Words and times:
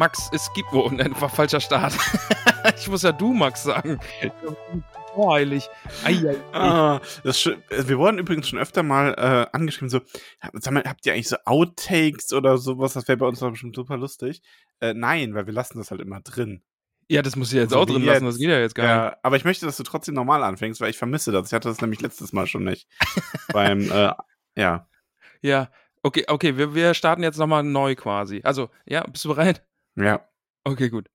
Max, 0.00 0.30
es 0.32 0.50
gibt. 0.54 0.72
Oh, 0.72 0.88
nein, 0.90 1.14
war 1.20 1.28
falscher 1.28 1.60
Start. 1.60 1.92
ich 2.78 2.88
muss 2.88 3.02
ja 3.02 3.12
du, 3.12 3.34
Max, 3.34 3.64
sagen. 3.64 4.00
Voreilig. 5.14 5.68
Ah, 6.54 7.00
das 7.22 7.38
sch- 7.38 7.58
wir 7.68 7.98
wurden 7.98 8.16
übrigens 8.18 8.48
schon 8.48 8.58
öfter 8.58 8.82
mal 8.82 9.12
äh, 9.18 9.54
angeschrieben, 9.54 9.90
so, 9.90 10.00
sag 10.54 10.72
mal, 10.72 10.82
habt 10.86 11.04
ihr 11.04 11.12
eigentlich 11.12 11.28
so 11.28 11.36
Outtakes 11.44 12.32
oder 12.32 12.56
sowas? 12.56 12.94
Das 12.94 13.08
wäre 13.08 13.18
bei 13.18 13.26
uns 13.26 13.40
doch 13.40 13.50
bestimmt 13.50 13.76
super 13.76 13.98
lustig. 13.98 14.40
Äh, 14.80 14.94
nein, 14.94 15.34
weil 15.34 15.44
wir 15.44 15.52
lassen 15.52 15.76
das 15.76 15.90
halt 15.90 16.00
immer 16.00 16.22
drin. 16.22 16.62
Ja, 17.10 17.20
das 17.20 17.36
muss 17.36 17.48
ich 17.52 17.58
jetzt 17.58 17.72
So 17.72 17.80
auch 17.80 17.84
drin 17.84 18.02
lassen, 18.02 18.24
jetzt. 18.24 18.34
das 18.36 18.38
geht 18.38 18.48
ja 18.48 18.58
jetzt 18.58 18.74
gar 18.74 18.84
nicht. 18.84 18.90
Ja, 19.12 19.16
aber 19.22 19.36
ich 19.36 19.44
möchte, 19.44 19.66
dass 19.66 19.76
du 19.76 19.82
trotzdem 19.82 20.14
normal 20.14 20.42
anfängst, 20.44 20.80
weil 20.80 20.88
ich 20.88 20.96
vermisse 20.96 21.30
das. 21.30 21.48
Ich 21.48 21.52
hatte 21.52 21.68
das 21.68 21.82
nämlich 21.82 22.00
letztes 22.00 22.32
Mal 22.32 22.46
schon 22.46 22.64
nicht. 22.64 22.88
Beim, 23.52 23.82
äh, 23.90 24.12
ja. 24.56 24.88
Ja, 25.42 25.70
okay, 26.02 26.24
okay, 26.26 26.56
wir, 26.56 26.74
wir 26.74 26.94
starten 26.94 27.22
jetzt 27.22 27.36
nochmal 27.38 27.64
neu 27.64 27.96
quasi. 27.96 28.40
Also, 28.44 28.70
ja, 28.86 29.02
bist 29.02 29.26
du 29.26 29.28
bereit? 29.28 29.62
Ja. 29.96 30.26
Okay, 30.64 30.88
gut. 30.90 31.08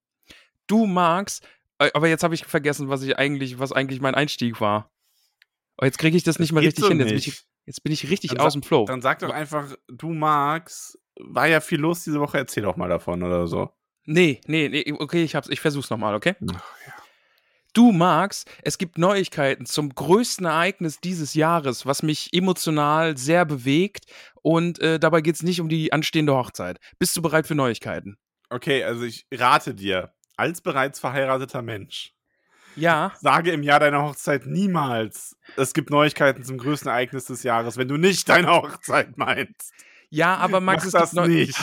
Du 0.67 0.85
magst, 0.85 1.47
äh, 1.79 1.89
aber 1.93 2.07
jetzt 2.07 2.23
habe 2.23 2.33
ich 2.35 2.45
vergessen, 2.45 2.89
was 2.89 3.01
ich 3.03 3.17
eigentlich, 3.17 3.59
was 3.59 3.71
eigentlich 3.71 4.01
mein 4.01 4.15
Einstieg 4.15 4.59
war. 4.59 4.91
Oh, 5.77 5.85
jetzt 5.85 5.97
kriege 5.97 6.15
ich 6.17 6.23
das 6.23 6.39
nicht 6.39 6.51
mehr 6.51 6.61
geht 6.61 6.69
richtig 6.69 6.83
so 6.85 6.89
hin. 6.89 6.99
Jetzt 6.99 7.09
bin, 7.09 7.17
ich, 7.17 7.43
jetzt 7.65 7.83
bin 7.83 7.91
ich 7.93 8.09
richtig 8.09 8.31
Dann 8.31 8.39
aus 8.39 8.53
sa- 8.53 8.59
dem 8.59 8.63
Flow. 8.63 8.85
Dann 8.85 9.01
sag 9.01 9.19
doch 9.19 9.29
einfach, 9.29 9.75
du 9.87 10.13
magst, 10.13 10.97
war 11.19 11.47
ja 11.47 11.59
viel 11.61 11.79
los 11.79 12.03
diese 12.03 12.19
Woche, 12.19 12.37
erzähl 12.37 12.63
doch 12.63 12.75
mal 12.77 12.89
davon 12.89 13.21
oder 13.23 13.47
so. 13.47 13.69
Nee, 14.05 14.41
nee, 14.47 14.69
nee, 14.69 14.93
okay, 14.99 15.23
ich 15.23 15.35
hab's, 15.35 15.49
ich 15.49 15.59
versuch's 15.59 15.89
nochmal, 15.89 16.15
okay? 16.15 16.35
Ach, 16.53 16.63
Du 17.73 17.91
magst, 17.91 18.49
es 18.63 18.77
gibt 18.77 18.97
Neuigkeiten 18.97 19.65
zum 19.65 19.89
größten 19.93 20.45
Ereignis 20.45 21.01
dieses 21.01 21.33
Jahres, 21.33 21.85
was 21.85 22.03
mich 22.03 22.29
emotional 22.31 23.17
sehr 23.17 23.43
bewegt 23.43 24.05
und 24.41 24.79
äh, 24.79 24.97
dabei 24.97 25.19
geht's 25.19 25.43
nicht 25.43 25.59
um 25.59 25.67
die 25.67 25.91
anstehende 25.91 26.33
Hochzeit. 26.33 26.79
Bist 26.99 27.17
du 27.17 27.21
bereit 27.21 27.47
für 27.47 27.55
Neuigkeiten? 27.55 28.17
Okay, 28.49 28.83
also 28.83 29.03
ich 29.03 29.25
rate 29.31 29.73
dir, 29.73 30.13
als 30.38 30.61
bereits 30.61 30.99
verheirateter 30.99 31.61
Mensch, 31.61 32.13
Ja, 32.75 33.13
sage 33.19 33.52
im 33.52 33.63
Jahr 33.63 33.79
deiner 33.79 34.03
Hochzeit 34.03 34.45
niemals, 34.45 35.37
es 35.55 35.73
gibt 35.73 35.89
Neuigkeiten 35.89 36.43
zum 36.43 36.57
größten 36.57 36.89
Ereignis 36.89 37.25
des 37.25 37.43
Jahres, 37.43 37.77
wenn 37.77 37.87
du 37.87 37.97
nicht 37.97 38.27
deine 38.29 38.47
Hochzeit 38.52 39.17
meinst. 39.17 39.73
ja, 40.09 40.35
aber 40.35 40.59
Max, 40.61 40.85
Mach 40.85 40.91
das 40.91 41.13
nicht. 41.13 41.57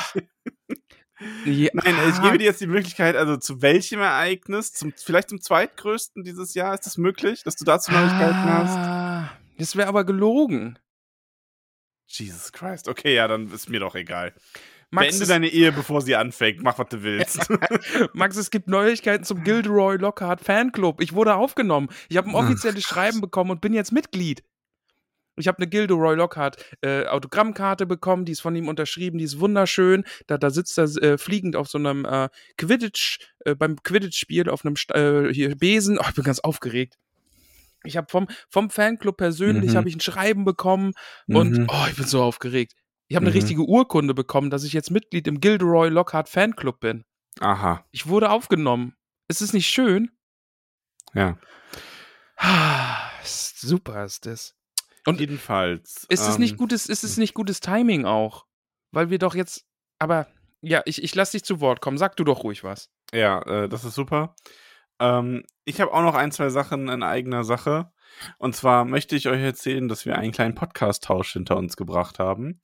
Ja, 1.45 1.71
Nein, 1.75 1.95
ich 2.11 2.21
gebe 2.21 2.39
dir 2.39 2.45
jetzt 2.47 2.61
die 2.61 2.67
Möglichkeit, 2.67 3.15
also 3.15 3.37
zu 3.37 3.63
welchem 3.63 4.01
Ereignis, 4.01 4.73
zum, 4.73 4.93
vielleicht 4.93 5.29
zum 5.29 5.41
zweitgrößten 5.41 6.25
dieses 6.25 6.55
Jahr, 6.55 6.75
ist 6.75 6.87
das 6.87 6.99
möglich, 6.99 7.45
dass 7.45 7.55
du 7.57 7.65
dazu 7.65 7.93
Neuigkeiten 7.93 8.43
hast? 8.45 8.77
ah, 8.77 9.31
Das 9.59 9.77
wäre 9.77 9.87
aber 9.89 10.05
gelogen. 10.05 10.79
Jesus 12.07 12.53
Christ. 12.53 12.89
Okay, 12.89 13.15
ja, 13.15 13.29
dann 13.29 13.51
ist 13.53 13.69
mir 13.71 13.81
doch 13.81 13.95
egal. 13.95 14.35
Max, 14.93 15.09
Beende 15.09 15.23
es, 15.23 15.29
deine 15.29 15.49
Ehe, 15.49 15.73
bevor 15.73 16.03
sie 16.03 16.15
anfängt. 16.17 16.63
Mach, 16.63 16.79
was 16.79 16.89
du 16.91 17.03
willst. 17.03 17.49
Max, 18.13 18.37
es 18.37 18.51
gibt 18.51 18.69
Neuigkeiten 18.69 19.25
zum 19.25 19.43
Gilderoy 19.43 19.97
Lockhart 19.97 20.43
Fanclub. 20.43 21.01
Ich 21.01 21.15
wurde 21.15 21.35
aufgenommen. 21.35 21.89
Ich 22.11 22.17
habe 22.19 22.29
ein 22.29 22.35
offizielles 22.35 22.85
Schreiben 22.85 23.21
bekommen 23.23 23.51
und 23.51 23.61
bin 23.63 23.73
jetzt 23.73 23.91
Mitglied. 23.91 24.45
Ich 25.37 25.49
habe 25.49 25.57
eine 25.59 25.67
Gilderoy 25.67 26.15
Lockhart 26.15 26.63
äh, 26.83 27.07
Autogrammkarte 27.07 27.87
bekommen, 27.87 28.27
die 28.27 28.33
ist 28.33 28.43
von 28.43 28.55
ihm 28.55 28.69
unterschrieben, 28.69 29.17
die 29.17 29.25
ist 29.25 29.41
wunderschön. 29.41 30.05
Da, 30.27 30.37
da 30.37 30.51
sitzt 30.51 30.77
er 30.77 30.85
äh, 31.03 31.17
fliegend 31.17 31.57
auf 31.57 31.69
so 31.69 31.79
einem 31.79 32.05
äh, 32.05 32.29
Quidditch, 32.59 33.19
äh, 33.47 33.55
beim 33.55 33.83
Quidditch-Spiel 33.83 34.51
auf 34.51 34.63
einem 34.63 34.75
äh, 34.91 35.33
hier 35.33 35.57
Besen. 35.57 35.99
Oh, 35.99 36.05
ich 36.07 36.15
bin 36.15 36.25
ganz 36.25 36.41
aufgeregt. 36.41 36.99
Ich 37.85 37.97
habe 37.97 38.09
vom, 38.11 38.29
vom 38.51 38.69
Fanclub 38.69 39.17
persönlich 39.17 39.73
Mhm. 39.73 39.77
habe 39.79 39.89
ich 39.89 39.97
ein 39.97 40.01
Schreiben 40.01 40.45
bekommen 40.45 40.93
und 41.29 41.53
Mhm. 41.61 41.67
oh, 41.71 41.87
ich 41.89 41.97
bin 41.97 42.07
so 42.07 42.23
aufgeregt. 42.23 42.75
Ich 43.13 43.17
habe 43.17 43.27
eine 43.27 43.35
Mhm. 43.35 43.41
richtige 43.41 43.63
Urkunde 43.69 44.15
bekommen, 44.15 44.49
dass 44.49 44.65
ich 44.65 44.73
jetzt 44.73 44.91
Mitglied 44.91 45.27
im 45.29 45.39
Gilderoy 45.39 45.91
Lockhart 45.91 46.31
Fanclub 46.31 46.81
bin. 46.81 47.05
Aha, 47.41 47.85
Ich 47.91 48.07
wurde 48.07 48.31
aufgenommen. 48.31 48.97
Ist 49.29 49.43
es 49.43 49.53
nicht 49.53 49.67
schön? 49.69 50.11
ja. 51.13 51.37
Ah, 52.39 53.11
Super 53.23 54.07
ist 54.07 54.25
das. 54.25 54.55
Und 55.07 55.21
Jedenfalls. 55.21 56.07
ist 56.09 56.27
es 56.27 56.39
nicht 56.39 56.53
ähm, 56.53 56.57
gutes, 56.57 56.87
ist 56.87 57.05
es 57.05 57.19
nicht 57.19 57.35
gutes 57.35 57.61
Timing 57.61 58.07
auch? 58.07 58.47
Weil 58.93 59.11
wir 59.11 59.19
doch 59.19 59.35
jetzt. 59.35 59.67
Aber 59.99 60.27
ja, 60.63 60.81
ich, 60.87 61.03
ich 61.03 61.15
lass 61.15 61.33
dich 61.33 61.45
zu 61.45 61.61
Wort 61.61 61.83
kommen. 61.83 61.99
Sag 61.99 62.17
du 62.17 62.25
doch 62.25 62.45
ruhig 62.45 62.65
was. 62.65 62.89
Ja, 63.13 63.43
äh, 63.43 63.69
das 63.69 63.85
ist 63.85 63.95
super. 63.95 64.35
Ähm, 65.01 65.45
ich 65.67 65.83
habe 65.83 65.93
auch 65.93 66.03
noch 66.03 66.15
ein, 66.15 66.33
zwei 66.33 66.49
Sachen 66.49 66.89
in 66.89 67.03
eigener 67.03 67.45
Sache. 67.45 67.93
Und 68.39 68.57
zwar 68.57 68.87
möchte 68.87 69.17
ich 69.17 69.29
euch 69.29 69.43
erzählen, 69.43 69.87
dass 69.89 70.07
wir 70.07 70.17
einen 70.17 70.33
kleinen 70.33 70.55
Podcast-Tausch 70.55 71.35
hinter 71.35 71.57
uns 71.59 71.77
gebracht 71.77 72.19
haben. 72.19 72.61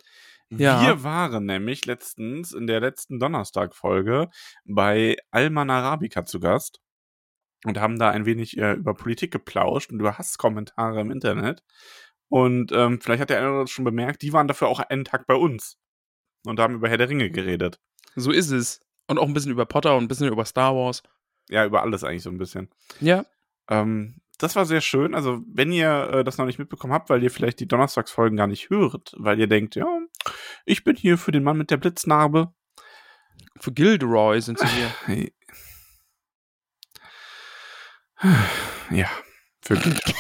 Ja. 0.51 0.83
Wir 0.83 1.03
waren 1.03 1.45
nämlich 1.45 1.85
letztens 1.85 2.53
in 2.53 2.67
der 2.67 2.81
letzten 2.81 3.19
Donnerstag-Folge 3.19 4.31
bei 4.65 5.17
Alman 5.31 5.71
Arabica 5.71 6.25
zu 6.25 6.41
Gast 6.41 6.81
und 7.65 7.79
haben 7.79 7.99
da 7.99 8.11
ein 8.11 8.25
wenig 8.25 8.57
äh, 8.57 8.73
über 8.73 8.95
Politik 8.95 9.31
geplauscht 9.31 9.93
und 9.93 10.01
über 10.01 10.17
Hasskommentare 10.17 11.01
im 11.01 11.11
Internet. 11.11 11.63
Und 12.29 12.73
ähm, 12.73 13.01
vielleicht 13.01 13.23
hat 13.23 13.31
der 13.31 13.39
eine 13.39 13.47
oder 13.49 13.59
andere 13.59 13.69
schon 13.69 13.85
bemerkt, 13.85 14.23
die 14.23 14.33
waren 14.33 14.49
dafür 14.49 14.69
auch 14.69 14.81
einen 14.81 15.05
Tag 15.05 15.27
bei 15.27 15.35
uns 15.35 15.79
und 16.45 16.61
haben 16.61 16.75
über 16.75 16.89
Herr 16.89 16.99
der 16.99 17.09
Ringe 17.09 17.31
geredet. 17.31 17.81
So 18.17 18.31
ist 18.31 18.51
es. 18.51 18.81
Und 19.07 19.19
auch 19.19 19.27
ein 19.27 19.33
bisschen 19.33 19.53
über 19.53 19.67
Potter 19.67 19.97
und 19.97 20.05
ein 20.05 20.09
bisschen 20.09 20.29
über 20.29 20.45
Star 20.45 20.75
Wars. 20.75 21.03
Ja, 21.49 21.65
über 21.65 21.83
alles 21.83 22.05
eigentlich 22.05 22.23
so 22.23 22.31
ein 22.31 22.39
bisschen. 22.39 22.69
Ja. 23.01 23.25
Ähm, 23.71 24.21
das 24.39 24.57
war 24.57 24.67
sehr 24.67 24.81
schön. 24.81 25.15
Also, 25.15 25.43
wenn 25.47 25.73
ihr 25.73 26.11
äh, 26.13 26.25
das 26.25 26.39
noch 26.39 26.47
nicht 26.47 26.59
mitbekommen 26.59 26.93
habt, 26.93 27.11
weil 27.11 27.23
ihr 27.23 27.31
vielleicht 27.31 27.61
die 27.61 27.69
Donnerstagsfolgen 27.69 28.37
gar 28.37 28.47
nicht 28.47 28.71
hört, 28.71 29.15
weil 29.17 29.39
ihr 29.39 29.49
denkt, 29.49 29.75
ja, 29.75 29.87
ich 30.65 30.85
bin 30.85 30.97
hier 30.97 31.19
für 31.19 31.33
den 31.33 31.45
Mann 31.45 31.59
mit 31.59 31.71
der 31.71 31.77
Blitznarbe. 31.77 32.53
Für 33.61 33.73
Gilderoy 33.73 34.41
sind 34.41 34.59
sie 34.59 34.67
hier. 34.67 35.31
Ja, 38.91 39.09
für 39.61 39.77
Gilderoy. 39.77 40.15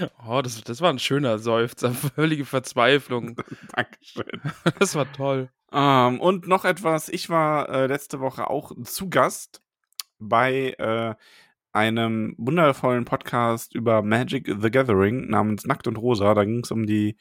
oh, 0.26 0.40
das, 0.42 0.62
das 0.62 0.80
war 0.80 0.90
ein 0.90 0.98
schöner 0.98 1.38
Seufzer. 1.38 1.92
Völlige 2.14 2.44
Verzweiflung. 2.44 3.36
Dankeschön. 3.74 4.42
Das 4.78 4.94
war 4.94 5.10
toll. 5.12 5.50
Ähm, 5.72 6.20
und 6.20 6.46
noch 6.48 6.64
etwas, 6.64 7.08
ich 7.08 7.28
war 7.28 7.68
äh, 7.68 7.86
letzte 7.86 8.20
Woche 8.20 8.48
auch 8.48 8.72
zu 8.84 9.08
Gast 9.08 9.62
bei 10.18 10.74
äh, 10.78 11.14
einem 11.72 12.34
wundervollen 12.38 13.04
Podcast 13.04 13.74
über 13.74 14.02
Magic 14.02 14.46
the 14.60 14.70
Gathering 14.70 15.28
namens 15.28 15.64
Nackt 15.64 15.86
und 15.86 15.96
Rosa. 15.96 16.34
Da 16.34 16.44
ging 16.44 16.60
es 16.64 16.70
um 16.70 16.86
die, 16.86 17.16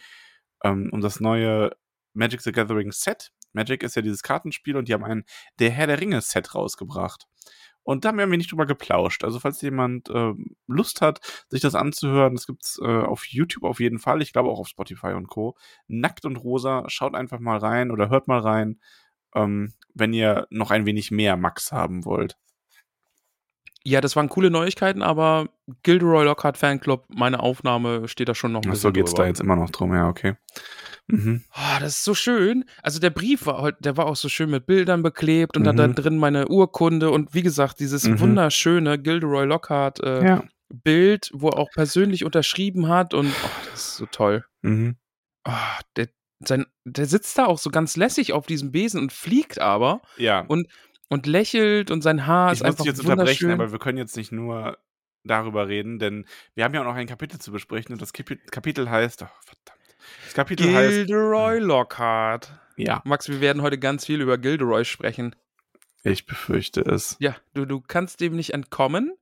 ähm, 0.64 0.90
um 0.92 1.02
das 1.02 1.20
neue 1.20 1.72
Magic 2.14 2.42
the 2.42 2.52
Gathering 2.52 2.92
Set. 2.92 3.32
Magic 3.54 3.84
ist 3.84 3.96
ja 3.96 4.02
dieses 4.02 4.24
Kartenspiel 4.24 4.78
und 4.78 4.88
die 4.88 4.94
haben 4.94 5.04
ein 5.04 5.24
Der 5.60 5.72
Herr 5.72 5.88
der 5.88 6.00
Ringe 6.00 6.22
Set 6.22 6.56
rausgebracht. 6.56 7.26
Und 7.84 8.06
da 8.06 8.10
haben 8.10 8.18
wir 8.18 8.26
ein 8.26 8.32
wenig 8.32 8.48
drüber 8.48 8.68
geplauscht. 8.68 9.24
Also, 9.24 9.40
falls 9.40 9.62
jemand 9.62 10.10
ähm, 10.14 10.56
Lust 10.68 11.02
hat, 11.02 11.22
sich 11.50 11.62
das 11.62 11.76
anzuhören, 11.76 12.36
das 12.36 12.46
gibt's 12.46 12.80
äh, 12.84 12.86
auf 12.86 13.26
YouTube 13.26 13.64
auf 13.64 13.80
jeden 13.80 14.00
Fall. 14.00 14.22
Ich 14.22 14.32
glaube 14.32 14.50
auch 14.50 14.60
auf 14.60 14.68
Spotify 14.68 15.14
und 15.14 15.28
Co. 15.28 15.58
Nackt 15.88 16.26
und 16.26 16.36
Rosa, 16.36 16.84
schaut 16.88 17.16
einfach 17.16 17.40
mal 17.40 17.58
rein 17.58 17.90
oder 17.90 18.10
hört 18.10 18.28
mal 18.28 18.40
rein, 18.40 18.80
ähm, 19.34 19.74
wenn 19.94 20.14
ihr 20.14 20.46
noch 20.52 20.72
ein 20.72 20.86
wenig 20.86 21.10
mehr 21.10 21.36
Max 21.38 21.72
haben 21.72 22.06
wollt. 22.06 22.38
Ja, 23.86 24.02
das 24.02 24.16
waren 24.16 24.28
coole 24.30 24.50
Neuigkeiten, 24.52 25.02
aber 25.02 25.48
Gilderoy 25.84 26.26
Lockhart 26.26 26.58
Fanclub, 26.58 27.06
meine 27.10 27.40
Aufnahme 27.40 28.08
steht 28.10 28.28
da 28.30 28.36
schon 28.36 28.52
noch 28.52 28.64
ein 28.64 28.72
Ach 28.72 28.76
so 28.76 28.92
geht's 28.92 29.12
drüber. 29.12 29.24
da 29.24 29.28
jetzt 29.30 29.40
immer 29.40 29.56
noch 29.56 29.70
drum, 29.70 29.94
ja, 29.94 30.08
okay. 30.10 30.36
Mhm. 31.08 31.44
Oh, 31.56 31.80
das 31.80 31.94
ist 31.98 32.04
so 32.04 32.14
schön. 32.14 32.66
Also 32.84 33.00
der 33.00 33.10
Brief 33.10 33.46
war 33.46 33.62
halt, 33.62 33.78
der 33.80 33.96
war 33.98 34.06
auch 34.06 34.16
so 34.18 34.30
schön 34.30 34.50
mit 34.50 34.66
Bildern 34.66 35.02
beklebt 35.02 35.56
und 35.58 35.64
da 35.64 35.72
Mhm. 35.74 35.96
drin 35.96 36.18
meine 36.18 36.50
Urkunde 36.50 37.10
und 37.10 37.34
wie 37.34 37.42
gesagt, 37.42 37.80
dieses 37.80 38.04
Mhm. 38.04 38.20
wunderschöne 38.20 39.00
Gilderoy 39.00 39.46
Lockhart 39.46 40.02
äh, 40.04 40.24
Ja. 40.26 40.44
Bild, 40.72 41.32
wo 41.34 41.50
er 41.50 41.58
auch 41.58 41.70
persönlich 41.72 42.26
unterschrieben 42.26 42.90
hat 42.90 43.14
und 43.16 43.28
oh, 43.28 43.50
das 43.72 43.80
ist 43.80 43.96
so 43.96 44.06
toll. 44.06 44.46
Mhm. 44.62 44.98
Oh, 45.48 45.52
der, 45.96 46.10
sein, 46.46 46.66
der 46.86 47.06
sitzt 47.08 47.38
da 47.40 47.46
auch 47.48 47.58
so 47.58 47.72
ganz 47.72 47.96
lässig 47.98 48.34
auf 48.34 48.46
diesem 48.46 48.72
Besen 48.72 49.02
und 49.02 49.12
fliegt 49.12 49.60
aber 49.60 50.02
Ja. 50.18 50.42
und, 50.42 50.68
und 51.10 51.26
lächelt 51.28 51.92
und 51.92 52.02
sein 52.02 52.26
Haar 52.26 52.54
ich 52.54 52.60
ist 52.60 52.60
muss 52.62 52.68
einfach 52.68 52.84
dich 52.86 52.94
jetzt 52.94 53.06
unterbrechen, 53.06 53.52
aber 53.52 53.72
wir 53.72 53.80
können 53.80 53.98
jetzt 53.98 54.16
nicht 54.16 54.32
nur 54.32 54.78
darüber 55.24 55.68
reden, 55.68 56.00
denn 56.00 56.26
wir 56.56 56.64
haben 56.64 56.74
ja 56.74 56.82
auch 56.82 56.86
noch 56.86 56.96
ein 56.96 57.08
Kapitel 57.08 57.40
zu 57.40 57.52
besprechen 57.52 57.92
und 57.92 58.02
das 58.02 58.14
Kapi- 58.14 58.40
Kapitel 58.52 58.90
heißt, 58.90 59.24
oh, 59.24 59.28
verdammt, 59.46 59.96
das 60.26 60.34
Kapitel 60.34 60.74
heißt, 60.74 60.90
Gilderoy 61.08 61.60
Lockhart. 61.60 62.54
ja, 62.78 63.02
Max, 63.04 63.28
wir 63.28 63.42
werden 63.42 63.62
heute 63.62 63.78
ganz 63.78 64.06
viel 64.06 64.22
über 64.22 64.38
Gilderoy 64.38 64.86
sprechen. 64.86 65.36
ich 66.04 66.26
befürchte 66.26 66.82
es. 66.82 67.18
Ja, 67.20 67.36
du, 67.54 67.66
du 67.66 67.82
kannst 67.82 68.22
dem 68.22 68.36
nicht 68.36 68.54
entkommen. 68.54 69.14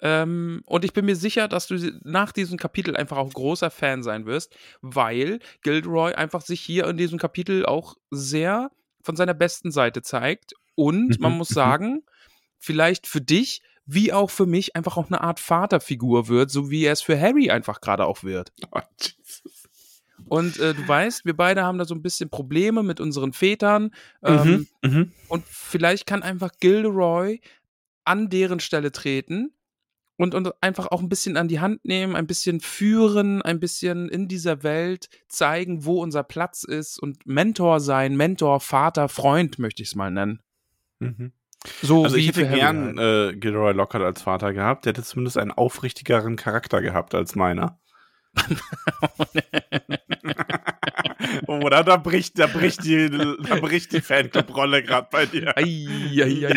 Ähm, 0.00 0.62
und 0.66 0.84
ich 0.84 0.92
bin 0.92 1.06
mir 1.06 1.16
sicher, 1.16 1.48
dass 1.48 1.66
du 1.66 1.74
nach 2.04 2.30
diesem 2.30 2.56
Kapitel 2.56 2.96
einfach 2.96 3.16
auch 3.16 3.32
großer 3.32 3.68
Fan 3.68 4.04
sein 4.04 4.26
wirst, 4.26 4.56
weil 4.80 5.40
Gilderoy 5.62 6.14
einfach 6.14 6.40
sich 6.40 6.60
hier 6.60 6.86
in 6.86 6.96
diesem 6.96 7.18
Kapitel 7.18 7.66
auch 7.66 7.96
sehr 8.10 8.70
von 9.02 9.16
seiner 9.16 9.34
besten 9.34 9.72
Seite 9.72 10.02
zeigt. 10.02 10.52
Und 10.78 11.18
man 11.18 11.32
Mhm, 11.32 11.38
muss 11.38 11.50
mhm. 11.50 11.54
sagen, 11.54 12.02
vielleicht 12.58 13.08
für 13.08 13.20
dich, 13.20 13.62
wie 13.84 14.12
auch 14.12 14.30
für 14.30 14.46
mich, 14.46 14.76
einfach 14.76 14.96
auch 14.96 15.08
eine 15.08 15.20
Art 15.22 15.40
Vaterfigur 15.40 16.28
wird, 16.28 16.52
so 16.52 16.70
wie 16.70 16.84
er 16.84 16.92
es 16.92 17.02
für 17.02 17.20
Harry 17.20 17.50
einfach 17.50 17.80
gerade 17.80 18.06
auch 18.06 18.22
wird. 18.22 18.52
Oh. 18.70 18.80
Und 20.36 20.58
äh, 20.58 20.74
du 20.74 20.86
weißt, 20.86 21.24
wir 21.24 21.34
beide 21.34 21.62
haben 21.62 21.78
da 21.78 21.84
so 21.86 21.94
ein 21.94 22.02
bisschen 22.02 22.28
Probleme 22.28 22.82
mit 22.82 23.00
unseren 23.00 23.32
Vätern. 23.32 23.92
Ähm, 24.22 24.66
Mhm, 24.82 24.90
mhm. 24.90 25.12
und 25.28 25.44
vielleicht 25.46 26.06
kann 26.06 26.22
einfach 26.22 26.50
Gilderoy 26.60 27.40
an 28.04 28.28
deren 28.28 28.60
Stelle 28.60 28.92
treten 28.92 29.54
und, 30.16 30.34
und 30.34 30.52
einfach 30.60 30.88
auch 30.88 31.00
ein 31.00 31.08
bisschen 31.08 31.36
an 31.38 31.48
die 31.48 31.60
Hand 31.60 31.84
nehmen, 31.84 32.14
ein 32.16 32.26
bisschen 32.26 32.60
führen, 32.60 33.40
ein 33.42 33.58
bisschen 33.60 34.08
in 34.10 34.28
dieser 34.28 34.62
Welt 34.64 35.08
zeigen, 35.28 35.84
wo 35.86 36.02
unser 36.02 36.24
Platz 36.24 36.64
ist 36.64 36.98
und 36.98 37.24
Mentor 37.26 37.80
sein, 37.80 38.16
Mentor, 38.16 38.60
Vater, 38.60 39.08
Freund, 39.08 39.58
möchte 39.58 39.82
ich 39.82 39.90
es 39.90 39.94
mal 39.94 40.10
nennen. 40.10 40.42
Mhm. 41.00 41.32
So 41.82 42.04
Also 42.04 42.16
ich 42.16 42.28
hätte 42.28 42.48
gern 42.48 42.98
halt. 42.98 43.34
äh, 43.34 43.36
Gilderoy 43.36 43.72
Lockhart 43.72 44.04
als 44.04 44.22
Vater 44.22 44.52
gehabt. 44.52 44.84
Der 44.84 44.90
hätte 44.92 45.02
zumindest 45.02 45.36
einen 45.38 45.50
aufrichtigeren 45.50 46.36
Charakter 46.36 46.80
gehabt 46.80 47.14
als 47.14 47.34
meiner. 47.34 47.80
Oder 51.46 51.84
da 51.84 51.96
bricht, 51.96 52.38
da 52.38 52.46
bricht 52.46 52.84
die, 52.84 53.10
da 53.10 53.56
bricht 53.56 53.92
die 53.92 54.00
Fanclub-Rolle 54.00 54.82
gerade 54.82 55.08
bei 55.10 55.26
dir. 55.26 55.56
Ei, 55.56 55.86
ei, 56.22 56.46
ei. 56.46 56.52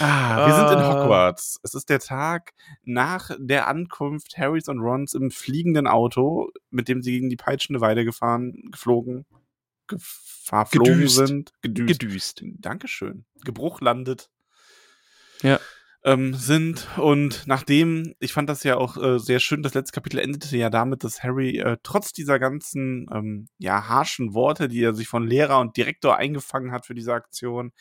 Ah, 0.00 0.46
wir 0.46 0.54
sind 0.54 0.70
in 0.72 0.78
Ah. 0.84 1.02
Hogwarts. 1.02 1.60
Es 1.62 1.74
ist 1.74 1.88
der 1.90 2.00
Tag 2.00 2.52
nach 2.84 3.30
der 3.38 3.68
Ankunft 3.68 4.36
Harrys 4.36 4.68
und 4.68 4.80
Rons 4.80 5.14
im 5.14 5.30
fliegenden 5.30 5.86
Auto, 5.86 6.50
mit 6.70 6.88
dem 6.88 7.02
sie 7.02 7.12
gegen 7.12 7.30
die 7.30 7.36
peitschende 7.36 7.80
Weide 7.80 8.04
gefahren, 8.04 8.52
geflogen, 8.70 9.24
gefahr, 9.86 10.64
geflogen 10.64 10.94
Gedüst. 10.94 11.16
sind. 11.16 11.52
Gedüst. 11.62 12.00
Gedüst. 12.00 12.44
Dankeschön. 12.58 13.24
Gebruch 13.44 13.80
landet. 13.80 14.30
Ja. 15.42 15.60
Ähm, 16.06 16.34
sind 16.34 16.86
und 16.98 17.44
nachdem, 17.46 18.14
ich 18.20 18.34
fand 18.34 18.50
das 18.50 18.62
ja 18.62 18.76
auch 18.76 18.98
äh, 18.98 19.18
sehr 19.18 19.40
schön, 19.40 19.62
das 19.62 19.72
letzte 19.72 19.94
Kapitel 19.94 20.18
endete 20.18 20.54
ja 20.54 20.68
damit, 20.68 21.02
dass 21.02 21.22
Harry 21.22 21.58
äh, 21.58 21.78
trotz 21.82 22.12
dieser 22.12 22.38
ganzen 22.38 23.06
ähm, 23.10 23.48
ja 23.56 23.88
harschen 23.88 24.34
Worte, 24.34 24.68
die 24.68 24.82
er 24.82 24.92
sich 24.92 25.08
von 25.08 25.26
Lehrer 25.26 25.60
und 25.60 25.78
Direktor 25.78 26.16
eingefangen 26.16 26.72
hat 26.72 26.84
für 26.84 26.94
diese 26.94 27.14
Aktion, 27.14 27.72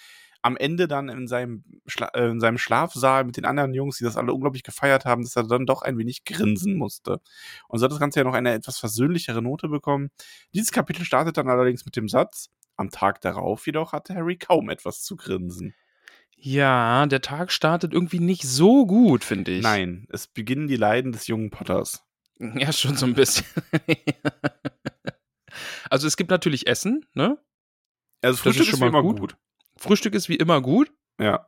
am 0.43 0.57
Ende 0.57 0.87
dann 0.87 1.09
in 1.09 1.27
seinem, 1.27 1.63
Schla 1.87 2.07
äh, 2.13 2.29
in 2.29 2.39
seinem 2.39 2.57
Schlafsaal 2.57 3.23
mit 3.23 3.37
den 3.37 3.45
anderen 3.45 3.73
Jungs, 3.73 3.97
die 3.97 4.03
das 4.03 4.17
alle 4.17 4.33
unglaublich 4.33 4.63
gefeiert 4.63 5.05
haben, 5.05 5.23
dass 5.23 5.35
er 5.35 5.47
dann 5.47 5.65
doch 5.65 5.81
ein 5.81 5.97
wenig 5.97 6.25
grinsen 6.25 6.75
musste. 6.75 7.21
Und 7.67 7.79
so 7.79 7.85
hat 7.85 7.91
das 7.91 7.99
Ganze 7.99 8.19
ja 8.19 8.25
noch 8.25 8.33
eine 8.33 8.53
etwas 8.53 8.77
versöhnlichere 8.77 9.41
Note 9.41 9.69
bekommen. 9.69 10.11
Dieses 10.53 10.71
Kapitel 10.71 11.05
startet 11.05 11.37
dann 11.37 11.49
allerdings 11.49 11.85
mit 11.85 11.95
dem 11.95 12.09
Satz, 12.09 12.49
am 12.75 12.89
Tag 12.89 13.21
darauf 13.21 13.65
jedoch 13.65 13.93
hatte 13.93 14.15
Harry 14.15 14.37
kaum 14.37 14.69
etwas 14.69 15.01
zu 15.01 15.15
grinsen. 15.15 15.73
Ja, 16.35 17.05
der 17.05 17.21
Tag 17.21 17.51
startet 17.51 17.93
irgendwie 17.93 18.19
nicht 18.19 18.43
so 18.43 18.85
gut, 18.85 19.23
finde 19.23 19.51
ich. 19.51 19.63
Nein, 19.63 20.07
es 20.09 20.27
beginnen 20.27 20.67
die 20.67 20.75
Leiden 20.75 21.13
des 21.13 21.27
jungen 21.27 21.51
Potters. 21.51 22.03
Ja, 22.37 22.73
schon 22.73 22.97
so 22.97 23.05
ein 23.05 23.13
bisschen. 23.13 23.45
also 25.89 26.05
es 26.05 26.17
gibt 26.17 26.31
natürlich 26.31 26.67
Essen, 26.67 27.05
ne? 27.13 27.37
Also 28.21 28.35
Das 28.35 28.39
Frühstück 28.41 28.65
ist 28.65 28.71
schon 28.71 28.79
mal 28.79 28.87
immer 28.87 29.03
gut. 29.03 29.19
gut. 29.19 29.37
Frühstück 29.77 30.13
ist 30.15 30.29
wie 30.29 30.35
immer 30.35 30.61
gut. 30.61 30.91
Ja. 31.19 31.47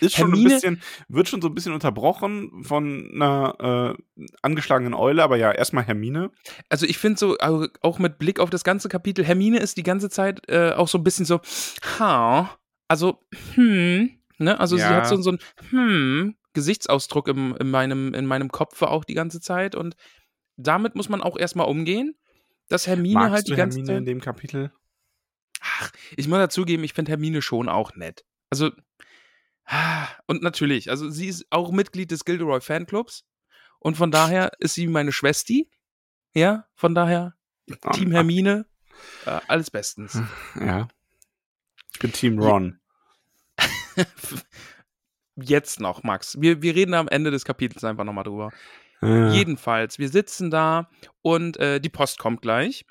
Ist 0.00 0.16
schon 0.16 0.30
ein 0.30 0.34
Hermine- 0.34 0.48
bisschen, 0.54 0.82
wird 1.08 1.28
schon 1.28 1.40
so 1.40 1.48
ein 1.48 1.54
bisschen 1.54 1.72
unterbrochen 1.72 2.64
von 2.64 3.10
einer 3.14 3.96
äh, 4.18 4.22
angeschlagenen 4.42 4.92
Eule, 4.92 5.22
aber 5.22 5.36
ja, 5.36 5.52
erstmal 5.52 5.84
Hermine. 5.84 6.30
Also 6.68 6.84
ich 6.84 6.98
finde 6.98 7.18
so, 7.18 7.38
au- 7.38 7.68
auch 7.80 7.98
mit 8.00 8.18
Blick 8.18 8.40
auf 8.40 8.50
das 8.50 8.64
ganze 8.64 8.88
Kapitel, 8.88 9.24
Hermine 9.24 9.60
ist 9.60 9.76
die 9.76 9.84
ganze 9.84 10.10
Zeit 10.10 10.42
äh, 10.48 10.72
auch 10.72 10.88
so 10.88 10.98
ein 10.98 11.04
bisschen 11.04 11.26
so, 11.26 11.40
ha, 12.00 12.58
also, 12.88 13.20
hm, 13.54 14.10
ne? 14.38 14.58
Also 14.58 14.76
sie 14.76 14.82
Ja. 14.82 14.96
hat 14.96 15.06
so, 15.08 15.20
so 15.22 15.30
einen, 15.30 15.38
hm, 15.70 16.34
Gesichtsausdruck 16.54 17.28
im, 17.28 17.54
in, 17.60 17.70
meinem, 17.70 18.14
in 18.14 18.26
meinem 18.26 18.48
Kopf 18.50 18.82
auch 18.82 19.04
die 19.04 19.14
ganze 19.14 19.40
Zeit 19.40 19.76
und 19.76 19.94
damit 20.56 20.96
muss 20.96 21.08
man 21.08 21.22
auch 21.22 21.36
erstmal 21.38 21.68
umgehen, 21.68 22.16
dass 22.68 22.88
Hermine 22.88 23.14
Magst 23.14 23.32
halt 23.34 23.46
die 23.46 23.50
du 23.52 23.56
ganze 23.56 23.78
Hermine 23.78 23.98
in 23.98 24.04
Zeit. 24.04 24.08
dem 24.08 24.20
Kapitel? 24.20 24.72
Ach, 25.60 25.90
ich 26.16 26.28
muss 26.28 26.38
dazugeben, 26.38 26.84
ich 26.84 26.92
finde 26.92 27.10
Hermine 27.12 27.42
schon 27.42 27.68
auch 27.68 27.94
nett. 27.94 28.24
Also, 28.50 28.70
und 30.26 30.42
natürlich, 30.42 30.90
also 30.90 31.10
sie 31.10 31.28
ist 31.28 31.46
auch 31.50 31.70
Mitglied 31.72 32.10
des 32.10 32.24
Gilderoy 32.24 32.60
Fanclubs 32.60 33.24
und 33.80 33.96
von 33.96 34.10
daher 34.10 34.52
ist 34.60 34.74
sie 34.74 34.86
meine 34.86 35.12
Schwesti. 35.12 35.70
Ja, 36.34 36.66
von 36.74 36.94
daher 36.94 37.34
Ah, 37.82 37.90
Team 37.92 38.12
Hermine, 38.12 38.64
äh, 39.26 39.40
alles 39.48 39.70
bestens. 39.70 40.18
Ja. 40.58 40.88
Ich 41.92 41.98
bin 41.98 42.12
Team 42.12 42.38
Ron. 42.38 42.80
Jetzt 45.36 45.80
noch, 45.80 46.02
Max. 46.02 46.40
Wir, 46.40 46.62
wir 46.62 46.74
reden 46.74 46.94
am 46.94 47.08
Ende 47.08 47.30
des 47.30 47.44
Kapitels 47.44 47.84
einfach 47.84 48.04
nochmal 48.04 48.24
drüber. 48.24 48.50
Ja. 49.00 49.32
Jedenfalls, 49.32 49.98
wir 49.98 50.08
sitzen 50.08 50.50
da 50.50 50.90
und 51.22 51.56
äh, 51.58 51.80
die 51.80 51.88
Post 51.90 52.18
kommt 52.18 52.42
gleich 52.42 52.84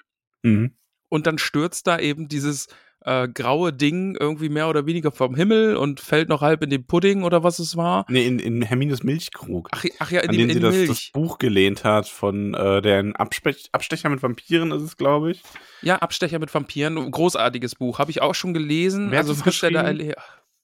Mhm. 0.44 0.76
Und 1.10 1.28
dann 1.28 1.38
stürzt 1.38 1.88
da 1.88 2.00
eben 2.00 2.28
dieses 2.28 2.68
äh, 3.02 3.28
graue 3.30 3.72
Ding 3.72 4.18
irgendwie 4.20 4.50
mehr 4.50 4.68
oder 4.68 4.86
weniger 4.86 5.12
vom 5.12 5.36
Himmel 5.36 5.78
und 5.78 6.00
fällt 6.00 6.30
noch 6.30 6.42
halb 6.42 6.64
in 6.64 6.70
den 6.70 6.86
Pudding 6.86 7.24
oder 7.24 7.44
was 7.44 7.60
es 7.60 7.78
war. 7.78 8.06
Nee, 8.10 8.26
in, 8.26 8.40
in 8.40 8.62
Hermines 8.64 9.04
Milchkrug. 9.04 9.70
Ach, 9.72 9.86
ach 10.00 10.12
ja, 10.12 10.22
in, 10.22 10.30
an 10.30 10.36
dem, 10.36 10.48
dem 10.50 10.54
sie 10.72 10.88
das, 10.88 10.88
das. 10.88 11.12
Buch 11.14 11.38
gelehnt 11.38 11.84
hat 11.84 12.10
von 12.10 12.54
äh, 12.54 12.82
der 12.82 13.14
Abspech 13.16 13.70
Abstecher 13.72 14.10
mit 14.10 14.22
Vampiren 14.24 14.72
ist 14.72 14.82
es, 14.82 14.98
glaube 14.98 15.32
ich. 15.32 15.44
Ja, 15.82 15.98
Abstecher 15.98 16.40
mit 16.40 16.54
Vampiren, 16.54 17.10
großartiges 17.12 17.76
Buch, 17.76 18.00
habe 18.00 18.12
ich 18.12 18.22
auch 18.22 18.36
schon 18.36 18.54
gelesen. 18.54 19.12
Wer 19.12 19.20
also 19.20 19.34
erle- 19.34 20.16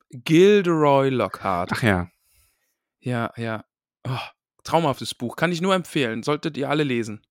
Gilderoy 0.09 1.09
Lockhart. 1.09 1.71
Ach 1.73 1.83
ja. 1.83 2.09
Ja, 2.99 3.31
ja. 3.37 3.63
Oh, 4.05 4.17
traumhaftes 4.63 5.13
Buch. 5.15 5.35
Kann 5.35 5.51
ich 5.51 5.61
nur 5.61 5.75
empfehlen. 5.75 6.23
Solltet 6.23 6.57
ihr 6.57 6.69
alle 6.69 6.83
lesen. 6.83 7.21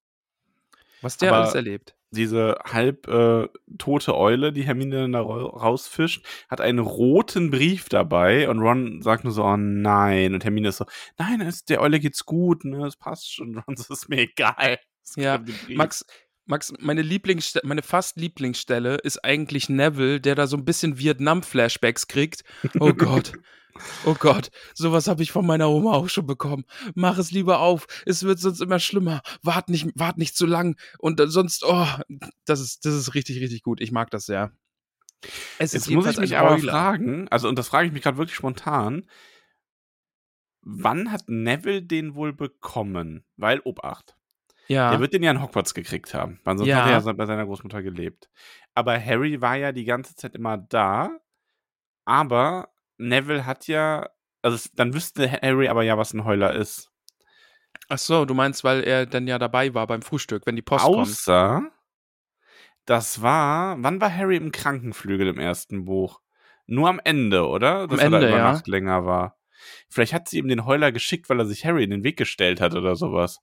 Was 1.01 1.17
der 1.17 1.33
Aber- 1.33 1.43
alles 1.43 1.55
erlebt. 1.55 1.97
Diese 2.13 2.57
halb 2.65 3.09
äh, 3.09 3.49
tote 3.79 4.17
Eule, 4.17 4.53
die 4.53 4.63
Hermine 4.65 5.03
dann 5.03 5.13
da 5.13 5.23
ra- 5.23 5.47
rausfischt, 5.47 6.25
hat 6.49 6.61
einen 6.61 6.79
roten 6.79 7.51
Brief 7.51 7.89
dabei 7.89 8.49
und 8.49 8.59
Ron 8.61 9.03
sagt 9.03 9.25
nur 9.25 9.33
so, 9.33 9.45
oh 9.45 9.57
nein. 9.57 10.35
Und 10.35 10.45
Hermine 10.45 10.69
ist 10.69 10.77
so, 10.77 10.85
nein, 11.19 11.41
es, 11.41 11.65
der 11.65 11.81
Eule 11.81 12.01
geht's 12.01 12.25
gut, 12.25 12.65
ne, 12.65 12.87
es 12.87 12.97
passt 12.97 13.33
schon. 13.33 13.57
Und 13.57 13.59
Ron 13.67 13.77
so, 13.77 13.93
ist 13.93 14.09
mir 14.09 14.19
egal. 14.21 14.79
Geht 15.17 15.25
Ja. 15.25 15.43
Max, 15.77 16.05
Max, 16.45 16.73
meine 16.81 17.03
Lieblingsstelle, 17.03 17.67
meine 17.67 17.83
fast 17.83 18.17
Lieblingsstelle 18.19 18.97
ist 18.97 19.25
eigentlich 19.25 19.69
Neville, 19.69 20.21
der 20.21 20.35
da 20.35 20.47
so 20.47 20.57
ein 20.57 20.65
bisschen 20.65 20.99
Vietnam-Flashbacks 20.99 22.09
kriegt. 22.09 22.45
Oh 22.79 22.93
Gott. 22.93 23.33
Oh 24.05 24.15
Gott, 24.15 24.51
sowas 24.75 25.09
habe 25.09 25.23
ich 25.23 25.33
von 25.33 25.47
meiner 25.47 25.71
Oma 25.71 25.93
auch 25.93 26.09
schon 26.09 26.27
bekommen. 26.27 26.65
Mach 26.95 27.19
es 27.19 27.31
lieber 27.31 27.61
auf, 27.61 27.87
es 28.07 28.23
wird 28.23 28.39
sonst 28.39 28.61
immer 28.61 28.79
schlimmer. 28.79 29.23
Wart 29.43 29.69
nicht, 29.69 29.89
wart 29.95 30.19
nicht 30.19 30.37
zu 30.37 30.47
lang 30.47 30.79
und 30.99 31.21
sonst, 31.27 31.65
oh, 31.65 31.87
das 32.45 32.61
ist, 32.61 32.85
das 32.85 32.95
ist 32.95 33.15
richtig, 33.15 33.41
richtig 33.41 33.63
gut. 33.63 33.81
Ich 33.81 33.93
mag 33.93 34.11
das 34.11 34.27
sehr. 34.27 34.53
Es 35.59 35.73
Jetzt 35.73 35.89
muss 35.91 36.07
ich 36.07 36.19
mich 36.19 36.37
aber 36.37 36.59
fragen, 36.59 37.29
also 37.29 37.49
und 37.49 37.57
das 37.59 37.69
frage 37.69 37.87
ich 37.87 37.93
mich 37.93 38.03
gerade 38.03 38.19
wirklich 38.19 38.37
spontan, 38.37 39.09
wann 40.63 41.13
hat 41.13 41.29
Neville 41.29 41.83
den 41.83 42.15
wohl 42.15 42.33
bekommen? 42.33 43.25
Weil, 43.37 43.61
Obacht, 43.61 44.17
Ja, 44.67 44.91
der 44.91 45.01
wird 45.01 45.13
den 45.13 45.23
ja 45.23 45.31
in 45.31 45.41
Hogwarts 45.43 45.75
gekriegt 45.75 46.13
haben, 46.15 46.41
weil 46.45 46.59
sonst 46.59 46.69
Ja. 46.69 46.85
hat 46.85 46.87
er 46.91 47.01
ja 47.07 47.13
bei 47.13 47.27
seiner 47.27 47.45
Großmutter 47.47 47.83
gelebt. 47.83 48.29
Aber 48.75 48.99
Harry 49.03 49.41
war 49.41 49.57
ja 49.57 49.73
die 49.73 49.85
ganze 49.85 50.17
Zeit 50.17 50.35
immer 50.35 50.59
da, 50.59 51.11
aber 52.05 52.72
Neville 53.09 53.47
hat 53.47 53.67
ja, 53.67 54.09
also 54.43 54.69
dann 54.75 54.95
wüsste 54.95 55.31
Harry 55.31 55.69
aber 55.69 55.83
ja, 55.83 55.99
was 55.99 56.13
ein 56.15 56.25
Heuler 56.25 56.55
ist. 56.55 56.91
ach 57.89 57.99
so, 57.99 58.25
du 58.25 58.35
meinst, 58.35 58.65
weil 58.65 58.85
er 58.85 59.07
dann 59.07 59.27
ja 59.27 59.39
dabei 59.39 59.75
war 59.75 59.87
beim 59.87 60.03
Frühstück, 60.03 60.47
wenn 60.47 60.57
die 60.57 60.63
Post 60.63 60.85
kommt. 60.85 60.99
Außer, 60.99 61.63
das 62.87 63.23
war, 63.23 63.77
wann 63.83 64.01
war 64.01 64.15
Harry 64.15 64.37
im 64.37 64.53
Krankenflügel 64.53 65.29
im 65.29 65.39
ersten 65.39 65.85
Buch? 65.85 66.21
Nur 66.67 66.89
am 66.89 67.01
Ende, 67.05 67.47
oder? 67.47 67.87
Dass 67.87 68.01
er 68.01 68.07
Ende, 68.07 68.21
da 68.21 68.29
über 68.29 68.39
ja. 68.39 68.53
Nacht 68.53 68.67
länger 68.67 69.05
war. 69.05 69.39
Vielleicht 69.89 70.13
hat 70.13 70.29
sie 70.29 70.39
ihm 70.39 70.49
den 70.49 70.65
Heuler 70.65 70.91
geschickt, 70.91 71.29
weil 71.29 71.39
er 71.39 71.47
sich 71.47 71.65
Harry 71.65 71.85
in 71.85 71.91
den 71.91 72.03
Weg 72.05 72.17
gestellt 72.17 72.61
hat 72.61 72.75
oder 72.75 72.97
sowas. 72.97 73.41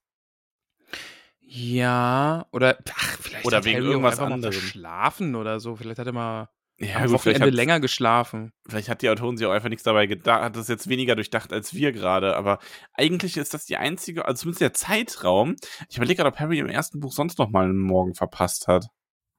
Ja, 1.41 2.45
oder 2.51 2.77
ach, 2.93 3.17
vielleicht 3.21 3.45
Oder 3.45 3.57
hat 3.57 3.65
wegen 3.65 3.77
Harry 3.77 3.87
irgendwas 3.87 4.19
mal 4.19 4.31
anderem. 4.31 4.53
verschlafen 4.53 5.35
oder 5.35 5.59
so. 5.59 5.75
Vielleicht 5.75 5.99
hat 5.99 6.07
er 6.07 6.13
mal 6.13 6.49
Ja, 6.81 6.95
am 6.97 7.07
gut, 7.07 7.21
vielleicht 7.21 7.41
Wochenende 7.41 7.47
hat, 7.47 7.53
länger 7.53 7.79
geschlafen. 7.81 8.53
vielleicht 8.67 8.87
hat 8.89 9.01
die 9.01 9.09
Autorin 9.09 9.35
sich 9.37 9.45
auch 9.45 9.51
einfach 9.51 9.67
nichts 9.69 9.83
dabei 9.83 10.05
gedacht, 10.07 10.41
hat 10.41 10.55
das 10.55 10.67
jetzt 10.69 10.87
weniger 10.87 11.15
durchdacht 11.15 11.51
als 11.51 11.73
wir 11.73 11.91
gerade, 11.91 12.35
aber 12.37 12.59
eigentlich 12.93 13.35
ist 13.37 13.53
das 13.53 13.65
die 13.65 13.75
einzige, 13.77 14.25
also 14.25 14.41
zumindest 14.41 14.61
der 14.61 14.73
Zeitraum. 14.73 15.55
Ich 15.89 15.97
überlege 15.97 16.17
gerade, 16.17 16.29
ob 16.33 16.39
Harry 16.39 16.59
im 16.59 16.69
ersten 16.69 16.99
Buch 17.01 17.11
sonst 17.11 17.37
noch 17.37 17.49
mal 17.49 17.65
einen 17.65 17.79
Morgen 17.79 18.15
verpasst 18.15 18.67
hat. 18.67 18.87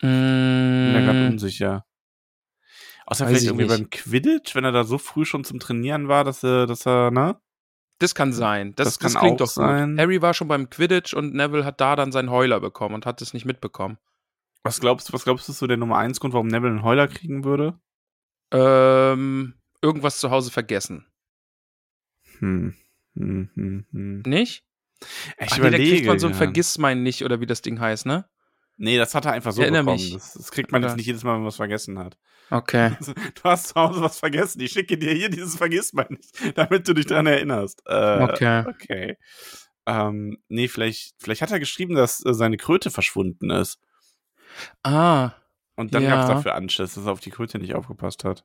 Bin 0.01 0.93
da 0.95 1.01
gerade 1.01 1.19
Mm, 1.21 1.29
unsicher. 1.33 1.85
Außer 3.07 3.25
Weiß 3.25 3.31
vielleicht 3.31 3.43
ich 3.43 3.49
irgendwie 3.49 3.67
nicht. 3.67 3.77
beim 3.77 3.91
Quidditch, 3.91 4.55
wenn 4.55 4.65
er 4.65 4.73
da 4.73 4.85
so 4.85 4.99
früh 4.99 5.25
schon 5.25 5.45
zum 5.45 5.59
Trainieren 5.61 6.09
war, 6.09 6.25
dass 6.25 6.43
er, 6.45 6.67
dass 6.67 6.87
er, 6.87 7.11
ne? 7.11 7.41
das 7.99 8.15
kann 8.15 8.33
sein. 8.33 8.73
Das, 8.77 8.87
Das 8.87 8.99
kann 8.99 9.13
das 9.13 9.21
klingt 9.21 9.35
auch 9.43 9.47
doch 9.47 9.53
sein. 9.53 9.91
gut. 9.93 10.01
Harry 10.01 10.23
war 10.23 10.33
schon 10.35 10.49
beim 10.49 10.71
Quidditch 10.71 11.13
und 11.15 11.35
Neville 11.35 11.65
hat 11.65 11.81
da 11.81 11.97
dann 11.97 12.13
seinen 12.13 12.31
Heuler 12.31 12.61
bekommen 12.61 12.95
und 12.95 13.05
hat 13.07 13.21
es 13.21 13.35
nicht 13.35 13.45
mitbekommen. 13.45 13.99
Was 14.63 14.81
glaubst, 14.81 15.13
was 15.13 15.25
glaubst 15.25 15.49
du, 15.49 15.53
ist 15.53 15.59
so 15.59 15.67
der 15.67 15.77
Nummer 15.79 15.97
eins 15.99 16.21
Grund, 16.21 16.35
warum 16.35 16.49
Neville 16.49 16.71
einen 16.73 16.83
Heuler 16.83 17.09
kriegen 17.09 17.45
würde? 17.45 17.79
Ähm, 18.53 19.55
irgendwas 19.83 20.19
zu 20.21 20.31
Hause 20.31 20.51
vergessen. 20.51 21.07
Hm. 22.39 22.75
Hm, 23.15 23.51
hm, 23.55 23.87
hm. 23.91 24.23
Nicht? 24.27 24.65
Ich 25.39 25.53
Ach 25.53 25.57
nee, 25.57 25.63
da 25.63 25.69
überlege. 25.69 25.91
kriegt 25.97 26.07
man 26.09 26.19
so 26.19 26.27
ein 26.27 26.33
ja. 26.33 26.39
Vergissmein 26.39 27.03
nicht 27.03 27.25
oder 27.25 27.41
wie 27.41 27.47
das 27.47 27.63
Ding 27.63 27.81
heißt, 27.81 28.07
ne? 28.07 28.27
Nee, 28.77 28.97
das 28.99 29.15
hat 29.15 29.27
er 29.27 29.33
einfach 29.33 29.53
so 29.53 29.61
erinnere 29.63 29.85
bekommen. 29.85 30.03
mich. 30.03 30.13
Das, 30.15 30.33
das 30.35 30.51
kriegt 30.51 30.73
man 30.73 30.83
Oder- 30.83 30.91
jetzt 30.91 30.97
nicht 30.97 31.07
jedes 31.07 31.23
Mal, 31.23 31.33
wenn 31.33 31.41
man 31.41 31.47
was 31.49 31.57
vergessen 31.57 31.99
hat. 31.99 32.17
Okay. 32.51 32.93
Du 33.35 33.43
hast 33.45 33.69
zu 33.69 33.75
Hause 33.75 34.01
was 34.01 34.19
vergessen. 34.19 34.61
Ich 34.61 34.73
schicke 34.73 34.99
dir 34.99 35.13
hier 35.13 35.29
dieses 35.31 35.57
Vergissmal 35.57 36.07
nicht, 36.11 36.59
damit 36.59 36.87
du 36.89 36.95
dich 36.95 37.07
dran 37.07 37.27
erinnerst. 37.27 37.83
Äh, 37.87 38.23
Okay. 38.25 38.65
Okay. 38.69 39.17
Ähm, 39.87 40.39
nee, 40.49 40.69
vielleicht, 40.69 41.15
vielleicht 41.19 41.43
hat 41.43 41.51
er 41.51 41.59
geschrieben, 41.61 41.95
dass 41.95 42.25
äh, 42.25 42.35
seine 42.35 42.57
Kröte 42.57 42.91
verschwunden 42.91 43.51
ist. 43.51 43.79
Ah. 44.83 45.33
Und 45.77 45.95
dann 45.95 46.03
Ja. 46.03 46.11
gab 46.11 46.21
es 46.23 46.27
dafür 46.29 46.55
Anschiss, 46.55 46.95
dass 46.95 47.07
er 47.07 47.13
auf 47.13 47.21
die 47.21 47.31
Kröte 47.31 47.59
nicht 47.59 47.75
aufgepasst 47.75 48.25
hat. 48.25 48.45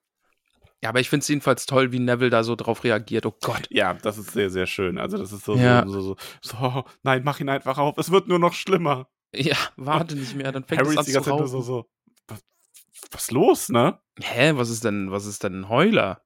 Ja, 0.83 0.89
aber 0.89 0.99
ich 0.99 1.09
finde 1.09 1.21
es 1.21 1.27
jedenfalls 1.27 1.65
toll, 1.65 1.91
wie 1.91 1.99
Neville 1.99 2.29
da 2.29 2.43
so 2.43 2.55
drauf 2.55 2.83
reagiert. 2.83 3.25
Oh 3.25 3.35
Gott. 3.41 3.67
Ja, 3.71 3.93
das 3.93 4.17
ist 4.17 4.31
sehr, 4.31 4.49
sehr 4.49 4.67
schön. 4.67 4.97
Also, 4.97 5.17
das 5.17 5.31
ist 5.31 5.45
so, 5.45 5.55
Ja. 5.55 5.83
so, 5.85 5.91
so, 6.01 6.01
so, 6.01 6.57
so, 6.59 6.83
nein, 7.03 7.23
mach 7.23 7.39
ihn 7.39 7.49
einfach 7.49 7.77
auf. 7.77 7.97
Es 7.97 8.11
wird 8.11 8.27
nur 8.27 8.39
noch 8.39 8.53
schlimmer. 8.53 9.07
Ja, 9.33 9.57
warte 9.75 10.15
nicht 10.15 10.35
mehr, 10.35 10.51
dann 10.51 10.63
fängt 10.63 10.79
Harry 10.81 10.89
es 10.89 10.93
ist 10.93 10.99
an 10.99 11.05
die 11.05 11.11
zu 11.11 11.15
ganze 11.15 11.29
Zeit 11.29 11.39
nur 11.39 11.47
rauchen. 11.47 11.51
so, 11.51 11.61
so, 11.61 11.85
was, 12.27 13.21
ist 13.21 13.31
los, 13.31 13.69
ne? 13.69 13.99
Hä, 14.21 14.53
was 14.55 14.69
ist 14.69 14.83
denn, 14.85 15.11
was 15.11 15.25
ist 15.25 15.43
denn 15.43 15.61
ein 15.61 15.69
Heuler? 15.69 16.21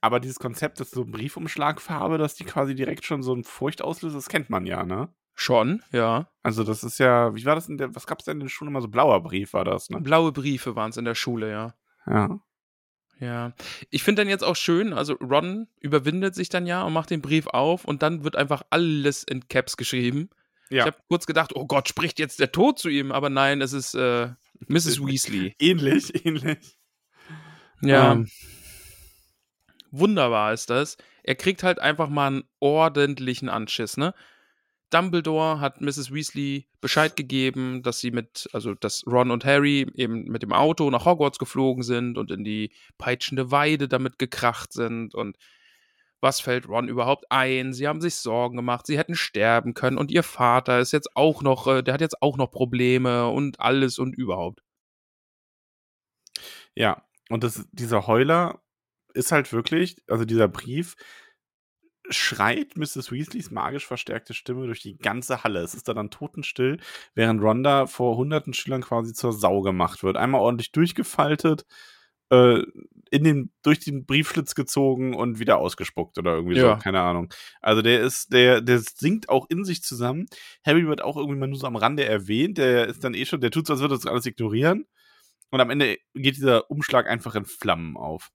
Aber 0.00 0.20
dieses 0.20 0.38
Konzept, 0.38 0.80
dass 0.80 0.90
so 0.90 1.04
Briefumschlagfarbe, 1.04 2.16
dass 2.16 2.34
die 2.36 2.44
quasi 2.44 2.74
direkt 2.74 3.04
schon 3.04 3.22
so 3.22 3.34
ein 3.34 3.44
Furcht 3.44 3.82
auslöst, 3.82 4.16
das 4.16 4.28
kennt 4.28 4.48
man 4.48 4.64
ja, 4.66 4.84
ne? 4.84 5.12
Schon, 5.34 5.82
ja. 5.90 6.28
Also 6.42 6.62
das 6.62 6.84
ist 6.84 6.98
ja, 6.98 7.34
wie 7.34 7.44
war 7.44 7.56
das 7.56 7.68
in 7.68 7.76
der, 7.76 7.94
was 7.94 8.06
gab's 8.06 8.24
denn 8.24 8.36
in 8.36 8.40
der 8.40 8.48
Schule 8.48 8.70
immer 8.70 8.80
so 8.80 8.88
blauer 8.88 9.22
Brief 9.22 9.52
war 9.52 9.64
das, 9.64 9.90
ne? 9.90 10.00
Blaue 10.00 10.32
Briefe 10.32 10.76
waren 10.76 10.90
es 10.90 10.96
in 10.96 11.04
der 11.04 11.16
Schule, 11.16 11.50
ja. 11.50 11.74
Ja. 12.06 12.40
Ja. 13.20 13.52
Ich 13.90 14.02
finde 14.02 14.22
dann 14.22 14.28
jetzt 14.28 14.44
auch 14.44 14.56
schön, 14.56 14.92
also 14.92 15.14
Ron 15.14 15.68
überwindet 15.80 16.34
sich 16.34 16.48
dann 16.48 16.66
ja 16.66 16.82
und 16.82 16.92
macht 16.92 17.10
den 17.10 17.22
Brief 17.22 17.46
auf 17.48 17.84
und 17.84 18.02
dann 18.02 18.24
wird 18.24 18.36
einfach 18.36 18.62
alles 18.70 19.24
in 19.24 19.48
Caps 19.48 19.76
geschrieben. 19.76 20.30
Ja. 20.70 20.80
Ich 20.80 20.86
habe 20.86 20.96
kurz 21.08 21.26
gedacht, 21.26 21.52
oh 21.54 21.66
Gott, 21.66 21.88
spricht 21.88 22.18
jetzt 22.18 22.40
der 22.40 22.52
Tod 22.52 22.78
zu 22.78 22.88
ihm, 22.88 23.12
aber 23.12 23.30
nein, 23.30 23.60
es 23.60 23.72
ist 23.72 23.94
äh, 23.94 24.30
Mrs. 24.68 25.00
Weasley. 25.04 25.54
Ähnlich, 25.60 26.24
ähnlich. 26.24 26.76
Ja, 27.80 28.12
Ähm, 28.12 28.28
wunderbar 29.90 30.52
ist 30.52 30.70
das. 30.70 30.96
Er 31.22 31.34
kriegt 31.34 31.62
halt 31.62 31.78
einfach 31.78 32.08
mal 32.08 32.26
einen 32.28 32.44
ordentlichen 32.60 33.48
Anschiss, 33.48 33.96
ne? 33.96 34.14
Dumbledore 34.94 35.60
hat 35.60 35.80
Mrs. 35.80 36.12
Weasley 36.12 36.68
Bescheid 36.80 37.16
gegeben, 37.16 37.82
dass 37.82 37.98
sie 37.98 38.12
mit, 38.12 38.48
also 38.52 38.74
dass 38.74 39.02
Ron 39.06 39.32
und 39.32 39.44
Harry 39.44 39.86
eben 39.94 40.24
mit 40.24 40.42
dem 40.42 40.52
Auto 40.52 40.88
nach 40.90 41.04
Hogwarts 41.04 41.38
geflogen 41.38 41.82
sind 41.82 42.16
und 42.16 42.30
in 42.30 42.44
die 42.44 42.72
peitschende 42.96 43.50
Weide 43.50 43.88
damit 43.88 44.18
gekracht 44.18 44.72
sind 44.72 45.14
und 45.14 45.36
was 46.20 46.40
fällt 46.40 46.68
Ron 46.68 46.88
überhaupt 46.88 47.26
ein? 47.30 47.74
Sie 47.74 47.86
haben 47.86 48.00
sich 48.00 48.14
Sorgen 48.14 48.56
gemacht, 48.56 48.86
sie 48.86 48.96
hätten 48.96 49.14
sterben 49.14 49.74
können 49.74 49.98
und 49.98 50.10
ihr 50.10 50.22
Vater 50.22 50.78
ist 50.78 50.92
jetzt 50.92 51.16
auch 51.16 51.42
noch, 51.42 51.66
äh, 51.66 51.82
der 51.82 51.94
hat 51.94 52.00
jetzt 52.00 52.22
auch 52.22 52.36
noch 52.38 52.50
Probleme 52.50 53.28
und 53.28 53.60
alles 53.60 53.98
und 53.98 54.14
überhaupt. 54.16 54.62
ja. 56.74 57.02
Und 57.30 57.42
das, 57.42 57.66
dieser 57.72 58.06
Heuler 58.06 58.62
ist 59.14 59.32
halt 59.32 59.52
wirklich, 59.52 59.96
also 60.08 60.24
dieser 60.24 60.48
Brief 60.48 60.94
schreit 62.10 62.76
Mrs. 62.76 63.10
Weasleys 63.12 63.50
magisch 63.50 63.86
verstärkte 63.86 64.34
Stimme 64.34 64.66
durch 64.66 64.80
die 64.80 64.96
ganze 64.98 65.42
Halle. 65.44 65.60
Es 65.60 65.74
ist 65.74 65.88
da 65.88 65.94
dann 65.94 66.10
totenstill, 66.10 66.78
während 67.14 67.42
Ronda 67.42 67.86
vor 67.86 68.16
hunderten 68.16 68.52
Schülern 68.54 68.82
quasi 68.82 69.12
zur 69.14 69.32
Sau 69.32 69.62
gemacht 69.62 70.02
wird. 70.02 70.16
Einmal 70.16 70.40
ordentlich 70.42 70.72
durchgefaltet, 70.72 71.64
äh, 72.30 72.62
in 73.10 73.24
den, 73.24 73.52
durch 73.62 73.80
den 73.80 74.06
Briefschlitz 74.06 74.54
gezogen 74.54 75.14
und 75.14 75.38
wieder 75.38 75.58
ausgespuckt 75.58 76.18
oder 76.18 76.34
irgendwie 76.34 76.56
Ja. 76.56 76.76
so, 76.76 76.82
keine 76.82 77.00
Ahnung. 77.00 77.32
Also 77.60 77.80
der 77.82 78.00
ist, 78.00 78.32
der, 78.32 78.60
der 78.60 78.80
sinkt 78.80 79.28
auch 79.28 79.46
in 79.48 79.64
sich 79.64 79.82
zusammen. 79.82 80.26
Harry 80.64 80.86
wird 80.86 81.02
auch 81.02 81.16
irgendwie 81.16 81.38
mal 81.38 81.46
nur 81.46 81.58
so 81.58 81.66
am 81.66 81.76
Rande 81.76 82.04
erwähnt, 82.04 82.58
der 82.58 82.86
ist 82.88 83.04
dann 83.04 83.14
eh 83.14 83.24
schon, 83.24 83.40
der 83.40 83.50
tut 83.50 83.66
so, 83.66 83.72
als 83.74 83.82
würde 83.82 83.94
das 83.94 84.06
alles 84.06 84.26
ignorieren. 84.26 84.86
Und 85.50 85.60
am 85.60 85.70
Ende 85.70 85.98
geht 86.14 86.36
dieser 86.36 86.70
Umschlag 86.70 87.06
einfach 87.08 87.34
in 87.36 87.44
Flammen 87.44 87.96
auf. 87.96 88.30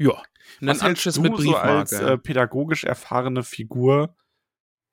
Ja, 0.00 0.22
einen 0.60 0.70
Was 0.70 0.82
hältst 0.82 1.06
Anschiss 1.06 1.14
du 1.16 1.20
mit 1.20 1.36
so 1.36 1.54
als 1.56 1.90
Briefmarke. 1.90 2.12
äh, 2.14 2.18
pädagogisch 2.18 2.84
erfahrene 2.84 3.42
Figur, 3.42 4.16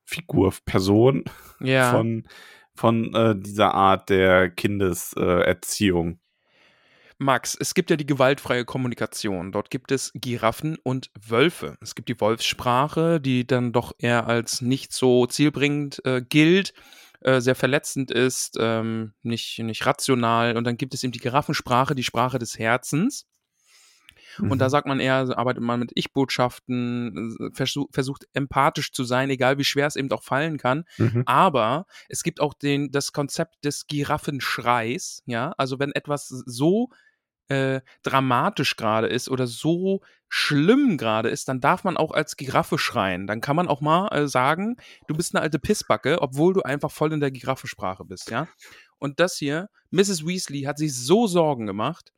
Figur, 0.03 0.53
Person 0.65 1.23
ja. 1.61 1.91
von, 1.91 2.27
von 2.75 3.15
äh, 3.15 3.33
dieser 3.37 3.73
Art 3.73 4.09
der 4.09 4.49
Kindeserziehung? 4.49 5.41
Erziehung? 5.43 6.19
Max, 7.19 7.57
es 7.59 7.73
gibt 7.73 7.89
ja 7.89 7.95
die 7.95 8.05
gewaltfreie 8.05 8.65
Kommunikation. 8.65 9.53
Dort 9.53 9.71
gibt 9.71 9.91
es 9.93 10.11
Giraffen 10.13 10.77
und 10.83 11.09
Wölfe. 11.19 11.77
Es 11.81 11.95
gibt 11.95 12.09
die 12.09 12.19
Wolfssprache, 12.19 13.21
die 13.21 13.47
dann 13.47 13.71
doch 13.71 13.93
eher 13.97 14.27
als 14.27 14.61
nicht 14.61 14.91
so 14.91 15.25
zielbringend 15.25 16.05
äh, 16.05 16.21
gilt, 16.21 16.73
äh, 17.21 17.39
sehr 17.39 17.55
verletzend 17.55 18.11
ist, 18.11 18.57
ähm, 18.59 19.13
nicht, 19.23 19.57
nicht 19.59 19.85
rational. 19.85 20.57
Und 20.57 20.65
dann 20.65 20.77
gibt 20.77 20.93
es 20.93 21.03
eben 21.03 21.13
die 21.13 21.19
Giraffensprache, 21.19 21.95
die 21.95 22.03
Sprache 22.03 22.39
des 22.39 22.59
Herzens. 22.59 23.25
Und 24.39 24.49
Mhm. 24.49 24.57
da 24.59 24.69
sagt 24.69 24.87
man 24.87 24.99
eher, 24.99 25.37
arbeitet 25.37 25.63
man 25.63 25.79
mit 25.79 25.91
Ich-Botschaften, 25.95 27.35
äh, 27.39 27.55
versuch, 27.55 27.87
versucht 27.91 28.27
empathisch 28.33 28.91
zu 28.91 29.03
sein, 29.03 29.29
egal 29.29 29.57
wie 29.57 29.63
schwer 29.63 29.87
es 29.87 29.95
eben 29.95 30.11
auch 30.11 30.23
fallen 30.23 30.57
kann. 30.57 30.85
Mhm. 30.97 31.23
Aber 31.25 31.85
es 32.09 32.23
gibt 32.23 32.39
auch 32.41 32.53
den, 32.53 32.91
das 32.91 33.13
Konzept 33.13 33.63
des 33.65 33.87
Giraffenschreis, 33.87 35.23
ja. 35.25 35.53
Also 35.57 35.79
wenn 35.79 35.91
etwas 35.93 36.27
so 36.27 36.89
äh, 37.49 37.79
dramatisch 38.03 38.75
gerade 38.75 39.07
ist 39.07 39.29
oder 39.29 39.47
so 39.47 40.01
schlimm 40.27 40.97
gerade 40.97 41.29
ist, 41.29 41.47
dann 41.47 41.61
darf 41.61 41.85
man 41.85 41.95
auch 41.95 42.11
als 42.11 42.35
Giraffe 42.35 42.77
schreien. 42.77 43.25
Dann 43.25 43.39
kann 43.39 43.55
man 43.55 43.69
auch 43.69 43.79
mal 43.79 44.09
äh, 44.09 44.27
sagen, 44.27 44.75
du 45.07 45.15
bist 45.15 45.33
eine 45.33 45.41
alte 45.41 45.57
Pissbacke, 45.57 46.21
obwohl 46.21 46.53
du 46.53 46.61
einfach 46.63 46.91
voll 46.91 47.13
in 47.13 47.21
der 47.21 47.31
Giraffensprache 47.31 48.03
bist, 48.03 48.29
ja. 48.31 48.47
Und 48.99 49.19
das 49.21 49.37
hier, 49.37 49.69
Mrs. 49.91 50.25
Weasley 50.25 50.63
hat 50.63 50.77
sich 50.77 50.93
so 50.93 51.27
Sorgen 51.27 51.67
gemacht. 51.67 52.11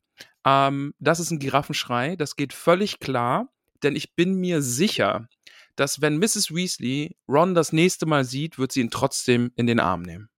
Ähm, 0.44 0.94
das 0.98 1.20
ist 1.20 1.30
ein 1.30 1.38
Giraffenschrei, 1.38 2.16
das 2.16 2.36
geht 2.36 2.52
völlig 2.52 2.98
klar, 2.98 3.48
denn 3.82 3.96
ich 3.96 4.14
bin 4.14 4.34
mir 4.34 4.62
sicher, 4.62 5.28
dass 5.76 6.00
wenn 6.00 6.18
Mrs. 6.18 6.54
Weasley 6.54 7.16
Ron 7.28 7.54
das 7.54 7.72
nächste 7.72 8.06
Mal 8.06 8.24
sieht, 8.24 8.58
wird 8.58 8.72
sie 8.72 8.80
ihn 8.80 8.90
trotzdem 8.90 9.52
in 9.56 9.66
den 9.66 9.80
Arm 9.80 10.02
nehmen. 10.02 10.28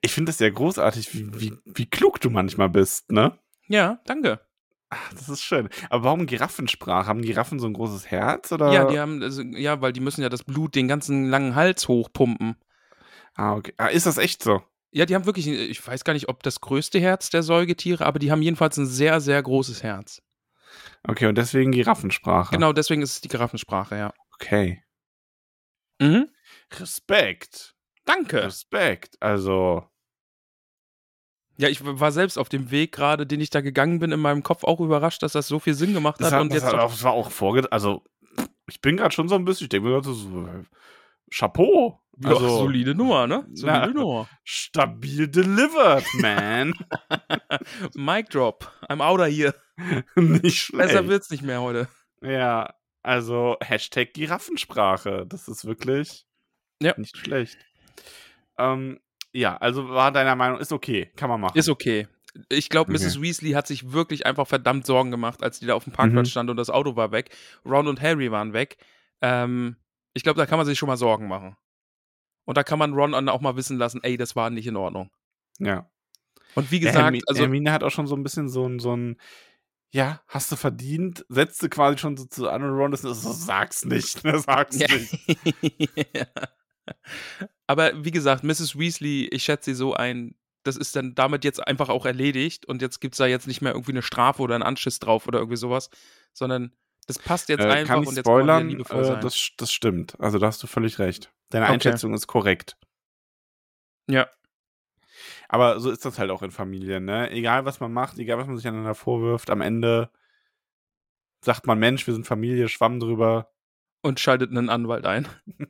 Ich 0.00 0.12
finde 0.12 0.30
es 0.30 0.38
ja 0.38 0.50
großartig, 0.50 1.14
wie, 1.14 1.40
wie, 1.40 1.52
wie 1.64 1.86
klug 1.86 2.20
du 2.20 2.30
manchmal 2.30 2.68
bist, 2.68 3.10
ne? 3.10 3.38
Ja, 3.66 4.00
danke. 4.04 4.40
Ach, 4.90 5.12
das 5.14 5.28
ist 5.28 5.42
schön. 5.42 5.68
Aber 5.90 6.04
warum 6.04 6.26
Giraffensprache? 6.26 7.06
Haben 7.06 7.22
Giraffen 7.22 7.58
so 7.58 7.66
ein 7.66 7.72
großes 7.72 8.10
Herz? 8.10 8.52
Oder? 8.52 8.72
Ja, 8.72 8.84
die 8.84 8.98
haben, 9.00 9.22
also, 9.22 9.42
ja, 9.42 9.80
weil 9.80 9.92
die 9.92 10.00
müssen 10.00 10.22
ja 10.22 10.28
das 10.28 10.44
Blut 10.44 10.74
den 10.74 10.86
ganzen 10.86 11.24
langen 11.30 11.54
Hals 11.54 11.88
hochpumpen. 11.88 12.56
ah, 13.34 13.54
okay. 13.54 13.72
ah, 13.78 13.86
ist 13.86 14.06
das 14.06 14.18
echt 14.18 14.42
so? 14.42 14.62
Ja, 14.96 15.06
die 15.06 15.16
haben 15.16 15.26
wirklich, 15.26 15.48
ich 15.48 15.84
weiß 15.84 16.04
gar 16.04 16.12
nicht, 16.12 16.28
ob 16.28 16.44
das 16.44 16.60
größte 16.60 17.00
Herz 17.00 17.28
der 17.28 17.42
Säugetiere, 17.42 18.06
aber 18.06 18.20
die 18.20 18.30
haben 18.30 18.42
jedenfalls 18.42 18.76
ein 18.76 18.86
sehr, 18.86 19.20
sehr 19.20 19.42
großes 19.42 19.82
Herz. 19.82 20.22
Okay, 21.02 21.26
und 21.26 21.36
deswegen 21.36 21.72
Giraffensprache. 21.72 22.54
Genau, 22.54 22.72
deswegen 22.72 23.02
ist 23.02 23.14
es 23.14 23.20
die 23.20 23.28
Giraffensprache, 23.28 23.96
ja. 23.96 24.14
Okay. 24.34 24.84
Mhm. 26.00 26.28
Respekt. 26.78 27.74
Danke. 28.04 28.44
Respekt. 28.44 29.16
Also, 29.20 29.84
Ja, 31.56 31.68
ich 31.68 31.84
war 31.84 32.12
selbst 32.12 32.36
auf 32.36 32.48
dem 32.48 32.70
Weg 32.70 32.92
gerade, 32.92 33.26
den 33.26 33.40
ich 33.40 33.50
da 33.50 33.60
gegangen 33.60 33.98
bin, 33.98 34.12
in 34.12 34.20
meinem 34.20 34.42
Kopf 34.42 34.62
auch 34.62 34.80
überrascht, 34.80 35.22
dass 35.22 35.32
das 35.32 35.48
so 35.48 35.58
viel 35.58 35.74
Sinn 35.74 35.92
gemacht 35.92 36.20
das, 36.20 36.28
hat. 36.28 36.34
hat, 36.34 36.42
und 36.42 36.48
das, 36.50 36.62
jetzt 36.62 36.72
hat 36.72 36.80
auch, 36.80 36.90
das 36.90 37.02
war 37.02 37.12
auch 37.12 37.32
vorge... 37.32 37.70
Also, 37.72 38.04
ich 38.68 38.80
bin 38.80 38.96
gerade 38.96 39.14
schon 39.14 39.28
so 39.28 39.34
ein 39.34 39.44
bisschen, 39.44 39.64
ich 39.64 39.68
denke 39.70 39.88
mir 39.88 39.94
gerade 39.94 40.12
so, 40.12 40.48
Chapeau. 41.36 42.00
Also, 42.22 42.48
solide 42.58 42.94
Nummer, 42.94 43.26
ne? 43.26 43.44
Solide 43.52 43.78
Na. 43.78 43.86
Nummer. 43.88 44.28
stabil 44.44 45.26
delivered, 45.26 46.04
man. 46.20 46.72
Mic 47.94 48.28
drop. 48.30 48.70
I'm 48.88 49.00
outer 49.02 49.26
hier. 49.26 49.54
nicht 50.16 50.56
schlecht. 50.60 50.88
Besser 50.92 51.08
wird's 51.08 51.30
nicht 51.30 51.42
mehr 51.42 51.60
heute. 51.60 51.88
Ja, 52.22 52.72
also 53.02 53.56
Hashtag 53.60 54.14
Giraffensprache. 54.14 55.26
Das 55.28 55.48
ist 55.48 55.64
wirklich 55.64 56.24
Ja. 56.80 56.94
nicht 56.96 57.16
schlecht. 57.16 57.58
Ähm, 58.58 59.00
ja, 59.32 59.56
also 59.56 59.88
war 59.88 60.12
deiner 60.12 60.36
Meinung, 60.36 60.60
ist 60.60 60.72
okay, 60.72 61.10
kann 61.16 61.28
man 61.28 61.40
machen. 61.40 61.58
Ist 61.58 61.68
okay. 61.68 62.06
Ich 62.48 62.68
glaube, 62.68 62.92
Okay. 62.92 63.04
Mrs. 63.04 63.20
Weasley 63.20 63.52
hat 63.52 63.66
sich 63.66 63.92
wirklich 63.92 64.24
einfach 64.26 64.46
verdammt 64.46 64.86
Sorgen 64.86 65.10
gemacht, 65.10 65.42
als 65.42 65.58
die 65.58 65.66
da 65.66 65.74
auf 65.74 65.84
dem 65.84 65.92
Parkplatz 65.92 66.28
Mhm. 66.28 66.30
stand 66.30 66.50
und 66.50 66.56
das 66.56 66.70
Auto 66.70 66.94
war 66.94 67.10
weg. 67.10 67.30
Ron 67.64 67.88
und 67.88 68.00
Harry 68.00 68.30
waren 68.30 68.52
weg. 68.52 68.76
Ähm, 69.20 69.76
ich 70.14 70.22
glaube, 70.22 70.38
da 70.38 70.46
kann 70.46 70.58
man 70.58 70.66
sich 70.66 70.78
schon 70.78 70.86
mal 70.88 70.96
Sorgen 70.96 71.28
machen. 71.28 71.56
Und 72.46 72.56
da 72.56 72.62
kann 72.64 72.78
man 72.78 72.92
Ron 72.94 73.28
auch 73.28 73.40
mal 73.40 73.56
wissen 73.56 73.78
lassen, 73.78 74.00
ey, 74.02 74.16
das 74.16 74.36
war 74.36 74.50
nicht 74.50 74.66
in 74.66 74.76
Ordnung. 74.76 75.10
Ja. 75.58 75.90
Und 76.54 76.70
wie 76.70 76.76
Ja, 76.76 76.82
gesagt, 76.82 76.96
Hermi 77.04 77.22
also 77.26 77.42
Hermine 77.42 77.72
hat 77.72 77.82
auch 77.82 77.90
schon 77.90 78.06
so 78.06 78.14
ein 78.16 78.22
bisschen 78.22 78.48
so 78.48 78.66
ein, 78.66 78.78
so 78.78 78.96
ein 78.96 79.16
ja, 79.92 80.22
hast 80.26 80.50
du 80.50 80.56
verdient, 80.56 81.24
setzte 81.28 81.68
quasi 81.68 81.98
schon 81.98 82.16
so 82.16 82.24
zu 82.24 82.48
an 82.48 82.64
und 82.64 82.70
Ron 82.70 82.92
ist 82.92 83.02
so, 83.02 83.12
sag's 83.12 83.84
nicht, 83.84 84.24
ne, 84.24 84.38
sag's 84.40 84.78
Ja. 84.78 84.88
nicht. 84.88 85.14
Aber 87.66 88.04
wie 88.04 88.10
gesagt, 88.10 88.44
Mrs. 88.44 88.78
Weasley, 88.78 89.28
ich 89.28 89.44
schätze 89.44 89.70
sie 89.70 89.74
so 89.74 89.94
ein, 89.94 90.34
das 90.64 90.76
ist 90.76 90.96
dann 90.96 91.14
damit 91.14 91.44
jetzt 91.44 91.66
einfach 91.66 91.88
auch 91.88 92.06
erledigt 92.06 92.66
und 92.66 92.82
jetzt 92.82 93.00
gibt 93.00 93.14
es 93.14 93.18
da 93.18 93.26
jetzt 93.26 93.46
nicht 93.46 93.62
mehr 93.62 93.72
irgendwie 93.72 93.92
eine 93.92 94.02
Strafe 94.02 94.42
oder 94.42 94.54
einen 94.54 94.62
Anschiss 94.64 94.98
drauf 94.98 95.26
oder 95.28 95.38
irgendwie 95.38 95.56
sowas, 95.56 95.90
sondern 96.32 96.74
das 97.06 97.18
passt 97.18 97.48
jetzt 97.48 97.60
Äh, 97.60 97.68
einfach 97.68 97.94
kann 97.94 98.02
ich 98.02 98.08
und 98.08 98.16
jetzt 98.16 98.26
spoilern, 98.26 98.70
äh, 98.70 99.20
das, 99.20 99.50
das 99.56 99.72
stimmt. 99.72 100.18
Also 100.20 100.38
da 100.38 100.46
hast 100.46 100.62
du 100.62 100.66
völlig 100.66 100.98
recht. 100.98 101.32
Deine 101.50 101.66
Okay. 101.66 101.74
Einschätzung 101.74 102.14
ist 102.14 102.26
korrekt. 102.26 102.76
Ja. 104.08 104.28
Aber 105.48 105.80
so 105.80 105.90
ist 105.90 106.04
das 106.04 106.18
halt 106.18 106.30
auch 106.30 106.42
in 106.42 106.50
Familien, 106.50 107.04
ne? 107.04 107.30
Egal 107.30 107.64
was 107.64 107.80
man 107.80 107.92
macht, 107.92 108.18
egal 108.18 108.38
was 108.38 108.46
man 108.46 108.56
sich 108.56 108.66
aneinander 108.66 108.94
vorwirft, 108.94 109.50
am 109.50 109.60
Ende 109.60 110.10
sagt 111.40 111.66
man, 111.66 111.78
Mensch, 111.78 112.06
wir 112.06 112.14
sind 112.14 112.26
Familie, 112.26 112.68
schwamm 112.68 112.98
drüber. 113.00 113.50
Und 114.04 114.20
schaltet 114.20 114.50
einen 114.50 114.68
Anwalt 114.68 115.06
ein. 115.06 115.26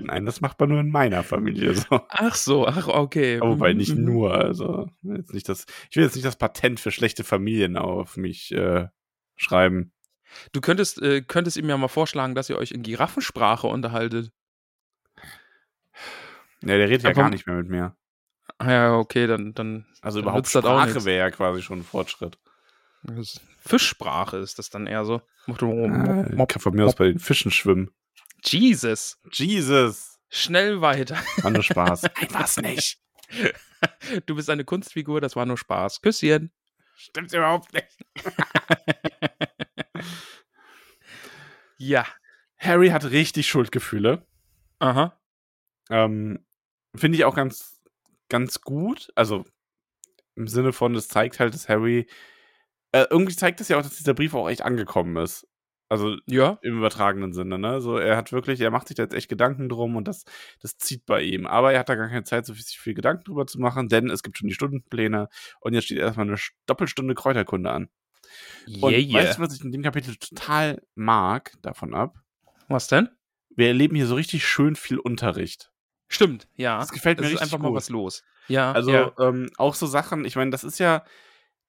Nein, 0.00 0.26
das 0.26 0.40
macht 0.40 0.58
man 0.60 0.68
nur 0.70 0.80
in 0.80 0.90
meiner 0.90 1.22
Familie 1.22 1.74
so. 1.74 2.00
Ach 2.08 2.34
so, 2.34 2.66
ach 2.66 2.88
okay. 2.88 3.38
Aber 3.40 3.50
Wobei 3.50 3.72
Mhm, 3.72 3.78
nicht 3.78 3.94
mhm. 3.96 4.04
nur, 4.04 4.34
also 4.34 4.88
jetzt 5.02 5.32
nicht 5.34 5.48
das, 5.48 5.66
ich 5.90 5.96
will 5.96 6.04
jetzt 6.04 6.14
nicht 6.14 6.26
das 6.26 6.36
Patent 6.36 6.80
für 6.80 6.90
schlechte 6.90 7.24
Familien 7.24 7.76
auf 7.76 8.16
mich 8.16 8.52
äh, 8.52 8.88
schreiben. 9.36 9.92
Du 10.52 10.60
könntest, 10.60 11.00
äh, 11.02 11.22
könntest 11.22 11.56
ihm 11.56 11.68
ja 11.68 11.76
mal 11.76 11.88
vorschlagen, 11.88 12.34
dass 12.34 12.48
ihr 12.48 12.58
euch 12.58 12.72
in 12.72 12.82
Giraffensprache 12.82 13.66
unterhaltet. 13.66 14.32
Ja, 16.62 16.76
der 16.78 16.88
redet 16.88 17.02
ja 17.02 17.10
Aber- 17.10 17.22
gar 17.22 17.30
nicht 17.30 17.46
mehr 17.46 17.56
mit 17.56 17.68
mir. 17.68 17.96
Ah 18.58 18.70
Ja, 18.70 18.96
okay, 18.96 19.26
dann, 19.26 19.54
dann 19.54 19.86
Also 20.00 20.18
Dann 20.18 20.24
überhaupt 20.24 20.44
nützt 20.46 20.54
das 20.54 20.64
auch 20.64 20.82
Sprache 20.84 21.04
wäre 21.04 21.18
ja 21.18 21.30
quasi 21.30 21.62
schon 21.62 21.80
ein 21.80 21.84
Fortschritt. 21.84 22.38
Das- 23.02 23.40
Fischsprache 23.58 24.38
ist 24.38 24.58
das 24.58 24.70
dann 24.70 24.86
eher 24.86 25.04
so. 25.04 25.22
Äh, 25.48 25.52
ich 25.52 26.48
kann 26.48 26.60
von 26.60 26.74
mir 26.74 26.84
aus 26.86 26.94
bei 26.96 27.06
den 27.06 27.18
Fischen 27.18 27.50
schwimmen. 27.50 27.90
Jesus, 28.44 29.18
Jesus! 29.32 30.18
schnell 30.34 30.80
weiter. 30.80 31.16
War 31.42 31.50
nur 31.50 31.62
Spaß. 31.62 32.02
Nein, 32.20 32.28
war's 32.34 32.56
nicht. 32.58 32.98
Du 34.26 34.36
bist 34.36 34.48
eine 34.48 34.64
Kunstfigur, 34.64 35.20
das 35.20 35.34
war 35.34 35.44
nur 35.44 35.58
Spaß. 35.58 36.02
Küsschen. 36.02 36.52
Stimmt 36.94 37.32
überhaupt 37.32 37.72
nicht. 37.72 37.88
Ja. 41.78 42.06
Harry 42.58 42.90
hat 42.90 43.04
richtig 43.10 43.48
Schuldgefühle. 43.48 44.24
Aha. 44.78 45.18
Ähm, 45.90 46.44
Finde 46.94 47.18
ich 47.18 47.24
auch 47.24 47.34
ganz, 47.34 47.82
ganz 48.28 48.60
gut. 48.60 49.10
Also 49.16 49.44
im 50.36 50.46
Sinne 50.46 50.72
von, 50.72 50.94
es 50.94 51.08
zeigt 51.08 51.40
halt, 51.40 51.54
dass 51.54 51.68
Harry. 51.68 52.06
Äh, 52.92 53.06
irgendwie 53.10 53.34
zeigt 53.34 53.60
es 53.60 53.68
ja 53.68 53.78
auch, 53.78 53.82
dass 53.82 53.96
dieser 53.96 54.14
Brief 54.14 54.34
auch 54.34 54.48
echt 54.48 54.62
angekommen 54.62 55.16
ist. 55.16 55.46
Also 55.88 56.16
Ja. 56.26 56.58
im 56.62 56.78
übertragenen 56.78 57.34
Sinne, 57.34 57.58
ne? 57.58 57.82
So, 57.82 57.98
er 57.98 58.16
hat 58.16 58.32
wirklich, 58.32 58.60
er 58.60 58.70
macht 58.70 58.88
sich 58.88 58.96
da 58.96 59.02
jetzt 59.02 59.12
echt 59.14 59.28
Gedanken 59.28 59.68
drum 59.68 59.94
und 59.96 60.08
das, 60.08 60.24
das 60.60 60.78
zieht 60.78 61.04
bei 61.04 61.20
ihm. 61.22 61.46
Aber 61.46 61.72
er 61.74 61.80
hat 61.80 61.90
da 61.90 61.96
gar 61.96 62.08
keine 62.08 62.24
Zeit, 62.24 62.46
so 62.46 62.54
viel, 62.54 62.62
sich 62.64 62.78
viel 62.78 62.94
Gedanken 62.94 63.24
drüber 63.24 63.46
zu 63.46 63.60
machen, 63.60 63.88
denn 63.88 64.08
es 64.08 64.22
gibt 64.22 64.38
schon 64.38 64.48
die 64.48 64.54
Stundenpläne 64.54 65.28
und 65.60 65.74
jetzt 65.74 65.84
steht 65.84 65.98
erstmal 65.98 66.26
eine 66.26 66.38
Doppelstunde 66.66 67.14
Kräuterkunde 67.14 67.70
an. 67.70 67.88
Und 68.80 68.92
Yeah, 68.94 69.12
weißt 69.12 69.38
du, 69.38 69.42
was 69.42 69.54
ich 69.54 69.62
in 69.62 69.70
dem 69.72 69.82
Kapitel 69.82 70.16
total 70.16 70.80
mag 70.94 71.52
davon 71.60 71.94
ab? 71.94 72.16
Was 72.68 72.86
denn? 72.88 73.10
Wir 73.54 73.66
erleben 73.68 73.94
hier 73.96 74.06
so 74.06 74.14
richtig 74.14 74.46
schön 74.46 74.76
viel 74.76 74.98
Unterricht. 74.98 75.72
Stimmt, 76.08 76.48
ja. 76.54 76.78
Das 76.78 76.92
gefällt 76.92 77.18
mir 77.18 77.26
ist 77.26 77.32
richtig 77.32 77.44
einfach 77.44 77.58
mal 77.58 77.68
gut. 77.68 77.76
was 77.76 77.90
los. 77.90 78.22
Ja, 78.48 78.72
Also 78.72 78.92
ja. 78.92 79.12
ähm, 79.18 79.50
auch 79.58 79.74
so 79.74 79.86
Sachen, 79.86 80.24
ich 80.24 80.36
meine, 80.36 80.50
das 80.50 80.64
ist 80.64 80.78
ja, 80.78 81.04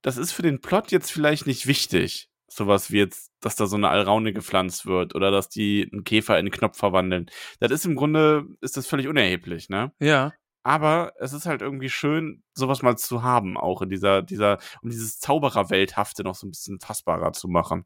das 0.03 0.17
ist 0.17 0.31
für 0.33 0.43
den 0.43 0.61
Plot 0.61 0.91
jetzt 0.91 1.11
vielleicht 1.11 1.47
nicht 1.47 1.65
wichtig. 1.65 2.29
Sowas 2.47 2.91
wie 2.91 2.99
jetzt, 2.99 3.31
dass 3.39 3.55
da 3.55 3.65
so 3.65 3.77
eine 3.77 3.89
Alraune 3.89 4.31
gepflanzt 4.31 4.85
wird 4.85 5.15
oder 5.15 5.31
dass 5.31 5.49
die 5.49 5.89
einen 5.91 6.03
Käfer 6.03 6.35
in 6.35 6.41
einen 6.41 6.51
Knopf 6.51 6.77
verwandeln. 6.77 7.31
Das 7.59 7.71
ist 7.71 7.85
im 7.85 7.95
Grunde, 7.95 8.45
ist 8.61 8.77
das 8.77 8.85
völlig 8.85 9.07
unerheblich, 9.07 9.69
ne? 9.69 9.91
Ja. 9.99 10.33
Aber 10.61 11.13
es 11.19 11.33
ist 11.33 11.45
halt 11.45 11.61
irgendwie 11.61 11.89
schön, 11.89 12.43
sowas 12.53 12.83
mal 12.83 12.95
zu 12.95 13.23
haben, 13.23 13.57
auch 13.57 13.81
in 13.81 13.89
dieser, 13.89 14.21
dieser, 14.21 14.59
um 14.81 14.89
dieses 14.89 15.19
Zaubererwelthafte 15.19 16.23
noch 16.23 16.35
so 16.35 16.45
ein 16.45 16.51
bisschen 16.51 16.79
fassbarer 16.79 17.33
zu 17.33 17.47
machen. 17.47 17.85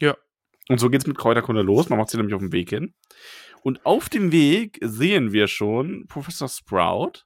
Ja. 0.00 0.16
Und 0.68 0.78
so 0.78 0.90
geht's 0.90 1.06
mit 1.06 1.18
Kräuterkunde 1.18 1.62
los. 1.62 1.88
Man 1.88 1.98
macht 1.98 2.10
sie 2.10 2.16
nämlich 2.16 2.34
auf 2.34 2.42
dem 2.42 2.52
Weg 2.52 2.70
hin. 2.70 2.94
Und 3.62 3.84
auf 3.84 4.08
dem 4.08 4.32
Weg 4.32 4.78
sehen 4.82 5.32
wir 5.32 5.46
schon 5.48 6.06
Professor 6.08 6.48
Sprout, 6.48 7.24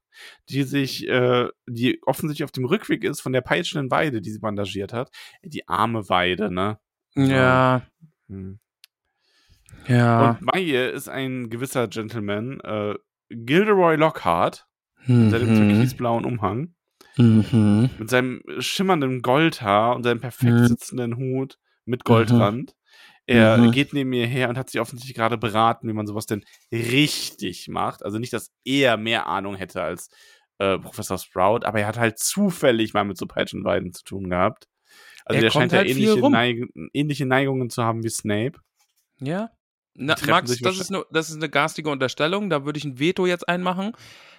die 0.48 0.62
sich, 0.62 1.08
äh, 1.08 1.48
die 1.66 2.00
offensichtlich 2.04 2.44
auf 2.44 2.52
dem 2.52 2.64
Rückweg 2.64 3.04
ist 3.04 3.20
von 3.20 3.32
der 3.32 3.40
peitschenden 3.40 3.90
Weide, 3.90 4.20
die 4.20 4.30
sie 4.30 4.38
bandagiert 4.40 4.92
hat. 4.92 5.10
Die 5.42 5.66
arme 5.68 6.08
Weide, 6.08 6.50
ne? 6.52 6.78
Ja. 7.16 7.82
Hm. 8.28 8.58
Ja. 9.86 10.30
Und 10.38 10.46
bei 10.46 10.60
ihr 10.60 10.92
ist 10.92 11.08
ein 11.08 11.50
gewisser 11.50 11.88
Gentleman, 11.88 12.60
äh, 12.60 12.94
Gilderoy 13.28 13.96
Lockhart, 13.96 14.66
mit 15.06 15.30
seinem 15.32 15.50
Mhm. 15.52 15.68
türkisblauen 15.70 16.24
Umhang, 16.24 16.74
Mhm. 17.18 17.90
mit 17.98 18.08
seinem 18.08 18.42
schimmernden 18.58 19.20
Goldhaar 19.20 19.96
und 19.96 20.02
seinem 20.04 20.20
perfekt 20.20 20.52
Mhm. 20.52 20.66
sitzenden 20.66 21.16
Hut 21.16 21.58
mit 21.84 22.04
Goldrand. 22.04 22.74
Er 23.26 23.56
Mhm. 23.56 23.70
geht 23.72 23.92
neben 23.94 24.12
ihr 24.12 24.26
her 24.26 24.48
und 24.50 24.58
hat 24.58 24.68
sich 24.70 24.80
offensichtlich 24.80 25.16
gerade 25.16 25.38
beraten, 25.38 25.88
wie 25.88 25.92
man 25.94 26.06
sowas 26.06 26.26
denn 26.26 26.44
richtig 26.72 27.68
macht. 27.68 28.04
Also 28.04 28.18
nicht, 28.18 28.32
dass 28.32 28.50
er 28.64 28.96
mehr 28.96 29.26
Ahnung 29.26 29.56
hätte 29.56 29.82
als 29.82 30.08
äh, 30.58 30.78
Professor 30.78 31.18
Sprout, 31.18 31.60
aber 31.64 31.80
er 31.80 31.86
hat 31.86 31.98
halt 31.98 32.18
zufällig 32.18 32.94
mal 32.94 33.04
mit 33.04 33.16
so 33.18 33.26
Peitschenweiden 33.26 33.92
zu 33.92 34.04
tun 34.04 34.28
gehabt. 34.30 34.66
Also 35.24 35.36
Er 35.36 35.40
der 35.42 35.50
scheint 35.50 35.72
ja 35.72 35.78
halt 35.78 35.90
viel 35.90 36.06
ähnliche. 36.06 36.30
Neig 36.30 36.68
ähnliche 36.92 37.26
Neigungen 37.26 37.70
zu 37.70 37.82
haben 37.82 38.04
wie 38.04 38.10
Snape. 38.10 38.60
Ja. 39.18 39.50
Na, 39.94 40.16
Max, 40.28 40.58
das 40.60 40.78
ist, 40.78 40.92
eine, 40.92 41.04
das 41.10 41.30
ist 41.30 41.36
eine 41.36 41.48
garstige 41.48 41.88
Unterstellung. 41.88 42.50
Da 42.50 42.64
würde 42.64 42.78
ich 42.78 42.84
ein 42.84 42.98
Veto 42.98 43.26
jetzt 43.26 43.48
einmachen. 43.48 43.92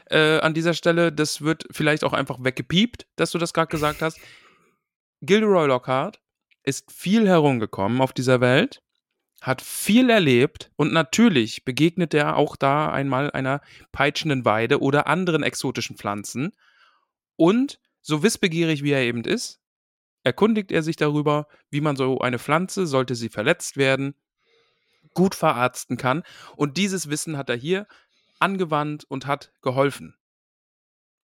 Äh, 0.09 0.39
an 0.39 0.53
dieser 0.53 0.73
Stelle, 0.73 1.11
das 1.11 1.41
wird 1.41 1.65
vielleicht 1.71 2.03
auch 2.03 2.13
einfach 2.13 2.43
weggepiept, 2.43 3.07
dass 3.15 3.31
du 3.31 3.37
das 3.37 3.53
gerade 3.53 3.69
gesagt 3.69 4.01
hast. 4.01 4.19
Gilderoy 5.21 5.67
Lockhart 5.67 6.19
ist 6.65 6.91
viel 6.91 7.27
herumgekommen 7.27 8.01
auf 8.01 8.13
dieser 8.13 8.41
Welt, 8.41 8.81
hat 9.41 9.61
viel 9.61 10.09
erlebt 10.09 10.71
und 10.75 10.91
natürlich 10.91 11.65
begegnet 11.65 12.13
er 12.13 12.35
auch 12.35 12.55
da 12.55 12.91
einmal 12.91 13.31
einer 13.31 13.61
peitschenden 13.91 14.45
Weide 14.45 14.81
oder 14.81 15.07
anderen 15.07 15.43
exotischen 15.43 15.97
Pflanzen. 15.97 16.53
Und 17.35 17.79
so 18.01 18.23
wissbegierig 18.23 18.83
wie 18.83 18.91
er 18.91 19.01
eben 19.01 19.23
ist, 19.23 19.59
erkundigt 20.23 20.71
er 20.71 20.81
sich 20.81 20.95
darüber, 20.95 21.47
wie 21.69 21.81
man 21.81 21.95
so 21.95 22.19
eine 22.19 22.39
Pflanze, 22.39 22.87
sollte 22.87 23.13
sie 23.15 23.29
verletzt 23.29 23.77
werden, 23.77 24.15
gut 25.13 25.35
verarzten 25.35 25.97
kann. 25.97 26.23
Und 26.55 26.77
dieses 26.77 27.09
Wissen 27.09 27.37
hat 27.37 27.49
er 27.49 27.55
hier 27.55 27.87
angewandt 28.39 29.05
und 29.05 29.27
hat 29.27 29.53
geholfen. 29.61 30.15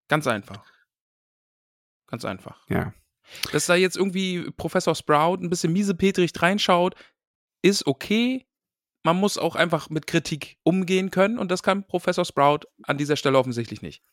Ganz 0.08 0.28
einfach. 0.28 0.72
Ganz 2.08 2.26
einfach. 2.26 2.66
Ja. 2.70 2.94
Dass 3.52 3.66
da 3.66 3.76
jetzt 3.76 3.98
irgendwie 3.98 4.50
Professor 4.58 4.96
Sprout 4.96 5.38
ein 5.38 5.50
bisschen 5.50 5.74
miesepetrig 5.74 6.32
reinschaut, 6.42 6.96
ist 7.62 7.86
okay. 7.88 8.46
Man 9.04 9.18
muss 9.18 9.38
auch 9.38 9.56
einfach 9.56 9.90
mit 9.90 10.06
Kritik 10.08 10.58
umgehen 10.64 11.10
können 11.12 11.40
und 11.40 11.50
das 11.50 11.64
kann 11.64 11.88
Professor 11.88 12.26
Sprout 12.26 12.68
an 12.84 12.98
dieser 12.98 13.16
Stelle 13.16 13.38
offensichtlich 13.38 13.82
nicht. 13.82 14.04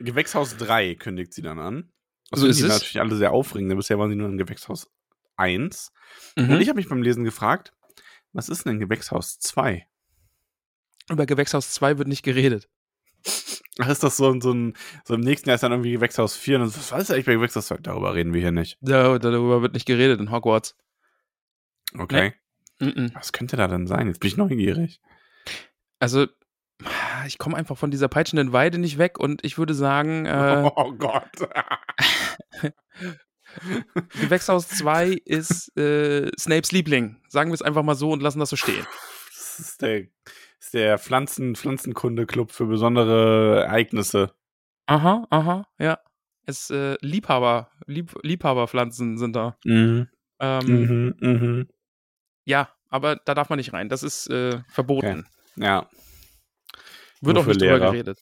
Gewächshaus 0.00 0.56
3 0.56 0.96
kündigt 0.96 1.32
sie 1.32 1.42
dann 1.42 1.58
an. 1.58 1.92
Das 2.30 2.40
So 2.40 2.46
ist 2.46 2.60
es. 2.60 2.68
natürlich 2.68 3.00
alle 3.00 3.16
sehr 3.16 3.32
aufregend. 3.32 3.74
Bisher 3.76 3.98
waren 3.98 4.10
sie 4.10 4.16
nur 4.16 4.28
in 4.28 4.38
Gewächshaus 4.38 4.90
1. 5.36 5.92
Mhm. 6.36 6.50
Und 6.50 6.60
ich 6.60 6.68
habe 6.68 6.76
mich 6.76 6.88
beim 6.88 7.02
Lesen 7.02 7.24
gefragt, 7.24 7.72
was 8.32 8.48
ist 8.48 8.66
denn 8.66 8.80
Gewächshaus 8.80 9.38
2? 9.38 9.86
Über 11.10 11.26
Gewächshaus 11.26 11.70
2 11.72 11.98
wird 11.98 12.08
nicht 12.08 12.22
geredet. 12.22 12.68
Ach, 13.80 13.88
ist 13.88 14.02
das 14.04 14.16
so, 14.16 14.30
ein- 14.30 14.40
so 14.40 14.52
ein, 14.52 14.74
so 15.04 15.14
im 15.14 15.20
nächsten 15.20 15.48
Jahr 15.48 15.54
ist 15.56 15.62
dann 15.62 15.72
irgendwie 15.72 15.92
Gewächshaus 15.92 16.36
4 16.36 16.60
und 16.60 16.66
was 16.66 16.76
ist 16.76 16.92
eigentlich 17.10 17.26
bei 17.26 17.34
Gewächshaus 17.34 17.66
2? 17.66 17.78
Darüber 17.78 18.14
reden 18.14 18.32
wir 18.32 18.40
hier 18.40 18.52
nicht. 18.52 18.78
Da, 18.80 19.18
darüber 19.18 19.62
wird 19.62 19.74
nicht 19.74 19.86
geredet 19.86 20.20
in 20.20 20.30
Hogwarts. 20.30 20.76
Okay. 21.98 22.34
Mhm. 22.80 23.10
Was 23.14 23.32
könnte 23.32 23.56
da 23.56 23.66
denn 23.68 23.86
sein? 23.86 24.06
Jetzt 24.08 24.20
bin 24.20 24.28
ich 24.28 24.36
neugierig. 24.36 25.00
Also, 26.00 26.26
ich 27.26 27.38
komme 27.38 27.56
einfach 27.56 27.78
von 27.78 27.90
dieser 27.90 28.08
peitschenden 28.08 28.52
Weide 28.52 28.78
nicht 28.78 28.98
weg 28.98 29.18
und 29.18 29.44
ich 29.44 29.58
würde 29.58 29.74
sagen, 29.74 30.26
äh, 30.26 30.70
oh 30.76 30.92
Gott. 30.92 31.30
Gewächshaus 34.20 34.68
2 34.68 35.20
ist 35.24 35.76
äh, 35.76 36.30
Snapes 36.38 36.72
Liebling. 36.72 37.20
Sagen 37.28 37.50
wir 37.50 37.54
es 37.54 37.62
einfach 37.62 37.82
mal 37.82 37.94
so 37.94 38.10
und 38.10 38.22
lassen 38.22 38.40
das 38.40 38.50
so 38.50 38.56
stehen. 38.56 38.86
Das 39.28 39.58
ist 39.60 39.82
der, 39.82 40.04
ist 40.64 40.74
der 40.74 40.98
Pflanzen, 40.98 41.54
Pflanzenkunde-Club 41.56 42.50
für 42.50 42.66
besondere 42.66 43.64
Ereignisse. 43.64 44.32
Aha, 44.86 45.26
aha, 45.30 45.66
ja. 45.78 45.98
Es 46.46 46.68
äh, 46.70 46.96
Liebhaber, 47.00 47.70
Lieb, 47.86 48.14
Liebhaberpflanzen 48.22 49.16
sind 49.18 49.34
da. 49.34 49.56
Mhm. 49.64 50.08
Ähm, 50.40 50.66
Mhm, 50.66 51.14
mhm. 51.20 51.68
Ja, 52.44 52.68
aber 52.90 53.16
da 53.16 53.34
darf 53.34 53.48
man 53.48 53.56
nicht 53.58 53.72
rein. 53.72 53.88
Das 53.88 54.02
ist 54.02 54.28
äh, 54.28 54.60
verboten. 54.68 55.26
Ja. 55.56 55.88
Wird 57.22 57.34
Nur 57.34 57.42
auch 57.42 57.46
nicht 57.46 57.60
drüber 57.62 57.78
Lehrer. 57.78 57.90
geredet. 57.92 58.18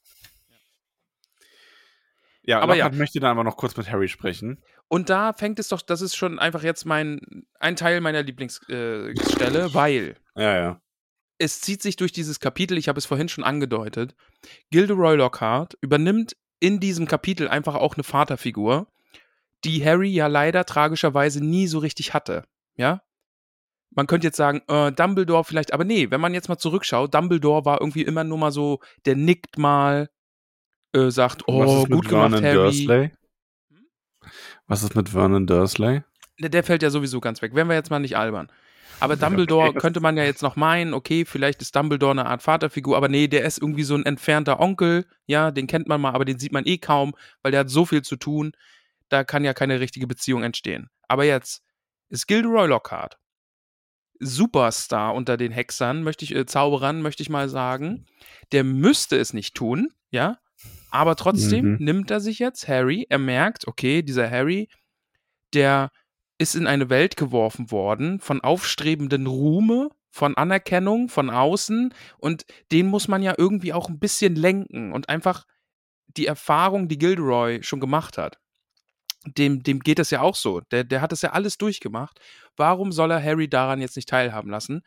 Ja, 2.44 2.57
Aber 2.59 2.64
aber 2.72 2.76
ja. 2.76 2.90
Möchte 2.90 3.20
dann 3.20 3.31
aber 3.33 3.44
noch 3.44 3.57
kurz 3.57 3.76
mit 3.76 3.90
Harry 3.90 4.09
sprechen. 4.09 4.62
Und 4.88 5.11
da 5.11 5.33
fängt 5.33 5.59
es 5.59 5.68
doch, 5.68 5.81
das 5.81 6.00
ist 6.00 6.16
schon 6.16 6.38
einfach 6.38 6.62
jetzt 6.62 6.85
mein, 6.85 7.20
ein 7.61 7.76
Teil 7.76 8.00
meiner 8.00 8.22
Lieblingsstelle, 8.22 9.64
äh, 9.64 9.74
weil 9.74 10.16
Ja, 10.37 10.57
ja. 10.57 10.81
Es 11.42 11.61
zieht 11.61 11.83
sich 11.83 11.96
durch 11.96 12.12
dieses 12.12 12.38
Kapitel, 12.38 12.78
ich 12.78 12.88
habe 12.88 12.98
es 12.98 13.07
vorhin 13.07 13.28
schon 13.28 13.42
angedeutet. 13.42 14.14
Gilderoy 14.70 15.16
Lockhart 15.16 15.76
übernimmt 15.81 16.37
in 16.61 16.78
diesem 16.78 17.09
Kapitel 17.09 17.48
einfach 17.48 17.74
auch 17.74 17.96
eine 17.96 18.05
Vaterfigur, 18.05 18.87
die 19.64 19.85
Harry 19.85 20.11
ja 20.11 20.28
leider 20.28 20.64
tragischerweise 20.64 21.44
nie 21.44 21.66
so 21.66 21.81
richtig 21.81 22.14
hatte. 22.14 22.44
Ja? 22.76 23.02
Man 23.90 24.07
könnte 24.07 24.28
jetzt 24.28 24.37
sagen, 24.37 24.62
äh, 24.68 24.92
Dumbledore 24.92 25.42
vielleicht, 25.42 25.72
aber 25.72 25.83
nee, 25.83 26.12
wenn 26.12 26.20
man 26.20 26.33
jetzt 26.33 26.48
mal 26.48 26.59
zurückschaut, 26.59 27.12
Dumbledore 27.12 27.64
war 27.64 27.81
irgendwie 27.81 28.02
immer 28.02 28.22
nur 28.22 28.38
mal 28.38 28.52
so, 28.52 28.78
der 29.05 29.16
nickt 29.16 29.59
mal, 29.59 30.09
äh, 30.94 31.11
sagt, 31.11 31.48
oh, 31.48 31.85
gut 31.87 32.09
gemacht, 32.09 32.31
Vernon 32.31 32.44
Harry. 32.44 32.55
Dursley? 32.55 33.11
Was 34.68 34.85
ist 34.85 34.94
mit 34.94 35.09
Vernon 35.09 35.48
Dursley? 35.48 36.05
Der, 36.38 36.50
der 36.50 36.62
fällt 36.62 36.85
ja 36.85 36.90
sowieso 36.90 37.20
ganz 37.20 37.42
weg. 37.42 37.55
Wären 37.57 37.68
wir 37.68 37.74
jetzt 37.74 37.90
mal 37.90 37.98
nicht 37.98 38.16
albern. 38.16 38.48
Aber 39.00 39.16
Dumbledore 39.16 39.74
könnte 39.74 40.00
man 40.00 40.16
ja 40.16 40.24
jetzt 40.24 40.42
noch 40.42 40.55
meinen, 40.57 40.94
okay, 40.94 41.24
vielleicht 41.24 41.61
ist 41.61 41.74
Dumbledore 41.74 42.12
eine 42.12 42.26
Art 42.26 42.42
Vaterfigur, 42.42 42.96
aber 42.96 43.09
nee, 43.09 43.26
der 43.26 43.44
ist 43.44 43.59
irgendwie 43.59 43.83
so 43.83 43.94
ein 43.94 44.07
entfernter 44.07 44.61
Onkel, 44.61 45.07
ja, 45.26 45.50
den 45.50 45.66
kennt 45.66 45.88
man 45.88 46.00
mal, 46.00 46.12
aber 46.12 46.24
den 46.24 46.38
sieht 46.38 46.52
man 46.52 46.66
eh 46.66 46.78
kaum, 46.78 47.14
weil 47.42 47.50
der 47.50 47.61
hat 47.61 47.70
so 47.70 47.85
viel 47.85 48.02
zu 48.02 48.16
tun, 48.16 48.52
da 49.09 49.24
kann 49.24 49.44
ja 49.44 49.55
keine 49.55 49.81
richtige 49.81 50.07
Beziehung 50.07 50.42
entstehen. 50.44 50.88
Aber 51.09 51.24
jetzt 51.24 51.62
ist 52.11 52.26
Gilderoy 52.28 52.68
Lockhart 52.68 53.18
Superstar 54.20 55.14
unter 55.14 55.37
den 55.37 55.50
Hexern, 55.52 56.02
möchte 56.02 56.24
ich, 56.24 56.35
äh, 56.35 56.46
Zauberern, 56.46 57.02
möchte 57.02 57.22
ich 57.22 57.28
mal 57.31 57.48
sagen. 57.48 58.07
Der 58.52 58.62
müsste 58.62 59.16
es 59.16 59.33
nicht 59.33 59.55
tun, 59.55 59.88
ja, 60.11 60.38
aber 60.90 61.16
trotzdem 61.16 61.72
Mhm. 61.72 61.76
nimmt 61.81 62.11
er 62.11 62.20
sich 62.20 62.38
jetzt 62.38 62.68
Harry, 62.68 63.07
er 63.09 63.18
merkt, 63.18 63.66
okay, 63.66 64.02
dieser 64.02 64.31
Harry, 64.31 64.68
der 65.55 65.90
ist 66.42 66.57
in 66.57 66.66
eine 66.66 66.90
Welt 66.90 67.16
geworfen 67.16 67.70
worden 67.70 68.20
von 68.20 68.40
aufstrebenden 68.40 69.26
Ruhme, 69.26 69.90
von 70.11 70.37
Anerkennung 70.37 71.09
von 71.09 71.31
außen 71.31 71.94
und 72.18 72.44
den 72.70 72.88
muss 72.88 73.09
man 73.09 73.22
ja 73.22 73.35
irgendwie 73.38 73.72
auch 73.72 73.88
ein 73.88 73.98
bisschen 73.98 74.35
lenken 74.35 74.92
und 74.92 75.09
einfach 75.09 75.46
die 76.09 76.26
Erfahrung, 76.26 76.88
die 76.88 76.98
Gilderoy 76.98 77.62
schon 77.62 77.81
gemacht 77.81 78.18
hat. 78.18 78.38
Dem, 79.24 79.62
dem 79.62 79.78
geht 79.81 80.00
es 80.00 80.11
ja 80.11 80.20
auch 80.20 80.35
so. 80.35 80.61
Der, 80.72 80.85
der 80.85 81.00
hat 81.00 81.12
es 81.12 81.22
ja 81.22 81.31
alles 81.31 81.57
durchgemacht. 81.57 82.18
Warum 82.57 82.90
soll 82.90 83.12
er 83.12 83.22
Harry 83.22 83.48
daran 83.48 83.81
jetzt 83.81 83.96
nicht 83.96 84.09
teilhaben 84.09 84.50
lassen? 84.50 84.83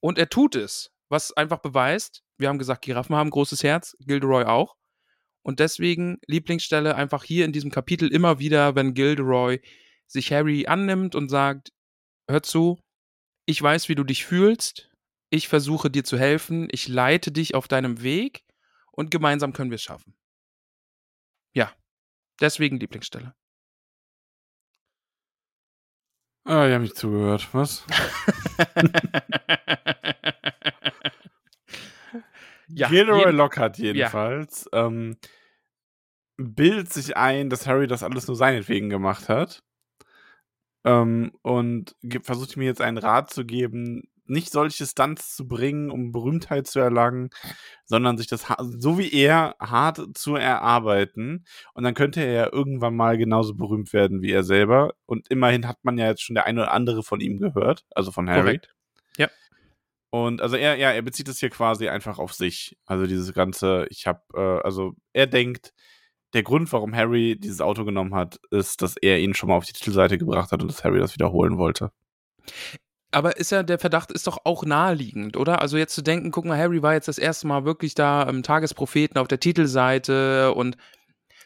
Und 0.00 0.18
er 0.18 0.30
tut 0.30 0.56
es, 0.56 0.90
was 1.08 1.36
einfach 1.36 1.58
beweist, 1.58 2.22
wir 2.38 2.48
haben 2.48 2.58
gesagt, 2.58 2.82
Giraffen 2.82 3.16
haben 3.16 3.30
großes 3.30 3.62
Herz, 3.62 3.96
Gilderoy 4.00 4.44
auch. 4.44 4.76
Und 5.42 5.60
deswegen 5.60 6.18
Lieblingsstelle 6.26 6.96
einfach 6.96 7.22
hier 7.22 7.44
in 7.44 7.52
diesem 7.52 7.70
Kapitel 7.70 8.08
immer 8.08 8.38
wieder, 8.38 8.74
wenn 8.74 8.94
Gilderoy 8.94 9.60
sich 10.06 10.32
Harry 10.32 10.66
annimmt 10.66 11.14
und 11.14 11.28
sagt, 11.28 11.70
hör 12.28 12.42
zu, 12.42 12.78
ich 13.46 13.60
weiß, 13.62 13.88
wie 13.88 13.94
du 13.94 14.04
dich 14.04 14.24
fühlst, 14.24 14.90
ich 15.30 15.48
versuche 15.48 15.90
dir 15.90 16.04
zu 16.04 16.18
helfen, 16.18 16.68
ich 16.70 16.88
leite 16.88 17.32
dich 17.32 17.54
auf 17.54 17.68
deinem 17.68 18.02
Weg 18.02 18.44
und 18.92 19.10
gemeinsam 19.10 19.52
können 19.52 19.70
wir 19.70 19.76
es 19.76 19.82
schaffen. 19.82 20.14
Ja, 21.54 21.72
deswegen 22.40 22.78
Lieblingsstelle. 22.78 23.34
Ah, 26.44 26.66
ich 26.68 26.72
habe 26.74 26.82
nicht 26.84 26.96
zugehört. 26.96 27.48
Was? 27.52 27.84
ja, 32.68 32.88
Gilderoy 32.88 33.18
jeden- 33.26 33.36
Lockhart 33.36 33.78
jedenfalls 33.78 34.68
ähm, 34.72 35.16
bildet 36.36 36.92
sich 36.92 37.16
ein, 37.16 37.50
dass 37.50 37.66
Harry 37.66 37.86
das 37.86 38.02
alles 38.02 38.26
nur 38.26 38.36
seinetwegen 38.36 38.90
gemacht 38.90 39.28
hat. 39.28 39.62
Ähm, 40.86 41.32
und 41.42 41.94
ge- 42.02 42.22
versucht 42.22 42.56
mir 42.56 42.64
jetzt 42.64 42.80
einen 42.80 42.96
Rat 42.96 43.28
zu 43.30 43.44
geben, 43.44 44.04
nicht 44.28 44.50
solche 44.50 44.86
Stunts 44.86 45.36
zu 45.36 45.46
bringen, 45.46 45.90
um 45.90 46.12
Berühmtheit 46.12 46.66
zu 46.66 46.80
erlangen, 46.80 47.30
sondern 47.84 48.16
sich 48.18 48.26
das 48.26 48.46
so 48.60 48.98
wie 48.98 49.12
er 49.12 49.54
hart 49.60 50.00
zu 50.14 50.36
erarbeiten. 50.36 51.44
Und 51.74 51.84
dann 51.84 51.94
könnte 51.94 52.20
er 52.22 52.32
ja 52.32 52.52
irgendwann 52.52 52.96
mal 52.96 53.18
genauso 53.18 53.54
berühmt 53.54 53.92
werden 53.92 54.22
wie 54.22 54.32
er 54.32 54.42
selber. 54.42 54.94
Und 55.06 55.28
immerhin 55.30 55.68
hat 55.68 55.78
man 55.84 55.98
ja 55.98 56.06
jetzt 56.06 56.22
schon 56.22 56.34
der 56.34 56.46
eine 56.46 56.62
oder 56.62 56.72
andere 56.72 57.02
von 57.02 57.20
ihm 57.20 57.38
gehört, 57.38 57.84
also 57.94 58.10
von 58.10 58.28
Harry. 58.28 58.40
Korrekt. 58.42 58.74
Und 60.10 60.40
also 60.40 60.56
er, 60.56 60.76
ja, 60.76 60.92
er 60.92 61.02
bezieht 61.02 61.28
es 61.28 61.40
hier 61.40 61.50
quasi 61.50 61.88
einfach 61.88 62.18
auf 62.18 62.32
sich. 62.32 62.78
Also 62.86 63.06
dieses 63.06 63.32
ganze, 63.32 63.86
ich 63.90 64.06
habe, 64.06 64.22
äh, 64.34 64.64
also 64.64 64.94
er 65.12 65.26
denkt, 65.26 65.72
der 66.36 66.42
Grund, 66.42 66.70
warum 66.70 66.94
Harry 66.94 67.36
dieses 67.38 67.62
Auto 67.62 67.86
genommen 67.86 68.14
hat, 68.14 68.38
ist, 68.50 68.82
dass 68.82 68.96
er 68.98 69.18
ihn 69.18 69.32
schon 69.34 69.48
mal 69.48 69.56
auf 69.56 69.64
die 69.64 69.72
Titelseite 69.72 70.18
gebracht 70.18 70.52
hat 70.52 70.60
und 70.60 70.68
dass 70.68 70.84
Harry 70.84 71.00
das 71.00 71.14
wiederholen 71.14 71.56
wollte. 71.56 71.90
Aber 73.10 73.38
ist 73.38 73.52
ja, 73.52 73.62
der 73.62 73.78
Verdacht 73.78 74.12
ist 74.12 74.26
doch 74.26 74.40
auch 74.44 74.66
naheliegend, 74.66 75.38
oder? 75.38 75.62
Also 75.62 75.78
jetzt 75.78 75.94
zu 75.94 76.02
denken, 76.02 76.32
guck 76.32 76.44
mal, 76.44 76.58
Harry 76.58 76.82
war 76.82 76.92
jetzt 76.92 77.08
das 77.08 77.16
erste 77.16 77.46
Mal 77.46 77.64
wirklich 77.64 77.94
da 77.94 78.24
im 78.24 78.42
Tagespropheten 78.42 79.18
auf 79.18 79.28
der 79.28 79.40
Titelseite 79.40 80.52
und 80.52 80.76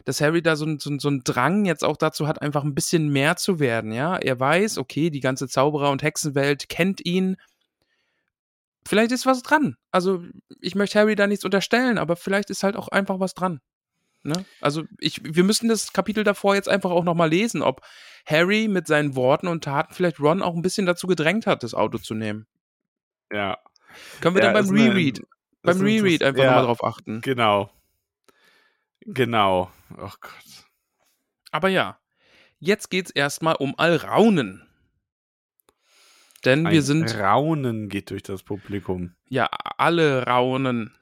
dass 0.05 0.21
Harry 0.21 0.43
da 0.43 0.57
so, 0.57 0.67
so, 0.79 0.99
so 0.99 1.09
einen 1.09 1.23
Drang 1.23 1.67
jetzt 1.67 1.85
auch 1.85 1.97
dazu 1.97 2.27
hat, 2.27 2.43
einfach 2.43 2.65
ein 2.65 2.75
bisschen 2.75 3.11
mehr 3.11 3.37
zu 3.37 3.61
werden, 3.61 3.93
ja? 3.93 4.17
Er 4.17 4.41
weiß, 4.41 4.79
okay, 4.79 5.11
die 5.11 5.21
ganze 5.21 5.47
Zauberer- 5.47 5.93
und 5.93 6.03
Hexenwelt 6.03 6.69
kennt 6.69 7.07
ihn. 7.07 7.37
Vielleicht 8.85 9.13
ist 9.13 9.27
was 9.27 9.43
dran. 9.43 9.77
Also, 9.93 10.25
ich 10.61 10.75
möchte 10.75 10.99
Harry 10.99 11.15
da 11.15 11.29
nichts 11.29 11.45
unterstellen, 11.45 11.97
aber 11.97 12.17
vielleicht 12.17 12.51
ist 12.51 12.65
halt 12.65 12.75
auch 12.75 12.89
einfach 12.89 13.21
was 13.21 13.35
dran. 13.35 13.61
Ne? 14.23 14.45
Also, 14.61 14.85
ich, 14.99 15.21
wir 15.25 15.45
müssen 15.45 15.69
das 15.69 15.93
Kapitel 15.93 16.25
davor 16.25 16.55
jetzt 16.55 16.69
einfach 16.69 16.91
auch 16.91 17.05
nochmal 17.05 17.31
lesen, 17.31 17.63
ob 17.63 17.81
Harry 18.27 18.69
mit 18.69 18.87
seinen 18.87 19.17
Worten 19.17 19.49
und 19.49 19.65
Taten 19.65 19.95
vielleicht 19.95 20.21
Ron 20.21 20.43
auch 20.43 20.55
ein 20.55 20.63
bisschen 20.63 20.87
dazu 20.87 21.07
gedrängt 21.07 21.47
hat, 21.47 21.63
das 21.63 21.75
Auto 21.75 21.99
zu 21.99 22.15
nehmen. 22.15 22.47
Ja. 23.33 23.59
Können 24.21 24.37
wir 24.37 24.43
Ja, 24.43 24.53
dann 24.53 24.67
beim 24.67 24.75
Reread, 24.75 25.23
beim 25.63 25.81
Reread 25.81 26.23
einfach 26.23 26.43
ja, 26.43 26.51
nochmal 26.51 26.65
drauf 26.67 26.85
achten. 26.85 27.21
Genau. 27.23 27.71
Genau. 29.01 29.71
Oh 29.97 30.11
Gott. 30.21 30.67
Aber 31.51 31.69
ja, 31.69 31.99
jetzt 32.59 32.91
geht's 32.91 33.11
erstmal 33.11 33.57
um 33.57 33.75
Alraunen. 33.79 34.67
Denn 36.45 36.65
wir 36.65 36.71
Ein 36.81 36.83
sind, 36.83 37.19
Raunen 37.19 37.89
geht 37.89 38.11
durch 38.11 38.23
das 38.23 38.43
Publikum. 38.43 39.15
ja, 39.29 39.47
alle 39.77 40.27
Raunen. 40.27 40.95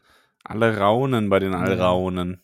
Alle 0.45 0.79
raunen 0.79 1.29
bei 1.29 1.39
den. 1.41 1.55
Allraunen. 1.55 2.43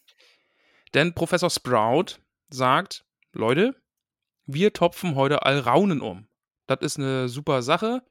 Denn 0.94 1.14
Professor 1.14 1.50
Sprout 1.50 2.20
sagt, 2.48 3.04
Leute, 3.32 3.74
wir 4.46 4.72
topfen 4.72 5.14
heute 5.14 5.44
Alraunen 5.44 6.00
um. 6.00 6.28
Das 6.66 6.78
ist 6.80 6.98
eine 6.98 7.28
super 7.28 7.62
Sache. 7.62 8.02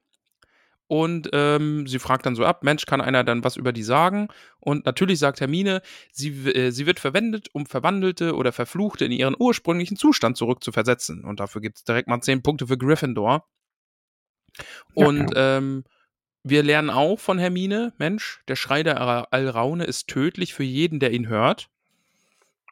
Und 0.88 1.30
ähm, 1.34 1.88
sie 1.88 1.98
fragt 1.98 2.26
dann 2.26 2.36
so 2.36 2.46
ab, 2.46 2.64
Mensch, 2.64 2.86
kann 2.86 3.02
einer 3.02 3.24
dann 3.24 3.44
was 3.44 3.56
über 3.56 3.72
die 3.72 3.84
sagen? 3.84 4.28
Und 4.60 4.86
natürlich 4.86 5.18
sagt 5.18 5.40
Hermine, 5.40 5.82
sie, 6.12 6.30
äh, 6.50 6.72
sie 6.72 6.86
wird 6.86 7.00
verwendet, 7.00 7.48
um 7.54 7.66
Verwandelte 7.66 8.36
oder 8.36 8.52
Verfluchte 8.52 9.06
in 9.06 9.12
ihren 9.12 9.36
ursprünglichen 9.40 9.98
Zustand 9.98 10.38
zurückzuversetzen. 10.38 11.24
Und 11.24 11.40
dafür 11.40 11.62
gibt 11.62 11.78
es 11.78 11.84
direkt 11.84 12.10
mal 12.10 12.22
10 12.22 12.44
Punkte 12.44 12.68
für 12.68 12.78
Gryffindor. 12.78 13.48
Ja, 14.94 15.08
Und 15.08 15.32
ähm, 15.36 15.84
wir 16.44 16.62
lernen 16.62 16.90
auch 16.90 17.20
von 17.20 17.40
Hermine, 17.40 17.94
Mensch, 17.98 18.44
der 18.48 18.58
Schrei 18.58 18.84
der 18.84 19.00
Al- 19.00 19.26
Alraune 19.32 19.86
ist 19.86 20.10
tödlich 20.10 20.54
für 20.54 20.64
jeden, 20.64 21.00
der 21.00 21.12
ihn 21.12 21.28
hört. 21.28 21.70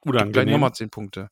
Gibt 0.03 0.13
gleich 0.13 0.23
Unangenehm. 0.23 0.51
nochmal 0.53 0.73
10 0.73 0.89
Punkte. 0.89 1.29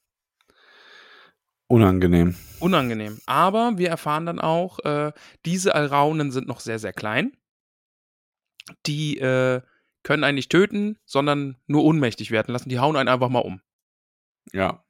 Unangenehm. 1.68 2.36
unangenehm. 2.60 3.20
Aber 3.28 3.78
wir 3.78 3.90
erfahren 3.90 4.26
dann 4.26 4.40
auch, 4.40 4.80
äh, 4.80 5.12
diese 5.46 5.76
Alraunen 5.76 6.32
sind 6.32 6.48
noch 6.48 6.60
sehr, 6.62 6.80
sehr 6.80 6.94
klein. 6.94 7.38
Die 8.88 9.20
äh, 9.20 9.62
können 10.04 10.24
einen 10.24 10.36
nicht 10.36 10.52
töten, 10.52 10.98
sondern 11.06 11.58
nur 11.68 11.84
ohnmächtig 11.84 12.32
werden 12.32 12.52
lassen. 12.54 12.70
Die 12.70 12.80
hauen 12.80 12.96
einen 12.96 13.10
einfach 13.10 13.30
mal 13.30 13.40
um. 13.40 13.62
Ja. 14.52 14.84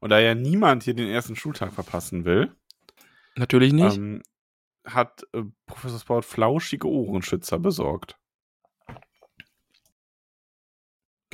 Und 0.00 0.10
da 0.10 0.18
ja 0.18 0.34
niemand 0.34 0.82
hier 0.82 0.94
den 0.94 1.08
ersten 1.08 1.36
Schultag 1.36 1.72
verpassen 1.72 2.24
will, 2.24 2.54
Natürlich 3.36 3.72
nicht. 3.72 3.96
ähm, 3.96 4.22
hat 4.86 5.24
äh, 5.32 5.42
Professor 5.66 5.98
Sprout 6.00 6.22
flauschige 6.22 6.88
Ohrenschützer 6.88 7.58
besorgt. 7.58 8.18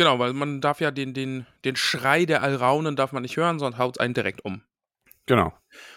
Genau, 0.00 0.18
weil 0.18 0.32
man 0.32 0.62
darf 0.62 0.80
ja 0.80 0.90
den, 0.90 1.12
den, 1.12 1.46
den 1.62 1.76
Schrei 1.76 2.24
der 2.24 2.42
Alraunen 2.42 2.96
darf 2.96 3.12
man 3.12 3.20
nicht 3.20 3.36
hören, 3.36 3.58
sondern 3.58 3.78
haut 3.78 4.00
einen 4.00 4.14
direkt 4.14 4.42
um. 4.46 4.62
Genau. 5.26 5.52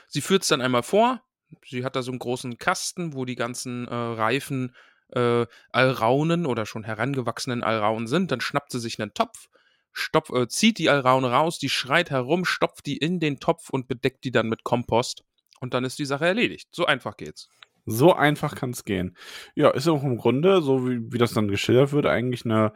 Sie 0.09 0.19
führt 0.19 0.41
es 0.41 0.49
dann 0.49 0.59
einmal 0.59 0.83
vor. 0.83 1.21
Sie 1.65 1.85
hat 1.85 1.95
da 1.95 2.01
so 2.01 2.11
einen 2.11 2.19
großen 2.19 2.57
Kasten, 2.57 3.13
wo 3.13 3.23
die 3.23 3.37
ganzen 3.37 3.87
äh, 3.87 3.95
reifen 3.95 4.75
äh, 5.13 5.45
Alraunen 5.71 6.45
oder 6.45 6.65
schon 6.65 6.83
herangewachsenen 6.83 7.63
Alraunen 7.63 8.07
sind. 8.07 8.29
Dann 8.29 8.41
schnappt 8.41 8.73
sie 8.73 8.81
sich 8.81 9.01
einen 9.01 9.13
Topf, 9.13 9.47
stopf, 9.93 10.31
äh, 10.31 10.49
zieht 10.49 10.79
die 10.79 10.89
Alraune 10.89 11.31
raus, 11.31 11.57
die 11.57 11.69
schreit 11.69 12.11
herum, 12.11 12.43
stopft 12.43 12.85
die 12.85 12.97
in 12.97 13.21
den 13.21 13.39
Topf 13.39 13.69
und 13.69 13.87
bedeckt 13.87 14.25
die 14.25 14.31
dann 14.31 14.49
mit 14.49 14.65
Kompost. 14.65 15.23
Und 15.61 15.73
dann 15.73 15.85
ist 15.85 15.97
die 15.97 16.03
Sache 16.03 16.25
erledigt. 16.25 16.67
So 16.75 16.85
einfach 16.85 17.15
geht's. 17.15 17.47
So 17.85 18.13
einfach 18.13 18.55
kann 18.55 18.71
es 18.71 18.85
gehen. 18.85 19.17
Ja, 19.55 19.69
ist 19.71 19.87
auch 19.87 20.03
im 20.03 20.17
Grunde, 20.17 20.61
so 20.61 20.87
wie, 20.87 21.11
wie 21.11 21.17
das 21.17 21.33
dann 21.33 21.49
geschildert 21.49 21.91
wird, 21.91 22.05
eigentlich 22.05 22.45
eine, 22.45 22.73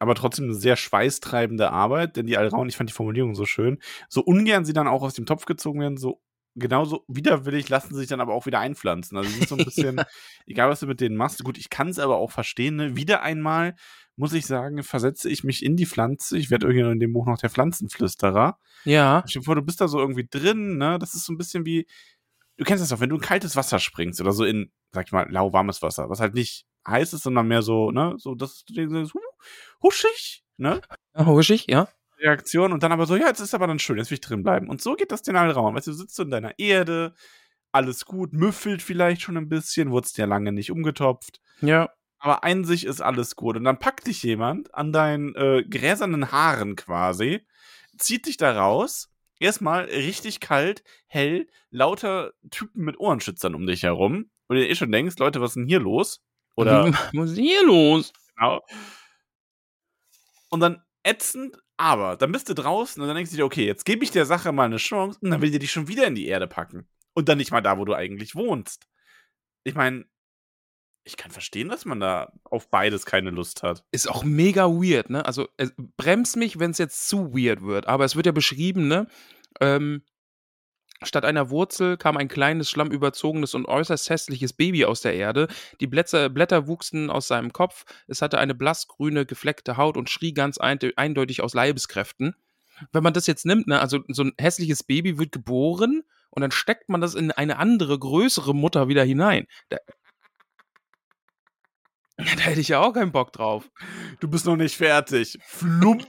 aber 0.00 0.14
trotzdem 0.14 0.46
eine 0.46 0.54
sehr 0.54 0.76
schweißtreibende 0.76 1.70
Arbeit, 1.70 2.16
denn 2.16 2.26
die 2.26 2.36
Alraunen, 2.36 2.68
ich 2.68 2.76
fand 2.76 2.90
die 2.90 2.94
Formulierung 2.94 3.34
so 3.34 3.46
schön, 3.46 3.78
so 4.08 4.22
ungern 4.22 4.64
sie 4.64 4.74
dann 4.74 4.88
auch 4.88 5.02
aus 5.02 5.14
dem 5.14 5.26
Topf 5.26 5.46
gezogen 5.46 5.80
werden, 5.80 5.96
so 5.96 6.20
genauso 6.56 7.04
widerwillig 7.08 7.68
lassen 7.68 7.94
sie 7.94 8.00
sich 8.00 8.08
dann 8.08 8.20
aber 8.20 8.34
auch 8.34 8.46
wieder 8.46 8.60
einpflanzen. 8.60 9.18
Also 9.18 9.30
sie 9.30 9.38
sind 9.38 9.48
so 9.48 9.56
ein 9.56 9.64
bisschen, 9.64 10.00
egal 10.46 10.68
was 10.68 10.80
du 10.80 10.86
mit 10.86 11.00
denen 11.00 11.16
machst, 11.16 11.42
gut, 11.42 11.58
ich 11.58 11.70
kann 11.70 11.88
es 11.88 11.98
aber 11.98 12.16
auch 12.16 12.30
verstehen, 12.30 12.76
ne? 12.76 12.96
wieder 12.96 13.22
einmal 13.22 13.74
muss 14.16 14.32
ich 14.32 14.46
sagen, 14.46 14.82
versetze 14.84 15.28
ich 15.28 15.42
mich 15.42 15.64
in 15.64 15.76
die 15.76 15.86
Pflanze. 15.86 16.38
Ich 16.38 16.50
werde 16.50 16.68
irgendwann 16.68 16.92
in 16.92 17.00
dem 17.00 17.12
Buch 17.12 17.26
noch 17.26 17.38
der 17.38 17.50
Pflanzenflüsterer. 17.50 18.58
Ja. 18.84 19.22
Dir 19.22 19.42
vor, 19.42 19.56
du 19.56 19.62
bist 19.62 19.80
da 19.80 19.88
so 19.88 19.98
irgendwie 19.98 20.28
drin, 20.30 20.78
ne? 20.78 20.98
Das 21.00 21.14
ist 21.14 21.24
so 21.24 21.32
ein 21.32 21.36
bisschen 21.36 21.66
wie, 21.66 21.86
du 22.56 22.64
kennst 22.64 22.82
das 22.82 22.90
doch, 22.90 23.00
wenn 23.00 23.10
du 23.10 23.16
in 23.16 23.22
kaltes 23.22 23.56
Wasser 23.56 23.78
springst 23.78 24.20
oder 24.20 24.32
so 24.32 24.44
in, 24.44 24.70
sag 24.92 25.06
ich 25.06 25.12
mal, 25.12 25.30
lauwarmes 25.30 25.82
Wasser, 25.82 26.08
was 26.08 26.20
halt 26.20 26.34
nicht 26.34 26.66
heiß 26.86 27.12
ist, 27.12 27.22
sondern 27.22 27.48
mehr 27.48 27.62
so, 27.62 27.90
ne, 27.90 28.14
so, 28.18 28.34
das 28.34 28.64
ist 28.68 29.12
huschig, 29.82 30.44
ne? 30.56 30.80
Ja, 31.16 31.26
huschig, 31.26 31.66
ja. 31.68 31.88
Reaktion 32.18 32.72
und 32.72 32.82
dann 32.82 32.92
aber 32.92 33.06
so, 33.06 33.16
ja, 33.16 33.26
jetzt 33.26 33.40
ist 33.40 33.54
aber 33.54 33.66
dann 33.66 33.78
schön, 33.78 33.98
jetzt 33.98 34.10
will 34.10 34.16
ich 34.16 34.20
drin 34.20 34.42
bleiben. 34.42 34.68
Und 34.68 34.80
so 34.80 34.94
geht 34.94 35.12
das 35.12 35.22
den 35.22 35.36
Raum. 35.36 35.74
Weißt 35.74 35.88
du, 35.88 35.90
du 35.90 35.96
sitzt 35.96 36.14
so 36.14 36.22
in 36.22 36.30
deiner 36.30 36.58
Erde, 36.58 37.14
alles 37.72 38.04
gut, 38.04 38.32
müffelt 38.32 38.82
vielleicht 38.82 39.22
schon 39.22 39.36
ein 39.36 39.48
bisschen, 39.48 39.90
wurdest 39.90 40.16
ja 40.16 40.26
lange 40.26 40.52
nicht 40.52 40.70
umgetopft. 40.70 41.40
Ja. 41.60 41.90
Aber 42.18 42.44
ein 42.44 42.64
sich 42.64 42.86
ist 42.86 43.00
alles 43.00 43.36
gut. 43.36 43.56
Und 43.56 43.64
dann 43.64 43.78
packt 43.78 44.06
dich 44.06 44.22
jemand 44.22 44.72
an 44.74 44.92
deinen 44.92 45.34
äh, 45.34 45.64
gräsernen 45.64 46.30
Haaren 46.30 46.76
quasi, 46.76 47.44
zieht 47.98 48.26
dich 48.26 48.36
da 48.36 48.56
raus 48.56 49.13
erstmal 49.38 49.84
richtig 49.84 50.40
kalt, 50.40 50.82
hell, 51.06 51.48
lauter 51.70 52.32
Typen 52.50 52.84
mit 52.84 52.98
Ohrenschützern 52.98 53.54
um 53.54 53.66
dich 53.66 53.82
herum. 53.82 54.30
Und 54.46 54.56
du 54.56 54.66
eh 54.66 54.74
schon 54.74 54.92
denkst, 54.92 55.16
Leute, 55.18 55.40
was 55.40 55.50
ist 55.50 55.56
denn 55.56 55.68
hier 55.68 55.80
los? 55.80 56.22
Oder. 56.56 56.92
was 57.12 57.30
ist 57.30 57.38
hier 57.38 57.64
los? 57.64 58.12
Genau. 58.36 58.60
Und 60.50 60.60
dann 60.60 60.82
ätzend, 61.02 61.56
aber 61.76 62.16
dann 62.16 62.32
bist 62.32 62.48
du 62.48 62.54
draußen 62.54 63.00
und 63.00 63.08
dann 63.08 63.16
denkst 63.16 63.30
du 63.30 63.36
dir, 63.36 63.44
okay, 63.44 63.66
jetzt 63.66 63.84
gebe 63.84 64.04
ich 64.04 64.10
der 64.10 64.26
Sache 64.26 64.52
mal 64.52 64.64
eine 64.64 64.76
Chance 64.76 65.18
und 65.20 65.30
dann 65.30 65.42
will 65.42 65.50
die 65.50 65.58
dich 65.58 65.72
schon 65.72 65.88
wieder 65.88 66.06
in 66.06 66.14
die 66.14 66.26
Erde 66.26 66.46
packen. 66.46 66.88
Und 67.14 67.28
dann 67.28 67.38
nicht 67.38 67.50
mal 67.50 67.60
da, 67.60 67.78
wo 67.78 67.84
du 67.84 67.94
eigentlich 67.94 68.34
wohnst. 68.34 68.86
Ich 69.64 69.74
meine, 69.74 70.04
ich 71.04 71.16
kann 71.16 71.30
verstehen, 71.30 71.68
dass 71.68 71.84
man 71.84 72.00
da 72.00 72.32
auf 72.44 72.70
beides 72.70 73.04
keine 73.04 73.30
Lust 73.30 73.62
hat. 73.62 73.84
Ist 73.92 74.08
auch 74.08 74.24
mega 74.24 74.66
weird, 74.66 75.10
ne? 75.10 75.24
Also, 75.24 75.48
es 75.58 75.72
bremst 75.96 76.36
mich, 76.36 76.58
wenn 76.58 76.70
es 76.70 76.78
jetzt 76.78 77.08
zu 77.08 77.34
weird 77.34 77.62
wird. 77.62 77.86
Aber 77.86 78.04
es 78.04 78.16
wird 78.16 78.26
ja 78.26 78.32
beschrieben, 78.32 78.88
ne? 78.88 79.06
Ähm, 79.60 80.02
statt 81.02 81.26
einer 81.26 81.50
Wurzel 81.50 81.98
kam 81.98 82.16
ein 82.16 82.28
kleines, 82.28 82.70
schlammüberzogenes 82.70 83.54
und 83.54 83.66
äußerst 83.66 84.08
hässliches 84.08 84.54
Baby 84.54 84.86
aus 84.86 85.02
der 85.02 85.14
Erde. 85.14 85.48
Die 85.80 85.86
Blätter, 85.86 86.30
Blätter 86.30 86.66
wuchsen 86.66 87.10
aus 87.10 87.28
seinem 87.28 87.52
Kopf. 87.52 87.84
Es 88.08 88.22
hatte 88.22 88.38
eine 88.38 88.54
blassgrüne, 88.54 89.26
gefleckte 89.26 89.76
Haut 89.76 89.98
und 89.98 90.08
schrie 90.08 90.32
ganz 90.32 90.56
eindeutig 90.58 91.42
aus 91.42 91.52
Leibeskräften. 91.52 92.34
Wenn 92.92 93.02
man 93.02 93.12
das 93.12 93.26
jetzt 93.26 93.44
nimmt, 93.44 93.66
ne? 93.66 93.78
Also, 93.80 94.00
so 94.08 94.24
ein 94.24 94.32
hässliches 94.38 94.82
Baby 94.82 95.18
wird 95.18 95.32
geboren 95.32 96.02
und 96.30 96.40
dann 96.40 96.50
steckt 96.50 96.88
man 96.88 97.02
das 97.02 97.14
in 97.14 97.30
eine 97.30 97.58
andere, 97.58 97.98
größere 97.98 98.54
Mutter 98.54 98.88
wieder 98.88 99.04
hinein. 99.04 99.46
Da, 99.68 99.76
da 102.16 102.24
hätte 102.24 102.60
ich 102.60 102.68
ja 102.68 102.80
auch 102.80 102.92
keinen 102.92 103.10
Bock 103.10 103.32
drauf. 103.32 103.68
Du 104.20 104.28
bist 104.28 104.46
noch 104.46 104.56
nicht 104.56 104.76
fertig. 104.76 105.36
Flump. 105.44 106.06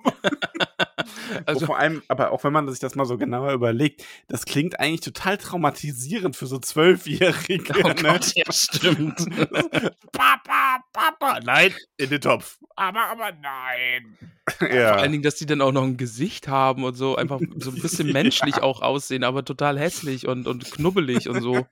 also, 1.46 1.66
vor 1.66 1.80
allem, 1.80 2.04
aber 2.08 2.32
auch 2.32 2.44
wenn 2.44 2.54
man 2.54 2.70
sich 2.70 2.80
das 2.80 2.96
mal 2.96 3.06
so 3.06 3.18
genauer 3.18 3.54
überlegt, 3.54 4.04
das 4.28 4.46
klingt 4.46 4.80
eigentlich 4.80 5.02
total 5.02 5.38
traumatisierend 5.38 6.36
für 6.36 6.46
so 6.46 6.60
Zwölfjährige. 6.60 7.74
Oh 7.84 7.88
ne? 7.88 7.96
Gott, 7.96 8.34
ja, 8.36 8.52
stimmt. 8.52 9.18
Papa, 10.12 10.84
Papa. 10.94 11.40
Nein, 11.44 11.74
in 11.98 12.10
den 12.10 12.22
Topf. 12.22 12.60
Aber, 12.76 13.06
aber 13.08 13.32
nein. 13.42 14.18
Ja. 14.62 14.94
Vor 14.94 15.02
allen 15.02 15.12
Dingen, 15.12 15.24
dass 15.24 15.36
die 15.36 15.48
dann 15.48 15.62
auch 15.62 15.72
noch 15.72 15.84
ein 15.84 15.98
Gesicht 15.98 16.48
haben 16.48 16.84
und 16.84 16.94
so 16.94 17.16
einfach 17.16 17.40
so 17.56 17.72
ein 17.72 17.82
bisschen 17.82 18.12
menschlich 18.14 18.58
ja. 18.58 18.64
auch 18.64 18.84
aussehen, 18.84 19.24
aber 19.24 19.44
total 19.44 19.80
hässlich 19.80 20.28
und, 20.28 20.48
und 20.48 20.72
knubbelig 20.72 21.28
und 21.30 21.42
so. 21.42 21.66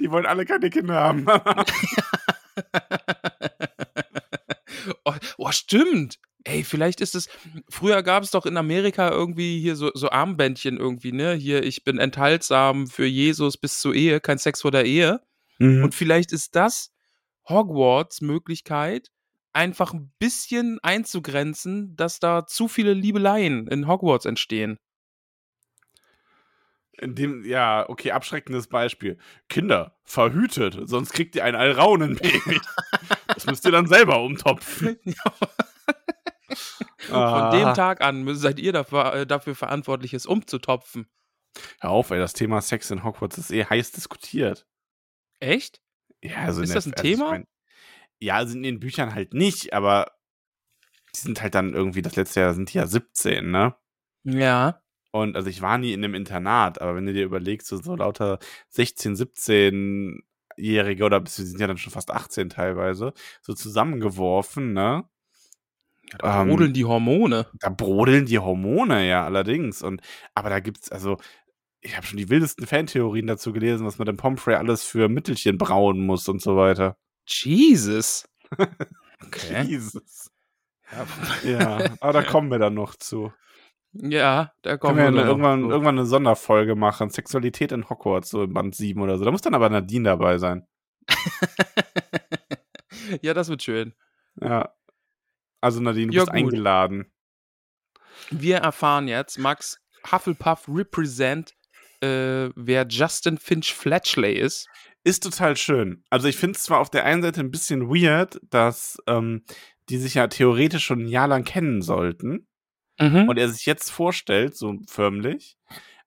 Die 0.00 0.10
wollen 0.10 0.26
alle 0.26 0.44
keine 0.44 0.70
Kinder 0.70 0.94
haben. 0.94 1.26
Oh, 5.04 5.14
oh, 5.38 5.50
stimmt. 5.52 6.18
Ey, 6.44 6.62
vielleicht 6.62 7.00
ist 7.00 7.14
es. 7.14 7.28
Früher 7.70 8.02
gab 8.02 8.22
es 8.22 8.30
doch 8.30 8.44
in 8.44 8.56
Amerika 8.56 9.10
irgendwie 9.10 9.60
hier 9.60 9.76
so, 9.76 9.90
so 9.94 10.10
Armbändchen 10.10 10.76
irgendwie, 10.76 11.12
ne? 11.12 11.34
Hier, 11.34 11.62
ich 11.62 11.84
bin 11.84 11.98
enthaltsam 11.98 12.86
für 12.86 13.06
Jesus 13.06 13.56
bis 13.56 13.80
zur 13.80 13.94
Ehe, 13.94 14.20
kein 14.20 14.38
Sex 14.38 14.60
vor 14.60 14.70
der 14.70 14.84
Ehe. 14.84 15.20
Mhm. 15.58 15.84
Und 15.84 15.94
vielleicht 15.94 16.32
ist 16.32 16.54
das 16.54 16.92
Hogwarts 17.48 18.20
Möglichkeit, 18.20 19.10
einfach 19.54 19.94
ein 19.94 20.12
bisschen 20.18 20.78
einzugrenzen, 20.82 21.96
dass 21.96 22.20
da 22.20 22.46
zu 22.46 22.68
viele 22.68 22.92
Liebeleien 22.92 23.66
in 23.68 23.86
Hogwarts 23.86 24.26
entstehen. 24.26 24.78
In 26.98 27.14
dem, 27.14 27.44
ja, 27.44 27.88
okay, 27.88 28.12
abschreckendes 28.12 28.68
Beispiel. 28.68 29.18
Kinder, 29.48 29.96
verhütet, 30.04 30.78
sonst 30.88 31.12
kriegt 31.12 31.34
ihr 31.36 31.44
ein 31.44 31.56
Alraunenbaby. 31.56 32.60
das 33.44 33.52
müsst 33.52 33.64
ihr 33.64 33.72
dann 33.72 33.86
selber 33.86 34.20
umtopfen. 34.22 34.98
Von 37.06 37.16
ah. 37.16 37.50
dem 37.50 37.74
Tag 37.74 38.00
an 38.00 38.34
seid 38.34 38.58
ihr 38.58 38.72
dafür, 38.72 39.14
äh, 39.14 39.26
dafür 39.26 39.54
verantwortlich, 39.54 40.14
es 40.14 40.26
umzutopfen. 40.26 41.06
Hör 41.80 41.90
auf, 41.90 42.10
ey, 42.10 42.18
das 42.18 42.32
Thema 42.32 42.60
Sex 42.60 42.90
in 42.90 43.04
Hogwarts 43.04 43.38
ist 43.38 43.50
eh 43.50 43.64
heiß 43.64 43.92
diskutiert. 43.92 44.66
Echt? 45.40 45.80
Ja, 46.22 46.38
also 46.38 46.62
ist 46.62 46.74
das 46.74 46.86
ein 46.86 46.94
also 46.94 47.02
Thema? 47.02 47.24
Ich 47.26 47.30
mein, 47.30 47.46
ja, 48.20 48.38
sind 48.38 48.46
also 48.46 48.56
in 48.56 48.62
den 48.62 48.80
Büchern 48.80 49.14
halt 49.14 49.34
nicht, 49.34 49.72
aber 49.72 50.12
die 51.14 51.20
sind 51.20 51.42
halt 51.42 51.54
dann 51.54 51.74
irgendwie, 51.74 52.02
das 52.02 52.16
letzte 52.16 52.40
Jahr 52.40 52.54
sind 52.54 52.72
die 52.72 52.78
ja 52.78 52.86
17, 52.86 53.50
ne? 53.50 53.76
Ja. 54.24 54.80
Und 55.12 55.36
also 55.36 55.48
ich 55.48 55.60
war 55.62 55.78
nie 55.78 55.92
in 55.92 56.02
einem 56.02 56.14
Internat, 56.14 56.80
aber 56.80 56.96
wenn 56.96 57.06
du 57.06 57.12
dir 57.12 57.24
überlegst, 57.24 57.68
so, 57.68 57.76
so 57.76 57.94
lauter 57.94 58.38
16, 58.70 59.14
17-Jährige 60.56 61.04
oder 61.04 61.22
sie 61.26 61.44
sind 61.44 61.60
ja 61.60 61.66
dann 61.66 61.78
schon 61.78 61.92
fast 61.92 62.10
18 62.10 62.50
teilweise, 62.50 63.12
so 63.42 63.54
zusammengeworfen, 63.54 64.72
ne? 64.72 65.04
Ja, 66.12 66.18
da 66.18 66.42
ähm, 66.42 66.48
brodeln 66.48 66.72
die 66.72 66.84
Hormone. 66.84 67.46
Da 67.60 67.70
brodeln 67.70 68.26
die 68.26 68.38
Hormone, 68.38 69.08
ja, 69.08 69.24
allerdings. 69.24 69.82
Und, 69.82 70.02
aber 70.34 70.50
da 70.50 70.60
gibt's, 70.60 70.92
also, 70.92 71.18
ich 71.80 71.96
habe 71.96 72.06
schon 72.06 72.18
die 72.18 72.30
wildesten 72.30 72.66
Fantheorien 72.66 73.26
dazu 73.26 73.52
gelesen, 73.52 73.86
was 73.86 73.98
man 73.98 74.06
dem 74.06 74.16
Pomfrey 74.16 74.54
alles 74.54 74.84
für 74.84 75.08
Mittelchen 75.08 75.58
brauen 75.58 76.04
muss 76.04 76.28
und 76.28 76.40
so 76.40 76.56
weiter. 76.56 76.96
Jesus. 77.26 78.28
Okay. 79.26 79.62
Jesus. 79.62 80.30
Ja 81.44 81.78
aber 82.00 82.12
da 82.12 82.22
kommen 82.22 82.50
wir 82.50 82.58
dann 82.58 82.74
noch 82.74 82.94
zu. 82.94 83.32
Ja, 83.96 84.52
da 84.62 84.76
kommen 84.76 84.98
wir, 84.98 85.12
wir 85.12 85.24
irgendwann, 85.24 85.62
noch. 85.62 85.70
irgendwann 85.70 85.98
eine 85.98 86.06
Sonderfolge 86.06 86.74
machen. 86.74 87.10
Sexualität 87.10 87.70
in 87.70 87.88
Hogwarts, 87.88 88.30
so 88.30 88.42
im 88.42 88.52
Band 88.52 88.74
7 88.74 89.00
oder 89.00 89.18
so. 89.18 89.24
Da 89.24 89.30
muss 89.30 89.42
dann 89.42 89.54
aber 89.54 89.68
Nadine 89.68 90.04
dabei 90.04 90.38
sein. 90.38 90.66
ja, 93.22 93.34
das 93.34 93.48
wird 93.48 93.62
schön. 93.62 93.94
Ja. 94.40 94.74
Also 95.60 95.80
Nadine, 95.80 96.10
du 96.10 96.16
ja, 96.16 96.24
bist 96.24 96.32
gut. 96.32 96.36
eingeladen. 96.36 97.12
Wir 98.30 98.58
erfahren 98.58 99.06
jetzt, 99.06 99.38
Max 99.38 99.80
Hufflepuff 100.10 100.68
represent, 100.68 101.54
äh, 102.00 102.50
wer 102.56 102.86
Justin 102.88 103.38
Finch 103.38 103.74
Fletchley 103.74 104.34
ist. 104.34 104.68
Ist 105.04 105.22
total 105.22 105.56
schön. 105.56 106.02
Also 106.10 106.28
ich 106.28 106.36
finde 106.36 106.56
es 106.56 106.64
zwar 106.64 106.80
auf 106.80 106.90
der 106.90 107.04
einen 107.04 107.22
Seite 107.22 107.40
ein 107.40 107.50
bisschen 107.50 107.88
weird, 107.88 108.40
dass 108.50 108.98
ähm, 109.06 109.44
die 109.88 109.98
sich 109.98 110.14
ja 110.14 110.26
theoretisch 110.26 110.84
schon 110.84 111.04
ein 111.04 111.08
Jahr 111.08 111.28
lang 111.28 111.44
kennen 111.44 111.80
sollten 111.80 112.48
mhm. 112.98 113.28
und 113.28 113.38
er 113.38 113.48
sich 113.48 113.66
jetzt 113.66 113.90
vorstellt, 113.90 114.56
so 114.56 114.76
förmlich. 114.86 115.56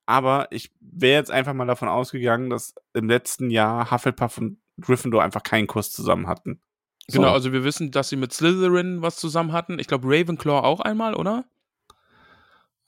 Aber 0.05 0.47
ich 0.51 0.71
wäre 0.79 1.19
jetzt 1.19 1.31
einfach 1.31 1.53
mal 1.53 1.67
davon 1.67 1.89
ausgegangen, 1.89 2.49
dass 2.49 2.75
im 2.93 3.09
letzten 3.09 3.49
Jahr 3.49 3.91
Hufflepuff 3.91 4.37
und 4.37 4.59
Gryffindor 4.79 5.23
einfach 5.23 5.43
keinen 5.43 5.67
Kurs 5.67 5.91
zusammen 5.91 6.27
hatten. 6.27 6.61
So. 7.07 7.19
Genau, 7.19 7.33
also 7.33 7.53
wir 7.53 7.63
wissen, 7.63 7.91
dass 7.91 8.09
sie 8.09 8.15
mit 8.15 8.33
Slytherin 8.33 9.01
was 9.01 9.17
zusammen 9.17 9.53
hatten. 9.53 9.79
Ich 9.79 9.87
glaube 9.87 10.07
Ravenclaw 10.07 10.65
auch 10.65 10.81
einmal, 10.81 11.13
oder? 11.15 11.45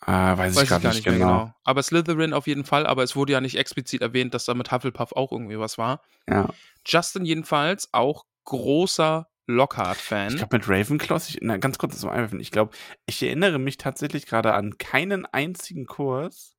Äh, 0.05 0.11
weiß, 0.11 0.55
weiß, 0.55 0.63
ich 0.63 0.69
gar 0.69 0.77
nicht, 0.79 0.93
nicht 0.93 1.03
genau. 1.03 1.17
genau. 1.17 1.53
Aber 1.63 1.83
Slytherin 1.83 2.33
auf 2.33 2.47
jeden 2.47 2.63
Fall, 2.63 2.87
aber 2.87 3.03
es 3.03 3.15
wurde 3.15 3.33
ja 3.33 3.41
nicht 3.41 3.57
explizit 3.57 4.01
erwähnt, 4.01 4.33
dass 4.33 4.45
da 4.45 4.53
mit 4.53 4.71
Hufflepuff 4.71 5.13
auch 5.13 5.31
irgendwie 5.31 5.59
was 5.59 5.77
war. 5.77 6.01
Ja. 6.27 6.49
Justin 6.85 7.25
jedenfalls 7.25 7.89
auch 7.93 8.25
großer 8.45 9.28
Lockhart-Fan. 9.49 10.29
Ich 10.29 10.37
glaube, 10.37 10.57
mit 10.57 10.69
Ravenclaws, 10.69 11.29
ich, 11.29 11.39
na, 11.41 11.57
ganz 11.57 11.77
kurz 11.77 11.99
zum 11.99 12.09
Einwerfen, 12.09 12.39
ich 12.39 12.51
glaube, 12.51 12.71
ich 13.05 13.21
erinnere 13.23 13.59
mich 13.59 13.77
tatsächlich 13.77 14.25
gerade 14.25 14.53
an 14.53 14.77
keinen 14.77 15.25
einzigen 15.25 15.85
Kurs, 15.85 16.55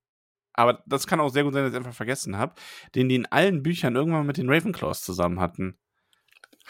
aber 0.53 0.83
das 0.85 1.07
kann 1.07 1.19
auch 1.19 1.29
sehr 1.29 1.43
gut 1.43 1.53
sein, 1.53 1.63
dass 1.63 1.71
ich 1.71 1.77
einfach 1.77 1.93
vergessen 1.93 2.37
habe, 2.37 2.55
den 2.95 3.09
die 3.09 3.15
in 3.15 3.25
allen 3.27 3.63
Büchern 3.63 3.95
irgendwann 3.95 4.25
mit 4.27 4.37
den 4.37 4.49
Ravenclaws 4.49 5.01
zusammen 5.03 5.39
hatten. 5.39 5.77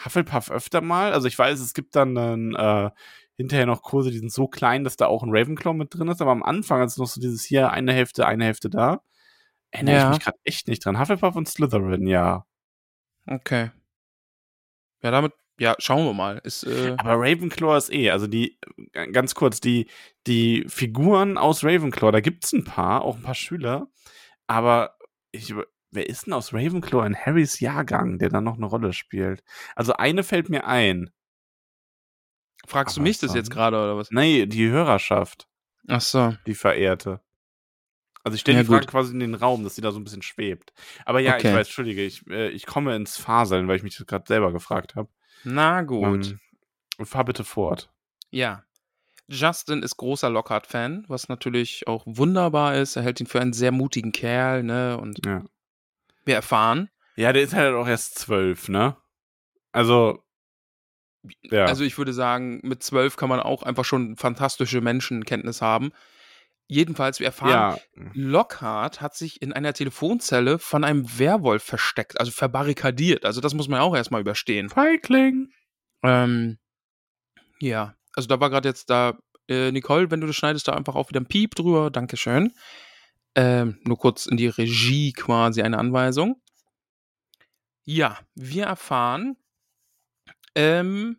Hufflepuff 0.04 0.50
öfter 0.50 0.80
mal, 0.80 1.12
also 1.12 1.28
ich 1.28 1.38
weiß, 1.38 1.60
es 1.60 1.74
gibt 1.74 1.94
dann 1.96 2.16
einen, 2.16 2.54
äh, 2.54 2.90
hinterher 3.36 3.66
noch 3.66 3.82
Kurse, 3.82 4.10
die 4.10 4.18
sind 4.18 4.32
so 4.32 4.46
klein, 4.46 4.84
dass 4.84 4.96
da 4.96 5.06
auch 5.06 5.22
ein 5.22 5.30
Ravenclaw 5.32 5.74
mit 5.76 5.94
drin 5.94 6.08
ist, 6.08 6.20
aber 6.22 6.30
am 6.32 6.42
Anfang, 6.42 6.80
als 6.80 6.96
noch 6.96 7.06
so 7.06 7.20
dieses 7.20 7.42
hier, 7.44 7.70
eine 7.70 7.92
Hälfte, 7.92 8.26
eine 8.26 8.44
Hälfte 8.44 8.70
da, 8.70 9.02
erinnere 9.70 9.96
Ja. 9.96 10.02
ich 10.04 10.16
mich 10.16 10.24
gerade 10.24 10.38
echt 10.44 10.68
nicht 10.68 10.84
dran. 10.84 10.98
Hufflepuff 10.98 11.34
und 11.34 11.48
Slytherin, 11.48 12.06
ja. 12.06 12.44
Okay. 13.26 13.70
Ja, 15.02 15.10
damit, 15.10 15.32
ja, 15.58 15.74
schauen 15.78 16.04
wir 16.06 16.14
mal. 16.14 16.38
Ist, 16.44 16.64
äh, 16.64 16.94
Aber 16.98 17.14
Ravenclaw 17.16 17.76
ist 17.76 17.92
eh, 17.92 18.10
also 18.10 18.26
die, 18.26 18.58
äh, 18.92 19.06
ganz 19.08 19.34
kurz, 19.34 19.60
die, 19.60 19.88
die 20.26 20.64
Figuren 20.68 21.38
aus 21.38 21.64
Ravenclaw, 21.64 22.10
da 22.12 22.20
gibt's 22.20 22.52
ein 22.52 22.64
paar, 22.64 23.02
auch 23.02 23.16
ein 23.16 23.22
paar 23.22 23.34
Schüler, 23.34 23.88
aber 24.46 24.96
ich, 25.30 25.54
wer 25.90 26.08
ist 26.08 26.26
denn 26.26 26.32
aus 26.32 26.52
Ravenclaw 26.52 27.06
in 27.06 27.16
Harrys 27.16 27.60
Jahrgang, 27.60 28.18
der 28.18 28.28
dann 28.28 28.44
noch 28.44 28.56
eine 28.56 28.66
Rolle 28.66 28.92
spielt? 28.92 29.42
Also 29.76 29.94
eine 29.94 30.22
fällt 30.24 30.48
mir 30.48 30.66
ein. 30.66 31.10
fragst 32.66 32.96
du 32.96 33.00
aber 33.00 33.08
mich 33.08 33.18
das 33.18 33.34
jetzt 33.34 33.50
gerade 33.50 33.76
oder 33.76 33.96
was? 33.96 34.10
Nee, 34.10 34.46
die 34.46 34.68
Hörerschaft, 34.68 35.48
Ach 35.88 36.00
so. 36.00 36.34
die 36.46 36.54
verehrte. 36.54 37.20
Also 38.24 38.36
ich 38.36 38.40
stelle 38.42 38.58
Ja, 38.58 38.62
die 38.62 38.68
Frage 38.68 38.82
gut. 38.84 38.92
quasi 38.92 39.12
in 39.12 39.20
den 39.20 39.34
Raum, 39.34 39.64
dass 39.64 39.74
sie 39.74 39.80
da 39.80 39.90
so 39.90 39.98
ein 39.98 40.04
bisschen 40.04 40.22
schwebt. 40.22 40.72
Aber 41.04 41.18
ja, 41.20 41.36
ich 41.36 41.44
Okay. 41.44 41.54
weiß, 41.54 41.66
entschuldige, 41.66 42.04
ich, 42.04 42.24
äh, 42.28 42.50
ich 42.50 42.66
komme 42.66 42.94
ins 42.94 43.16
Faseln, 43.16 43.66
weil 43.66 43.76
ich 43.76 43.82
mich 43.82 43.96
das 43.96 44.06
gerade 44.06 44.24
selber 44.28 44.52
gefragt 44.52 44.94
habe. 44.94 45.08
Na 45.44 45.82
gut. 45.82 46.36
Ähm, 46.98 47.06
fahr 47.06 47.24
bitte 47.24 47.44
fort. 47.44 47.90
Ja. 48.30 48.64
Justin 49.28 49.82
ist 49.82 49.96
großer 49.96 50.28
Lockhart-Fan, 50.30 51.04
was 51.08 51.28
natürlich 51.28 51.86
auch 51.86 52.02
wunderbar 52.06 52.76
ist. 52.76 52.96
Er 52.96 53.02
hält 53.02 53.20
ihn 53.20 53.26
für 53.26 53.40
einen 53.40 53.52
sehr 53.52 53.72
mutigen 53.72 54.12
Kerl, 54.12 54.62
ne? 54.62 54.98
Und 54.98 55.24
Ja. 55.24 55.42
wir 56.24 56.34
erfahren, 56.34 56.90
Ja, 57.16 57.32
der 57.32 57.42
ist 57.42 57.54
halt 57.54 57.74
auch 57.74 57.86
erst 57.86 58.18
zwölf, 58.18 58.68
ne? 58.68 58.96
Also, 59.72 60.22
ja. 61.50 61.66
also 61.66 61.84
ich 61.84 61.96
würde 61.98 62.12
sagen, 62.12 62.60
mit 62.62 62.82
zwölf 62.82 63.16
kann 63.16 63.28
man 63.28 63.40
auch 63.40 63.62
einfach 63.62 63.84
schon 63.84 64.16
fantastische 64.16 64.80
Menschenkenntnis 64.80 65.62
haben. 65.62 65.92
Jedenfalls, 66.68 67.18
wir 67.18 67.26
erfahren, 67.26 67.50
ja, 67.50 67.78
Lockhart 68.14 69.00
hat 69.00 69.14
sich 69.14 69.42
in 69.42 69.52
einer 69.52 69.74
Telefonzelle 69.74 70.58
von 70.58 70.84
einem 70.84 71.18
Werwolf 71.18 71.62
versteckt, 71.62 72.18
also 72.18 72.32
verbarrikadiert. 72.32 73.24
Also 73.26 73.40
das 73.40 73.52
muss 73.52 73.68
man 73.68 73.80
ja 73.80 73.84
auch 73.84 73.94
erstmal 73.94 74.22
überstehen. 74.22 74.70
Feigling. 74.70 75.52
Ähm, 76.02 76.58
ja, 77.60 77.94
also 78.14 78.26
da 78.28 78.40
war 78.40 78.48
gerade 78.48 78.68
jetzt 78.68 78.88
da, 78.88 79.18
äh, 79.48 79.70
Nicole, 79.70 80.10
wenn 80.10 80.20
du 80.20 80.26
das 80.26 80.36
schneidest, 80.36 80.66
da 80.66 80.72
einfach 80.72 80.94
auch 80.94 81.10
wieder 81.10 81.20
ein 81.20 81.26
Piep 81.26 81.54
drüber. 81.54 81.90
Dankeschön. 81.90 82.52
Ähm, 83.34 83.78
nur 83.84 83.98
kurz 83.98 84.26
in 84.26 84.36
die 84.36 84.48
Regie 84.48 85.12
quasi 85.12 85.62
eine 85.62 85.78
Anweisung. 85.78 86.40
Ja, 87.84 88.18
wir 88.34 88.64
erfahren, 88.64 89.36
ähm, 90.54 91.18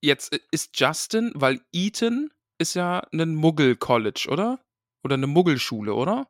jetzt 0.00 0.32
äh, 0.32 0.40
ist 0.50 0.78
Justin, 0.78 1.32
weil 1.34 1.60
Eton 1.72 2.30
ist 2.58 2.74
ja 2.74 3.02
ein 3.12 3.34
Muggel-College, 3.34 4.28
oder? 4.30 4.58
Oder 5.04 5.14
eine 5.14 5.26
Muggelschule, 5.26 5.94
oder? 5.94 6.26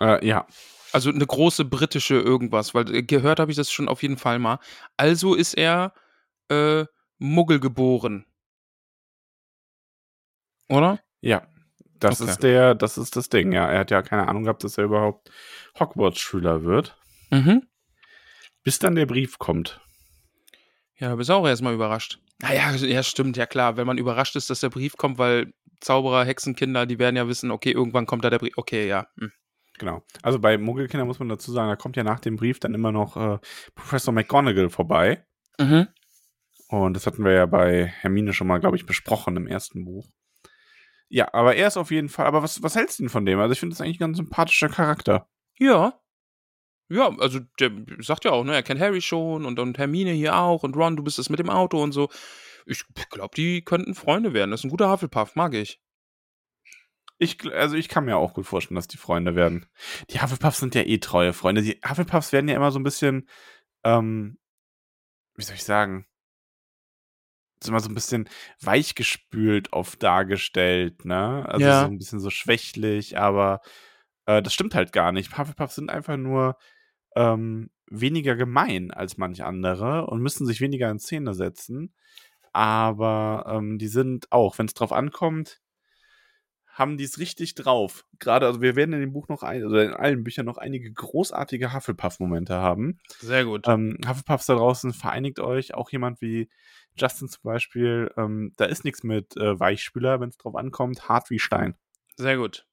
Äh, 0.00 0.26
ja. 0.26 0.46
Also 0.92 1.10
eine 1.10 1.26
große 1.26 1.64
britische 1.66 2.14
irgendwas, 2.18 2.74
weil 2.74 2.94
äh, 2.94 3.02
gehört 3.02 3.40
habe 3.40 3.50
ich 3.50 3.56
das 3.56 3.70
schon 3.70 3.88
auf 3.88 4.02
jeden 4.02 4.16
Fall 4.16 4.38
mal. 4.38 4.58
Also 4.96 5.34
ist 5.34 5.54
er 5.54 5.92
äh, 6.48 6.86
Muggel 7.18 7.60
geboren. 7.60 8.24
Oder? 10.68 11.00
Ja. 11.20 11.46
Das 12.00 12.20
Okay. 12.20 12.30
ist 12.30 12.42
der, 12.44 12.74
das 12.76 12.96
ist 12.96 13.16
das 13.16 13.28
Ding, 13.28 13.52
ja. 13.52 13.68
Er 13.68 13.80
hat 13.80 13.90
ja 13.90 14.02
keine 14.02 14.28
Ahnung 14.28 14.44
gehabt, 14.44 14.62
dass 14.62 14.78
er 14.78 14.84
überhaupt 14.84 15.30
Hogwarts-Schüler 15.80 16.62
wird. 16.62 16.96
Mhm. 17.30 17.66
Bis 18.62 18.78
dann 18.78 18.94
der 18.94 19.06
Brief 19.06 19.38
kommt. 19.38 19.80
Ja, 20.94 21.10
du 21.10 21.16
bist 21.16 21.30
auch 21.30 21.46
erstmal 21.46 21.74
überrascht. 21.74 22.20
Naja, 22.40 22.72
ja, 22.74 23.02
stimmt, 23.02 23.36
ja 23.36 23.46
klar. 23.46 23.76
Wenn 23.76 23.86
man 23.86 23.98
überrascht 23.98 24.36
ist, 24.36 24.48
dass 24.50 24.60
der 24.60 24.70
Brief 24.70 24.96
kommt, 24.96 25.18
weil 25.18 25.52
Zauberer, 25.80 26.24
Hexenkinder, 26.24 26.86
die 26.86 26.98
werden 26.98 27.16
ja 27.16 27.26
wissen, 27.28 27.50
okay, 27.50 27.72
irgendwann 27.72 28.06
kommt 28.06 28.24
da 28.24 28.30
der 28.30 28.38
Brief. 28.38 28.54
Okay, 28.56 28.86
ja. 28.86 29.06
Hm. 29.18 29.32
Genau. 29.78 30.02
Also 30.22 30.38
bei 30.38 30.58
Muggelkindern 30.58 31.06
muss 31.06 31.20
man 31.20 31.28
dazu 31.28 31.52
sagen, 31.52 31.68
da 31.68 31.76
kommt 31.76 31.96
ja 31.96 32.02
nach 32.04 32.20
dem 32.20 32.36
Brief 32.36 32.58
dann 32.58 32.74
immer 32.74 32.92
noch 32.92 33.16
äh, 33.16 33.38
Professor 33.74 34.12
McGonagall 34.12 34.70
vorbei. 34.70 35.24
Mhm. 35.58 35.88
Und 36.68 36.94
das 36.94 37.06
hatten 37.06 37.24
wir 37.24 37.32
ja 37.32 37.46
bei 37.46 37.86
Hermine 37.86 38.32
schon 38.32 38.46
mal, 38.46 38.58
glaube 38.58 38.76
ich, 38.76 38.86
besprochen 38.86 39.36
im 39.36 39.46
ersten 39.46 39.84
Buch. 39.84 40.08
Ja, 41.08 41.32
aber 41.32 41.56
er 41.56 41.68
ist 41.68 41.76
auf 41.76 41.90
jeden 41.90 42.08
Fall. 42.08 42.26
Aber 42.26 42.42
was, 42.42 42.62
was 42.62 42.76
hältst 42.76 42.98
du 42.98 43.04
denn 43.04 43.10
von 43.10 43.24
dem? 43.24 43.38
Also 43.38 43.52
ich 43.52 43.60
finde 43.60 43.74
das 43.74 43.80
eigentlich 43.80 43.96
ein 43.96 44.08
ganz 44.10 44.18
sympathischer 44.18 44.68
Charakter. 44.68 45.28
Ja. 45.58 45.98
Ja, 46.88 47.14
also 47.18 47.40
der 47.60 47.70
sagt 48.00 48.24
ja 48.24 48.30
auch, 48.30 48.44
ne, 48.44 48.54
er 48.54 48.62
kennt 48.62 48.80
Harry 48.80 49.02
schon 49.02 49.44
und, 49.44 49.58
und 49.58 49.76
Hermine 49.78 50.12
hier 50.12 50.36
auch 50.36 50.62
und 50.62 50.74
Ron, 50.76 50.96
du 50.96 51.02
bist 51.02 51.18
es 51.18 51.28
mit 51.28 51.38
dem 51.38 51.50
Auto 51.50 51.82
und 51.82 51.92
so. 51.92 52.08
Ich 52.66 52.84
glaube, 53.10 53.34
die 53.36 53.62
könnten 53.62 53.94
Freunde 53.94 54.32
werden. 54.32 54.50
Das 54.50 54.60
ist 54.60 54.64
ein 54.64 54.70
guter 54.70 54.90
Hufflepuff, 54.90 55.34
mag 55.36 55.54
ich. 55.54 55.80
Ich, 57.18 57.38
also 57.52 57.76
ich 57.76 57.88
kann 57.88 58.04
mir 58.04 58.16
auch 58.16 58.32
gut 58.34 58.46
vorstellen, 58.46 58.76
dass 58.76 58.88
die 58.88 58.96
Freunde 58.96 59.34
werden. 59.34 59.66
Die 60.10 60.20
Hufflepuffs 60.20 60.58
sind 60.58 60.74
ja 60.74 60.82
eh 60.82 60.98
treue 60.98 61.32
Freunde. 61.32 61.62
Die 61.62 61.80
Hufflepuffs 61.86 62.32
werden 62.32 62.48
ja 62.48 62.56
immer 62.56 62.70
so 62.70 62.78
ein 62.78 62.84
bisschen, 62.84 63.28
ähm, 63.84 64.38
wie 65.34 65.42
soll 65.42 65.56
ich 65.56 65.64
sagen, 65.64 66.06
ist 67.60 67.68
immer 67.68 67.80
so 67.80 67.88
ein 67.88 67.94
bisschen 67.94 68.28
weichgespült 68.60 69.72
oft 69.72 70.00
dargestellt, 70.02 71.04
ne? 71.04 71.44
Also 71.48 71.66
Ja. 71.66 71.80
so 71.82 71.90
ein 71.90 71.98
bisschen 71.98 72.20
so 72.20 72.30
schwächlich, 72.30 73.18
aber 73.18 73.60
äh, 74.26 74.40
das 74.42 74.54
stimmt 74.54 74.74
halt 74.76 74.92
gar 74.92 75.10
nicht. 75.10 75.36
Hufflepuffs 75.36 75.74
sind 75.74 75.90
einfach 75.90 76.16
nur 76.16 76.56
ähm, 77.16 77.70
weniger 77.86 78.36
gemein 78.36 78.90
als 78.90 79.16
manch 79.16 79.42
andere 79.42 80.06
und 80.06 80.20
müssen 80.20 80.46
sich 80.46 80.60
weniger 80.60 80.90
in 80.90 80.98
Szene 80.98 81.34
setzen. 81.34 81.94
Aber 82.52 83.44
ähm, 83.48 83.78
die 83.78 83.88
sind 83.88 84.30
auch, 84.32 84.58
wenn 84.58 84.66
es 84.66 84.74
drauf 84.74 84.92
ankommt, 84.92 85.60
haben 86.78 86.96
die 86.96 87.04
es 87.04 87.18
richtig 87.18 87.56
drauf. 87.56 88.04
Gerade, 88.20 88.46
also 88.46 88.62
wir 88.62 88.76
werden 88.76 88.92
in 88.92 89.00
dem 89.00 89.12
Buch 89.12 89.28
noch, 89.28 89.42
ein, 89.42 89.64
also 89.64 89.76
in 89.78 89.92
allen 89.92 90.22
Büchern 90.22 90.46
noch 90.46 90.58
einige 90.58 90.92
großartige 90.92 91.74
Hufflepuff-Momente 91.74 92.54
haben. 92.54 93.00
Sehr 93.18 93.44
gut. 93.44 93.66
Ähm, 93.66 93.98
Hufflepuffs 94.06 94.46
da 94.46 94.54
draußen, 94.54 94.92
vereinigt 94.92 95.40
euch. 95.40 95.74
Auch 95.74 95.90
jemand 95.90 96.20
wie 96.20 96.48
Justin 96.96 97.28
zum 97.28 97.42
Beispiel. 97.42 98.12
Ähm, 98.16 98.52
da 98.56 98.66
ist 98.66 98.84
nichts 98.84 99.02
mit 99.02 99.36
äh, 99.36 99.58
Weichspüler, 99.58 100.20
wenn 100.20 100.28
es 100.28 100.36
drauf 100.36 100.54
ankommt. 100.54 101.08
Hart 101.08 101.30
wie 101.30 101.40
Stein. 101.40 101.74
Sehr 102.16 102.36
gut. 102.36 102.67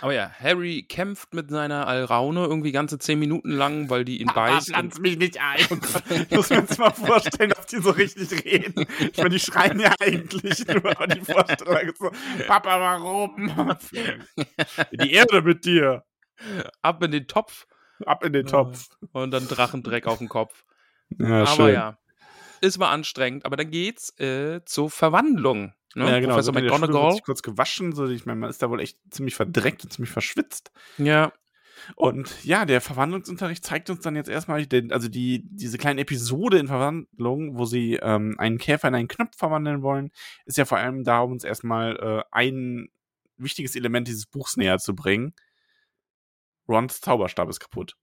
Aber 0.00 0.12
ja, 0.12 0.30
Harry 0.40 0.82
kämpft 0.82 1.34
mit 1.34 1.50
seiner 1.50 1.86
Alraune 1.86 2.44
irgendwie 2.44 2.72
ganze 2.72 2.98
zehn 2.98 3.18
Minuten 3.18 3.50
lang, 3.50 3.90
weil 3.90 4.04
die 4.04 4.20
ihn 4.20 4.30
beißt. 4.34 4.76
und- 4.76 4.98
mich 5.00 5.16
nicht 5.18 5.38
ein. 5.40 5.58
Ich 6.28 6.36
muss 6.36 6.50
mir 6.50 6.56
jetzt 6.60 6.78
mal 6.78 6.90
vorstellen, 6.90 7.52
ob 7.52 7.66
die 7.68 7.78
so 7.78 7.90
richtig 7.90 8.44
reden. 8.44 8.86
Ich 9.12 9.16
meine, 9.18 9.30
die 9.30 9.38
schreien 9.40 9.78
ja 9.80 9.94
eigentlich 10.00 10.66
nur, 10.66 10.84
aber 10.90 11.06
die 11.06 11.20
Vorstellung 11.20 11.76
ist 11.88 11.98
so, 11.98 12.10
Papa, 12.46 12.80
warum? 12.80 13.76
Die 14.92 15.12
Erde 15.12 15.42
mit 15.42 15.64
dir. 15.64 16.04
ab 16.82 17.02
in 17.02 17.12
den 17.12 17.26
Topf 17.28 17.66
Ab 18.04 18.24
in 18.24 18.32
den 18.32 18.46
Topf. 18.46 18.88
und 19.12 19.30
dann 19.30 19.46
Drachendreck 19.46 20.06
auf 20.08 20.18
den 20.18 20.28
Kopf. 20.28 20.64
Ja, 21.18 21.44
aber 21.44 21.70
ja, 21.72 21.98
es 22.60 22.78
war 22.80 22.90
anstrengend. 22.90 23.44
Aber 23.46 23.56
dann 23.56 23.70
geht's 23.70 24.18
äh, 24.18 24.60
zur 24.64 24.90
Verwandlung. 24.90 25.72
Ne? 25.94 26.10
Ja, 26.10 26.20
genau. 26.20 26.34
Professor 26.34 26.54
so 26.54 26.60
McGonagall. 26.60 27.12
sich 27.12 27.22
kurz 27.22 27.42
gewaschen. 27.42 27.92
So, 27.92 28.06
ich 28.08 28.26
meine, 28.26 28.40
man 28.40 28.50
ist 28.50 28.62
da 28.62 28.70
wohl 28.70 28.80
echt 28.80 28.98
ziemlich 29.10 29.34
verdreckt 29.34 29.84
und 29.84 29.92
ziemlich 29.92 30.10
verschwitzt. 30.10 30.72
Ja, 30.98 31.32
Und 31.96 32.44
ja, 32.44 32.64
der 32.64 32.80
Verwandlungsunterricht 32.80 33.64
zeigt 33.64 33.90
uns 33.90 34.00
dann 34.00 34.16
jetzt 34.16 34.28
erstmal, 34.28 34.66
den, 34.66 34.92
also 34.92 35.08
die, 35.08 35.42
diese 35.44 35.78
kleine 35.78 36.00
Episode 36.00 36.58
in 36.58 36.66
Verwandlung, 36.66 37.58
wo 37.58 37.64
sie 37.64 37.94
ähm, 37.96 38.36
einen 38.38 38.58
Käfer 38.58 38.88
in 38.88 38.94
einen 38.94 39.08
Knopf 39.08 39.36
verwandeln 39.36 39.82
wollen, 39.82 40.10
ist 40.46 40.58
ja 40.58 40.64
vor 40.64 40.78
allem 40.78 41.04
da, 41.04 41.20
um 41.20 41.32
uns 41.32 41.44
erstmal 41.44 41.96
äh, 41.96 42.24
ein 42.30 42.88
wichtiges 43.36 43.76
Element 43.76 44.08
dieses 44.08 44.26
Buchs 44.26 44.56
näher 44.56 44.78
zu 44.78 44.94
bringen. 44.94 45.34
Rons 46.68 47.00
Zauberstab 47.00 47.48
ist 47.50 47.60
kaputt. 47.60 47.96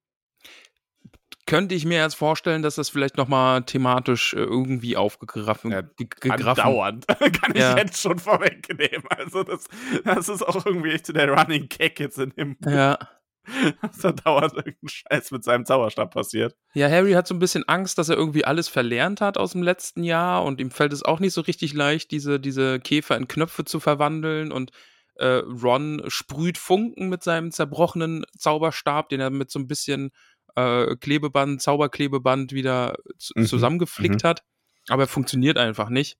Könnte 1.51 1.75
ich 1.75 1.85
mir 1.85 1.99
jetzt 1.99 2.15
vorstellen, 2.15 2.61
dass 2.61 2.75
das 2.75 2.89
vielleicht 2.89 3.17
nochmal 3.17 3.63
thematisch 3.63 4.33
äh, 4.33 4.37
irgendwie 4.37 4.95
aufgegriffen 4.95 5.71
Ja, 5.71 5.81
ge- 5.81 6.07
gegriffen. 6.07 6.47
Andauernd. 6.47 7.05
Kann 7.07 7.51
ich 7.53 7.59
Ja. 7.61 7.77
jetzt 7.77 8.01
schon 8.01 8.17
vorwegnehmen. 8.19 9.03
Also 9.09 9.43
das, 9.43 9.65
das 10.05 10.29
ist 10.29 10.41
auch 10.41 10.65
irgendwie 10.65 10.91
echt 10.91 11.13
der 11.15 11.29
Running 11.29 11.67
Gag 11.69 11.99
jetzt 11.99 12.17
in 12.17 12.29
dem 12.31 12.57
Buch, 12.57 12.71
Ja. 12.71 12.97
dass 13.81 13.97
da 13.97 14.11
dauernd 14.11 14.53
irgendein 14.53 14.87
Scheiß 14.87 15.31
mit 15.31 15.43
seinem 15.43 15.65
Zauberstab 15.65 16.13
passiert. 16.13 16.55
Ja, 16.73 16.87
Harry 16.89 17.13
hat 17.13 17.27
so 17.27 17.33
ein 17.35 17.39
bisschen 17.39 17.67
Angst, 17.67 17.97
dass 17.97 18.07
er 18.09 18.15
irgendwie 18.15 18.45
alles 18.45 18.67
verlernt 18.69 19.19
hat 19.19 19.37
aus 19.37 19.51
dem 19.51 19.63
letzten 19.63 20.03
Jahr 20.03 20.43
und 20.45 20.61
ihm 20.61 20.71
fällt 20.71 20.93
es 20.93 21.03
auch 21.03 21.19
nicht 21.19 21.33
so 21.33 21.41
richtig 21.41 21.73
leicht, 21.73 22.11
diese, 22.11 22.39
diese 22.39 22.79
Käfer 22.79 23.17
in 23.17 23.27
Knöpfe 23.27 23.65
zu 23.65 23.79
verwandeln 23.79 24.51
und 24.51 24.71
äh, 25.15 25.41
Ron 25.43 26.03
sprüht 26.07 26.57
Funken 26.57 27.09
mit 27.09 27.21
seinem 27.23 27.51
zerbrochenen 27.51 28.25
Zauberstab, 28.37 29.09
den 29.09 29.19
er 29.19 29.29
mit 29.29 29.51
so 29.51 29.59
ein 29.59 29.67
bisschen 29.67 30.11
äh, 30.55 30.95
Klebeband, 30.95 31.61
Zauberklebeband 31.61 32.51
wieder 32.51 32.97
Mhm, 33.35 33.45
zusammengeflickt 33.45 34.23
hat. 34.23 34.43
Aber 34.89 35.03
er 35.03 35.07
funktioniert 35.07 35.57
einfach 35.57 35.89
nicht. 35.89 36.17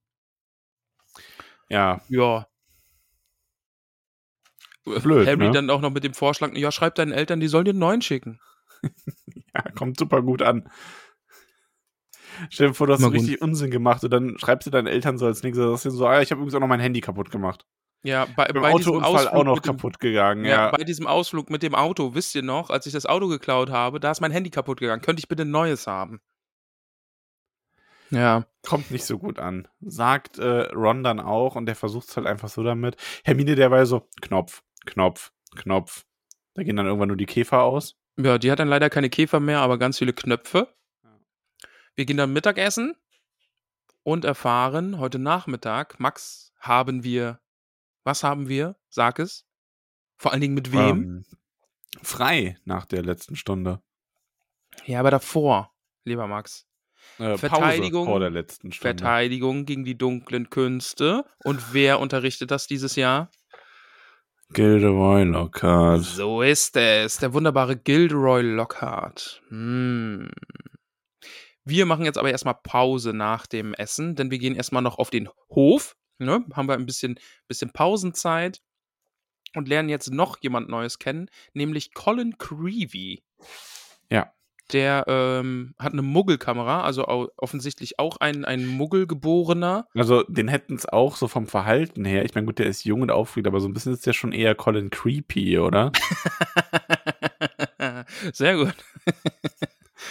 Ja, 1.70 2.02
Ja. 2.10 2.48
Blöd, 4.84 5.28
Harry 5.28 5.38
ne? 5.38 5.52
dann 5.52 5.70
auch 5.70 5.82
noch 5.82 5.92
mit 5.92 6.04
dem 6.04 6.14
Vorschlag, 6.14 6.54
ja, 6.56 6.72
schreib 6.72 6.96
deinen 6.96 7.12
Eltern, 7.12 7.40
die 7.40 7.48
sollen 7.48 7.66
dir 7.66 7.72
einen 7.72 7.80
neuen 7.80 8.02
schicken. 8.02 8.40
ja, 9.54 9.62
kommt 9.76 9.98
super 10.00 10.22
gut 10.22 10.42
an. 10.42 10.70
Stell 12.50 12.70
dir 12.70 12.74
vor, 12.74 12.88
du 12.88 12.94
hast 12.94 13.02
so 13.02 13.08
richtig 13.10 13.42
Unsinn 13.42 13.70
gemacht 13.72 14.04
und 14.04 14.10
dann 14.10 14.38
schreibst 14.40 14.66
du 14.66 14.72
deinen 14.72 14.88
Eltern 14.88 15.18
so 15.18 15.26
als 15.28 15.44
nächstes, 15.44 15.66
sagst 15.66 15.86
du 15.86 15.90
so, 15.92 16.08
ah, 16.08 16.22
ich 16.22 16.32
habe 16.32 16.40
übrigens 16.40 16.56
auch 16.56 16.60
noch 16.60 16.68
mein 16.68 16.80
Handy 16.80 17.02
kaputt 17.02 17.30
gemacht. 17.30 17.66
Ja, 18.04 18.26
bei, 18.36 18.48
Beim 18.48 18.62
bei 18.64 18.74
diesem 18.74 19.04
Ausflug 19.04 19.34
auch 19.34 19.44
noch 19.44 19.56
mit 19.56 19.66
dem- 19.66 19.72
kaputt 19.78 20.00
gegangen, 20.00 20.44
Ja, 20.46 20.52
ja. 20.52 20.72
bei 20.72 20.84
diesem 20.84 21.06
Ausflug 21.06 21.50
mit 21.52 21.62
dem 21.62 21.76
Auto, 21.76 22.16
wisst 22.16 22.34
ihr 22.34 22.42
noch, 22.42 22.70
als 22.72 22.88
ich 22.88 22.94
das 22.94 23.06
Auto 23.06 23.28
geklaut 23.28 23.70
habe, 23.70 24.00
da 24.00 24.10
ist 24.10 24.22
mein 24.22 24.32
Handy 24.32 24.50
kaputt 24.50 24.80
gegangen. 24.80 25.02
Könnte 25.04 25.20
ich 25.20 25.28
bitte 25.28 25.44
ein 25.44 25.52
neues 25.52 25.86
haben? 25.86 26.20
Ja. 28.10 28.46
Kommt 28.64 28.92
nicht 28.92 29.06
so 29.06 29.18
gut 29.18 29.40
an. 29.40 29.68
Sagt 29.80 30.38
äh, 30.38 30.64
Ron 30.74 31.04
dann 31.04 31.20
auch 31.20 31.56
und 31.56 31.66
der 31.66 31.76
versucht 31.76 32.10
es 32.10 32.18
halt 32.18 32.28
einfach 32.28 32.50
so 32.50 32.64
damit. 32.64 32.98
Hermine 33.24 33.56
derweil 33.56 33.86
so, 33.86 34.08
Knopf, 34.22 34.64
Knopf, 34.86 35.32
Knopf. 35.56 36.06
Da 36.56 36.64
gehen 36.64 36.76
dann 36.76 36.86
irgendwann 36.88 37.08
nur 37.08 37.18
die 37.18 37.26
Käfer 37.26 37.64
aus. 37.64 37.96
Ja, 38.18 38.38
die 38.38 38.52
hat 38.52 38.60
dann 38.60 38.68
leider 38.68 38.90
keine 38.90 39.10
Käfer 39.10 39.40
mehr, 39.40 39.60
aber 39.60 39.78
ganz 39.78 39.98
viele 39.98 40.12
Knöpfe. 40.14 40.68
Wir 41.96 42.06
gehen 42.06 42.18
dann 42.18 42.34
Mittagessen 42.34 42.96
und 44.04 44.26
erfahren 44.26 44.98
heute 45.00 45.20
Nachmittag, 45.20 46.00
Max, 46.00 46.52
haben 46.60 47.04
wir, 47.04 47.40
was 48.04 48.24
haben 48.24 48.48
wir? 48.48 48.76
Sag 48.90 49.20
es. 49.20 49.46
Vor 50.18 50.32
allen 50.32 50.42
Dingen 50.42 50.54
mit 50.54 50.72
wem? 50.72 50.80
Ähm, 50.80 51.26
frei 52.02 52.58
nach 52.66 52.86
der 52.86 53.04
letzten 53.04 53.36
Stunde. 53.36 53.82
Ja, 54.86 55.00
aber 55.00 55.12
davor, 55.12 55.74
lieber 56.04 56.28
Max. 56.28 56.68
Äh, 57.18 57.38
Verteidigung- 57.38 58.06
Pause 58.06 58.12
vor 58.12 58.20
der 58.20 58.30
letzten 58.30 58.72
Stunde. 58.72 59.00
Verteidigung 59.00 59.66
gegen 59.66 59.84
die 59.84 59.98
dunklen 59.98 60.50
Künste. 60.50 61.26
Und 61.44 61.74
wer 61.74 62.00
unterrichtet 62.00 62.52
das 62.52 62.68
dieses 62.68 62.96
Jahr? 62.96 63.30
Gilderoy 64.54 65.24
Lockhart. 65.24 66.02
So 66.04 66.42
ist 66.42 66.76
es. 66.76 67.18
Der 67.18 67.34
wunderbare 67.34 67.78
Gilderoy 67.78 68.42
Lockhart. 68.42 69.42
Hm. 69.48 70.30
Wir 71.64 71.86
machen 71.86 72.06
jetzt 72.06 72.18
aber 72.18 72.32
erstmal 72.32 72.56
Pause 72.62 73.14
nach 73.14 73.48
dem 73.48 73.74
Essen, 73.74 74.16
denn 74.16 74.30
wir 74.32 74.40
gehen 74.40 74.56
erstmal 74.56 74.82
noch 74.82 74.98
auf 74.98 75.10
den 75.10 75.30
Hof. 75.50 75.96
Ne? 76.26 76.46
Haben 76.54 76.68
wir 76.68 76.76
ein 76.76 76.86
bisschen, 76.86 77.20
bisschen 77.48 77.72
Pausenzeit 77.72 78.62
und 79.56 79.68
lernen 79.68 79.90
jetzt 79.90 80.12
noch 80.12 80.38
jemand 80.42 80.70
Neues 80.70 81.00
kennen, 81.00 81.30
nämlich 81.54 81.94
Colin 81.94 82.38
Creevy. 82.38 83.24
Ja. 84.10 84.32
Der 84.72 85.04
ähm, 85.08 85.76
hat 85.78 85.92
eine 85.92 86.02
Muggelkamera, 86.02 86.84
also 86.84 87.06
offensichtlich 87.36 88.00
auch 88.00 88.18
ein, 88.18 88.46
ein 88.46 88.66
Muggelgeborener. 88.66 89.88
Also, 89.94 90.24
den 90.24 90.48
hätten 90.48 90.76
es 90.76 90.88
auch 90.88 91.18
so 91.18 91.28
vom 91.28 91.46
Verhalten 91.46 92.06
her. 92.06 92.24
Ich 92.24 92.36
meine, 92.36 92.48
gut, 92.48 92.60
der 92.60 92.68
ist 92.68 92.86
jung 92.86 93.02
und 93.02 93.12
aufregend, 93.12 93.48
aber 93.48 93.60
so 93.60 93.68
ein 93.68 93.74
bisschen 93.74 93.92
ist 93.92 94.06
der 94.06 94.14
schon 94.14 94.32
eher 94.32 94.56
Colin 94.56 94.90
Creepy, 94.90 95.60
oder? 95.60 95.92
Sehr 98.34 98.56
gut. 98.56 98.76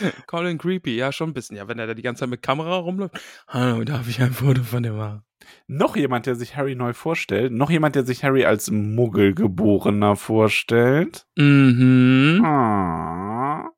Colin 0.27 0.59
Creepy, 0.59 0.95
ja, 0.95 1.11
schon 1.11 1.31
ein 1.31 1.35
bisschen. 1.35 1.57
Ja, 1.57 1.69
wenn 1.69 1.79
er 1.79 1.87
da 1.87 1.95
die 1.95 2.03
ganze 2.03 2.21
Zeit 2.21 2.29
mit 2.29 2.43
Kamera 2.43 2.77
rumläuft. 2.77 3.19
Hallo, 3.49 3.83
darf 3.85 4.09
ich 4.09 4.21
ein 4.21 4.33
Foto 4.33 4.63
von 4.63 4.83
dir 4.83 4.93
machen? 4.93 5.25
Noch 5.67 5.97
jemand, 5.97 6.27
der 6.27 6.35
sich 6.35 6.57
Harry 6.57 6.75
neu 6.75 6.93
vorstellt. 6.93 7.53
Noch 7.53 7.71
jemand, 7.71 7.95
der 7.95 8.05
sich 8.05 8.25
Harry 8.25 8.45
als 8.45 8.71
Muggelgeborener 8.71 10.17
vorstellt. 10.17 11.27
Mhm. 11.37 12.43
Ah. 12.45 13.69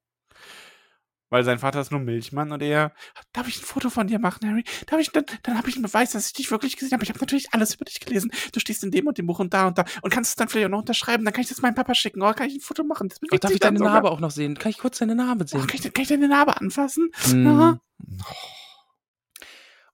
Weil 1.30 1.44
sein 1.44 1.58
Vater 1.58 1.80
ist 1.80 1.90
nur 1.90 2.00
Milchmann 2.00 2.52
und 2.52 2.62
er, 2.62 2.92
darf 3.32 3.48
ich 3.48 3.56
ein 3.58 3.64
Foto 3.64 3.88
von 3.88 4.06
dir 4.06 4.18
machen, 4.18 4.46
Harry? 4.46 4.64
Darf 4.86 5.00
ich, 5.00 5.12
dann, 5.12 5.24
dann 5.44 5.56
habe 5.56 5.70
ich 5.70 5.76
einen 5.76 5.82
Beweis, 5.84 6.12
dass 6.12 6.26
ich 6.26 6.32
dich 6.34 6.50
wirklich 6.50 6.76
gesehen 6.76 6.92
habe. 6.92 7.04
Ich 7.04 7.08
habe 7.08 7.20
natürlich 7.20 7.48
alles 7.52 7.74
über 7.74 7.86
dich 7.86 8.00
gelesen. 8.00 8.30
Du 8.52 8.60
stehst 8.60 8.84
in 8.84 8.90
dem 8.90 9.06
und 9.06 9.16
dem 9.16 9.24
Buch 9.26 9.38
und 9.38 9.54
da 9.54 9.68
und 9.68 9.78
da 9.78 9.86
und 10.02 10.10
kannst 10.12 10.32
es 10.32 10.36
dann 10.36 10.48
vielleicht 10.48 10.66
auch 10.66 10.70
noch 10.72 10.80
unterschreiben. 10.80 11.24
Dann 11.24 11.32
kann 11.32 11.40
ich 11.40 11.48
das 11.48 11.62
meinem 11.62 11.74
Papa 11.74 11.94
schicken. 11.94 12.20
Oh, 12.20 12.30
kann 12.34 12.48
ich 12.48 12.56
ein 12.56 12.60
Foto 12.60 12.84
machen? 12.84 13.08
Das 13.08 13.18
Oh, 13.32 13.36
darf 13.38 13.50
ich 13.50 13.60
deine 13.60 13.78
sogar. 13.78 13.94
Narbe 13.94 14.10
auch 14.10 14.20
noch 14.20 14.30
sehen? 14.30 14.58
Kann 14.58 14.68
ich 14.70 14.76
kurz 14.78 14.98
deine 14.98 15.14
Narbe 15.14 15.44
Oh, 15.44 15.46
sehen? 15.46 15.66
kann, 15.66 15.80
ich, 15.82 15.92
kann 15.94 16.02
ich 16.02 16.08
deine 16.08 16.28
Narbe 16.28 16.60
anfassen? 16.60 17.10
Mhm. 17.32 17.46
Ja. 17.46 17.78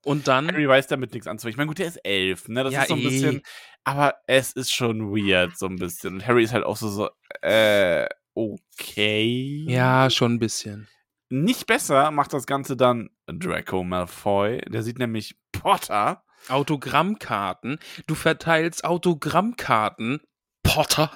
Und 0.08 0.26
dann, 0.26 0.50
Harry 0.50 0.66
weiß 0.66 0.86
damit 0.86 1.12
nichts 1.12 1.26
anzufangen. 1.26 1.52
Ich 1.52 1.56
meine, 1.58 1.68
gut, 1.68 1.78
der 1.78 1.86
ist 1.86 2.00
elf, 2.02 2.48
ne? 2.48 2.64
Das 2.64 2.72
Ja, 2.72 2.82
ist 2.82 2.88
so 2.88 2.94
ein 2.94 3.00
eh. 3.00 3.08
bisschen, 3.08 3.42
aber 3.84 4.14
es 4.26 4.52
ist 4.52 4.72
schon 4.72 5.10
weird, 5.10 5.58
so 5.58 5.66
ein 5.66 5.76
bisschen. 5.76 6.14
Und 6.14 6.26
Harry 6.26 6.44
ist 6.44 6.54
halt 6.54 6.64
auch 6.64 6.78
so, 6.78 6.88
so, 6.88 7.10
äh, 7.42 8.08
okay. 8.34 9.66
ja, 9.68 10.08
schon 10.08 10.34
ein 10.34 10.38
bisschen. 10.38 10.88
Nicht 11.28 11.66
besser 11.66 12.10
macht 12.10 12.32
das 12.32 12.46
Ganze 12.46 12.74
dann 12.74 13.10
Draco 13.26 13.84
Malfoy. 13.84 14.62
Der 14.68 14.82
sieht 14.82 14.98
nämlich 14.98 15.36
Potter. 15.52 16.24
Autogrammkarten. 16.48 17.78
Du 18.06 18.14
verteilst 18.14 18.84
Autogrammkarten. 18.84 20.20
Potter. 20.62 21.14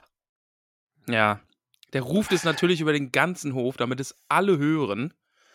Ja. 1.08 1.40
Der 1.94 2.02
ruft 2.02 2.32
es 2.32 2.44
natürlich 2.44 2.82
über 2.82 2.92
den 2.92 3.10
ganzen 3.10 3.54
Hof, 3.54 3.78
damit 3.78 4.00
es 4.00 4.14
alle 4.28 4.58
hören. 4.58 5.14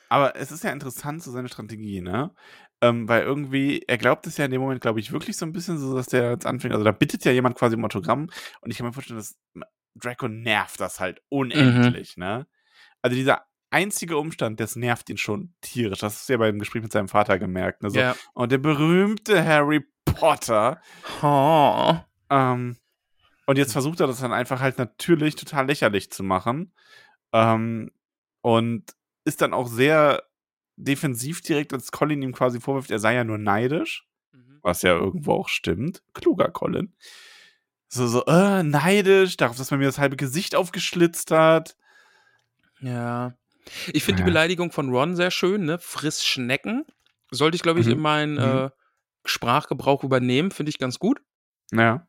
Aber 0.10 0.36
es 0.36 0.52
ist 0.52 0.64
ja 0.64 0.72
interessant, 0.72 1.22
so 1.22 1.32
seine 1.32 1.50
Strategie, 1.50 2.02
ne? 2.02 2.34
Ähm, 2.82 3.08
weil 3.08 3.24
irgendwie, 3.24 3.84
er 3.88 3.98
glaubt 3.98 4.28
es 4.28 4.38
ja 4.38 4.46
in 4.46 4.52
dem 4.52 4.62
Moment, 4.62 4.82
glaube 4.82 5.00
ich, 5.00 5.12
wirklich 5.12 5.36
so 5.36 5.46
ein 5.46 5.52
bisschen 5.52 5.80
so, 5.80 5.96
dass 5.96 6.08
der 6.08 6.32
jetzt 6.32 6.46
anfängt. 6.46 6.74
Also 6.74 6.84
da 6.84 6.92
bittet 6.92 7.26
ja 7.26 7.32
jemand 7.32 7.56
quasi 7.56 7.76
um 7.76 7.84
Autogramm. 7.84 8.30
Und 8.62 8.72
ich 8.72 8.78
kann 8.78 8.86
mir 8.86 8.94
vorstellen, 8.94 9.20
dass 9.20 9.38
Draco 9.96 10.28
nervt 10.28 10.80
das 10.80 11.00
halt 11.00 11.22
unendlich, 11.30 12.18
ne? 12.18 12.48
Also 13.02 13.16
dieser 13.16 13.48
einzige 13.72 14.18
Umstand, 14.18 14.60
das 14.60 14.76
nervt 14.76 15.10
ihn 15.10 15.18
schon 15.18 15.54
tierisch. 15.62 16.00
Das 16.00 16.22
ist 16.22 16.30
ja 16.30 16.38
beim 16.38 16.60
Gespräch 16.60 16.84
mit 16.84 16.92
seinem 16.92 17.08
Vater 17.08 17.40
gemerkt. 17.40 17.84
Ne? 17.84 17.90
So, 17.90 18.00
Ja. 18.00 18.16
Und 18.34 18.52
der 18.52 18.60
berühmte 18.60 19.44
Harry 19.44 19.86
Potter. 20.06 20.82
Oh. 21.22 21.96
Ähm, 22.30 22.78
und 23.46 23.58
jetzt 23.58 23.74
versucht 23.74 24.00
er 24.00 24.08
das 24.08 24.20
dann 24.20 24.34
einfach 24.34 24.60
halt 24.60 24.78
natürlich 24.78 25.36
total 25.36 25.68
lächerlich 25.68 26.12
zu 26.12 26.24
machen. 26.24 26.74
Ähm, 27.34 27.92
und 28.42 28.84
ist 29.26 29.42
dann 29.42 29.54
auch 29.54 29.68
sehr 29.68 30.24
defensiv 30.78 31.42
direkt, 31.42 31.74
als 31.74 31.92
Colin 31.92 32.22
ihm 32.22 32.32
quasi 32.34 32.60
vorwirft, 32.62 32.92
er 32.92 33.00
sei 33.00 33.16
ja 33.16 33.24
nur 33.24 33.38
neidisch. 33.38 34.06
Mhm. 34.32 34.60
Was 34.62 34.82
ja 34.84 34.94
irgendwo 34.96 35.34
auch 35.34 35.50
stimmt. 35.50 36.02
Kluger 36.14 36.50
Colin. 36.50 36.94
So, 37.90 38.08
so, 38.08 38.26
äh, 38.26 38.64
neidisch, 38.64 39.38
darauf, 39.38 39.58
dass 39.58 39.72
man 39.72 39.80
mir 39.80 39.86
das 39.88 39.98
halbe 40.00 40.16
Gesicht 40.18 40.56
aufgeschlitzt 40.56 41.32
hat. 41.32 41.76
Ja. 42.80 43.34
Ich 43.92 44.04
finde 44.04 44.18
die 44.18 44.22
Ja. 44.22 44.26
Beleidigung 44.28 44.72
von 44.72 44.90
Ron 44.90 45.16
sehr 45.16 45.32
schön, 45.32 45.66
ne? 45.66 45.80
Friss 45.80 46.24
Schnecken. 46.26 46.86
Sollte 47.32 47.56
ich, 47.56 47.64
glaube 47.64 47.80
ich, 47.80 47.88
Mhm. 47.88 47.92
in 47.94 48.00
meinen 48.00 48.34
Mhm. 48.36 48.40
äh, 48.40 48.70
Sprachgebrauch 49.26 50.04
übernehmen. 50.04 50.52
Finde 50.52 50.70
ich 50.70 50.80
ganz 50.80 51.00
gut. 51.00 51.22
Ja. 51.74 52.08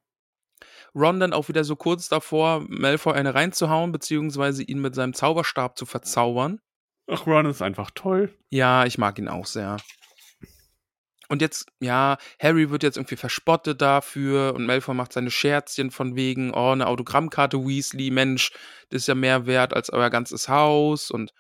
Ron 0.95 1.21
dann 1.21 1.33
auch 1.33 1.49
wieder 1.49 1.65
so 1.65 1.77
kurz 1.77 2.09
davor, 2.09 2.65
Malfoy 2.69 3.13
eine 3.15 3.35
reinzuhauen, 3.35 3.93
beziehungsweise 3.93 4.63
ihn 4.63 4.81
mit 4.81 4.95
seinem 4.95 5.15
Zauberstab 5.15 5.77
zu 5.79 5.87
verzaubern. 5.87 6.61
Ach, 7.09 7.27
Ron 7.27 7.47
ist 7.47 7.63
einfach 7.63 7.91
toll. 7.95 8.35
Ja, 8.51 8.85
ich 8.85 8.99
mag 8.99 9.19
ihn 9.19 9.29
auch 9.29 9.47
sehr. 9.47 9.79
Und 11.29 11.43
jetzt, 11.43 11.67
ja, 11.81 12.17
Harry 12.41 12.71
wird 12.71 12.83
jetzt 12.83 12.97
irgendwie 12.97 13.17
verspottet 13.17 13.83
dafür 13.83 14.55
und 14.55 14.67
Malfoy 14.67 14.95
macht 14.95 15.13
seine 15.13 15.31
Scherzchen 15.31 15.91
von 15.91 16.17
wegen, 16.17 16.53
oh, 16.55 16.71
eine 16.71 16.87
Autogrammkarte 16.87 17.59
Weasley, 17.59 18.11
Mensch, 18.11 18.53
das 18.91 19.03
ist 19.03 19.09
ja 19.09 19.15
mehr 19.15 19.47
wert 19.47 19.75
als 19.75 19.91
euer 19.91 20.09
ganzes 20.11 20.49
Haus 20.49 21.11
und 21.11 21.33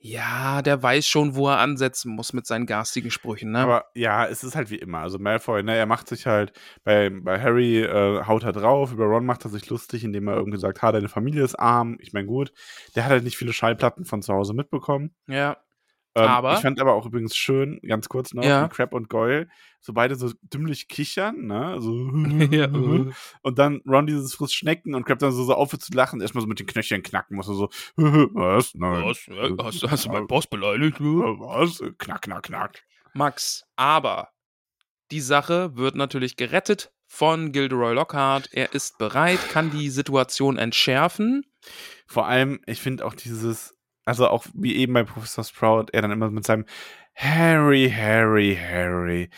ja, 0.00 0.62
der 0.62 0.80
weiß 0.80 1.08
schon, 1.08 1.34
wo 1.34 1.48
er 1.48 1.58
ansetzen 1.58 2.12
muss 2.14 2.32
mit 2.32 2.46
seinen 2.46 2.66
garstigen 2.66 3.10
Sprüchen, 3.10 3.50
ne? 3.50 3.58
Aber 3.58 3.86
ja, 3.94 4.26
es 4.26 4.44
ist 4.44 4.54
halt 4.54 4.70
wie 4.70 4.76
immer. 4.76 4.98
Also 4.98 5.18
Malfoy, 5.18 5.62
ne, 5.64 5.76
er 5.76 5.86
macht 5.86 6.08
sich 6.08 6.26
halt, 6.26 6.52
bei, 6.84 7.10
bei 7.10 7.40
Harry 7.40 7.82
äh, 7.82 8.24
haut 8.24 8.44
er 8.44 8.52
drauf, 8.52 8.92
über 8.92 9.06
Ron 9.06 9.26
macht 9.26 9.44
er 9.44 9.50
sich 9.50 9.68
lustig, 9.68 10.04
indem 10.04 10.28
er 10.28 10.36
irgendwie 10.36 10.58
sagt, 10.58 10.82
ha, 10.82 10.92
deine 10.92 11.08
Familie 11.08 11.42
ist 11.42 11.56
arm. 11.56 11.96
Ich 12.00 12.12
meine, 12.12 12.26
gut, 12.26 12.52
der 12.94 13.04
hat 13.04 13.10
halt 13.10 13.24
nicht 13.24 13.36
viele 13.36 13.52
Schallplatten 13.52 14.04
von 14.04 14.22
zu 14.22 14.32
Hause 14.32 14.54
mitbekommen. 14.54 15.14
ja. 15.26 15.56
Ähm, 16.14 16.24
Aber- 16.24 16.54
Ich 16.54 16.60
fand 16.60 16.80
aber 16.80 16.94
auch 16.94 17.06
übrigens 17.06 17.36
schön, 17.36 17.80
ganz 17.86 18.08
kurz 18.08 18.32
noch, 18.34 18.42
Ja. 18.44 18.64
wie 18.64 18.68
Crab 18.74 18.92
und 18.94 19.08
Goyle, 19.08 19.48
so 19.80 19.92
beide 19.92 20.16
so 20.16 20.32
dümmlich 20.42 20.88
kichern, 20.88 21.46
ne? 21.46 21.76
So, 21.80 21.92
Ja, 22.50 22.64
äh. 22.64 23.12
und 23.42 23.58
dann 23.58 23.80
Ron 23.86 24.06
dieses 24.06 24.34
Friss 24.34 24.52
Schnecken 24.52 24.94
und 24.94 25.04
Crab 25.04 25.18
dann 25.20 25.32
so, 25.32 25.44
so 25.44 25.54
aufhört 25.54 25.82
zu 25.82 25.92
lachen, 25.92 26.20
erstmal 26.20 26.42
so 26.42 26.48
mit 26.48 26.58
den 26.58 26.66
Knöcheln 26.66 27.02
knacken 27.02 27.36
muss, 27.36 27.46
so, 27.46 27.68
was? 27.96 28.74
Nein. 28.74 29.04
Was? 29.04 29.26
Ja, 29.26 29.50
Hast, 29.64 29.82
hast 29.90 30.04
du 30.06 30.10
meinen 30.10 30.26
Boss 30.26 30.46
beleidigt? 30.46 30.96
Was? 31.00 31.82
Knack, 31.98 32.22
knack, 32.22 32.42
knack. 32.44 32.82
Max, 33.14 33.64
aber 33.76 34.28
die 35.10 35.20
Sache 35.20 35.76
wird 35.76 35.94
natürlich 35.94 36.36
gerettet 36.36 36.92
von 37.06 37.52
Gilderoy 37.52 37.94
Lockhart. 37.94 38.48
Er 38.52 38.74
ist 38.74 38.98
bereit, 38.98 39.38
kann 39.50 39.70
die 39.70 39.88
Situation 39.88 40.58
entschärfen. 40.58 41.44
Vor 42.06 42.26
allem, 42.26 42.60
ich 42.66 42.80
finde 42.80 43.06
auch 43.06 43.14
dieses, 43.14 43.74
also 44.08 44.28
auch 44.28 44.46
wie 44.54 44.76
eben 44.76 44.94
bei 44.94 45.04
Professor 45.04 45.44
Sprout, 45.44 45.86
er 45.92 46.02
dann 46.02 46.10
immer 46.10 46.30
mit 46.30 46.46
seinem 46.46 46.64
Harry, 47.14 47.92
Harry, 47.94 48.56
Harry. 48.56 49.28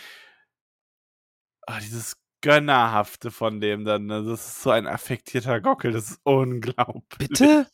Ah, 1.66 1.80
dieses 1.80 2.16
Gönnerhafte 2.40 3.30
von 3.30 3.60
dem 3.60 3.84
dann, 3.84 4.06
ne? 4.06 4.22
das 4.24 4.46
ist 4.46 4.62
so 4.62 4.70
ein 4.70 4.86
affektierter 4.86 5.60
Gockel, 5.60 5.92
das 5.92 6.12
ist 6.12 6.20
unglaublich. 6.22 7.28
Bitte? 7.28 7.66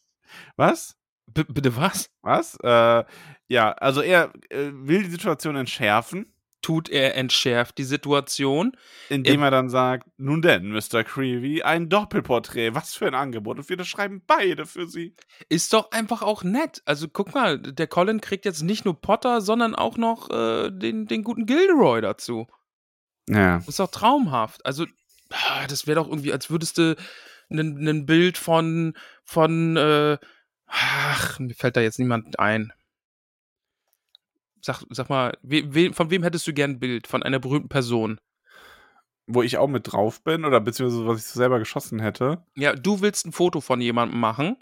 Was? 0.56 0.96
B 1.26 1.44
bitte 1.48 1.76
was? 1.76 2.10
Was? 2.22 2.56
Äh, 2.62 3.04
ja, 3.48 3.72
also 3.72 4.00
er 4.00 4.32
äh, 4.48 4.70
will 4.72 5.02
die 5.02 5.10
Situation 5.10 5.56
entschärfen 5.56 6.32
tut 6.66 6.88
er 6.88 7.14
entschärft 7.14 7.78
die 7.78 7.84
Situation. 7.84 8.72
Indem 9.08 9.40
er 9.40 9.52
dann 9.52 9.70
sagt, 9.70 10.08
nun 10.16 10.42
denn, 10.42 10.72
Mr. 10.72 11.04
Creevy, 11.04 11.62
ein 11.62 11.88
Doppelporträt, 11.88 12.74
was 12.74 12.96
für 12.96 13.06
ein 13.06 13.14
Angebot. 13.14 13.58
Und 13.58 13.68
wir 13.68 13.84
schreiben 13.84 14.20
beide 14.26 14.66
für 14.66 14.88
Sie. 14.88 15.14
Ist 15.48 15.72
doch 15.72 15.92
einfach 15.92 16.22
auch 16.22 16.42
nett. 16.42 16.82
Also 16.84 17.06
guck 17.06 17.34
mal, 17.34 17.60
der 17.60 17.86
Colin 17.86 18.20
kriegt 18.20 18.44
jetzt 18.44 18.62
nicht 18.62 18.84
nur 18.84 19.00
Potter, 19.00 19.42
sondern 19.42 19.76
auch 19.76 19.96
noch 19.96 20.28
äh, 20.30 20.72
den, 20.72 21.06
den 21.06 21.22
guten 21.22 21.46
Gilderoy 21.46 22.00
dazu. 22.00 22.48
Ja. 23.28 23.62
Ist 23.64 23.78
doch 23.78 23.92
traumhaft. 23.92 24.66
Also, 24.66 24.86
ah, 25.30 25.68
das 25.68 25.86
wäre 25.86 26.00
doch 26.00 26.08
irgendwie, 26.08 26.32
als 26.32 26.50
würdest 26.50 26.78
du 26.78 26.96
ein 27.48 28.06
Bild 28.06 28.38
von, 28.38 28.94
von, 29.22 29.76
äh, 29.76 30.18
ach, 30.66 31.38
mir 31.38 31.54
fällt 31.54 31.76
da 31.76 31.80
jetzt 31.80 32.00
niemand 32.00 32.40
ein. 32.40 32.72
Sag, 34.66 34.82
sag 34.90 35.08
mal, 35.08 35.38
we, 35.42 35.62
we, 35.72 35.92
von 35.92 36.10
wem 36.10 36.24
hättest 36.24 36.44
du 36.48 36.52
gern 36.52 36.72
ein 36.72 36.80
Bild? 36.80 37.06
Von 37.06 37.22
einer 37.22 37.38
berühmten 37.38 37.68
Person? 37.68 38.18
Wo 39.28 39.42
ich 39.42 39.58
auch 39.58 39.68
mit 39.68 39.92
drauf 39.92 40.24
bin 40.24 40.44
oder 40.44 40.58
beziehungsweise 40.58 41.06
was 41.06 41.20
ich 41.20 41.26
selber 41.26 41.60
geschossen 41.60 42.00
hätte. 42.00 42.42
Ja, 42.56 42.74
du 42.74 43.00
willst 43.00 43.26
ein 43.26 43.32
Foto 43.32 43.60
von 43.60 43.80
jemandem 43.80 44.18
machen. 44.18 44.56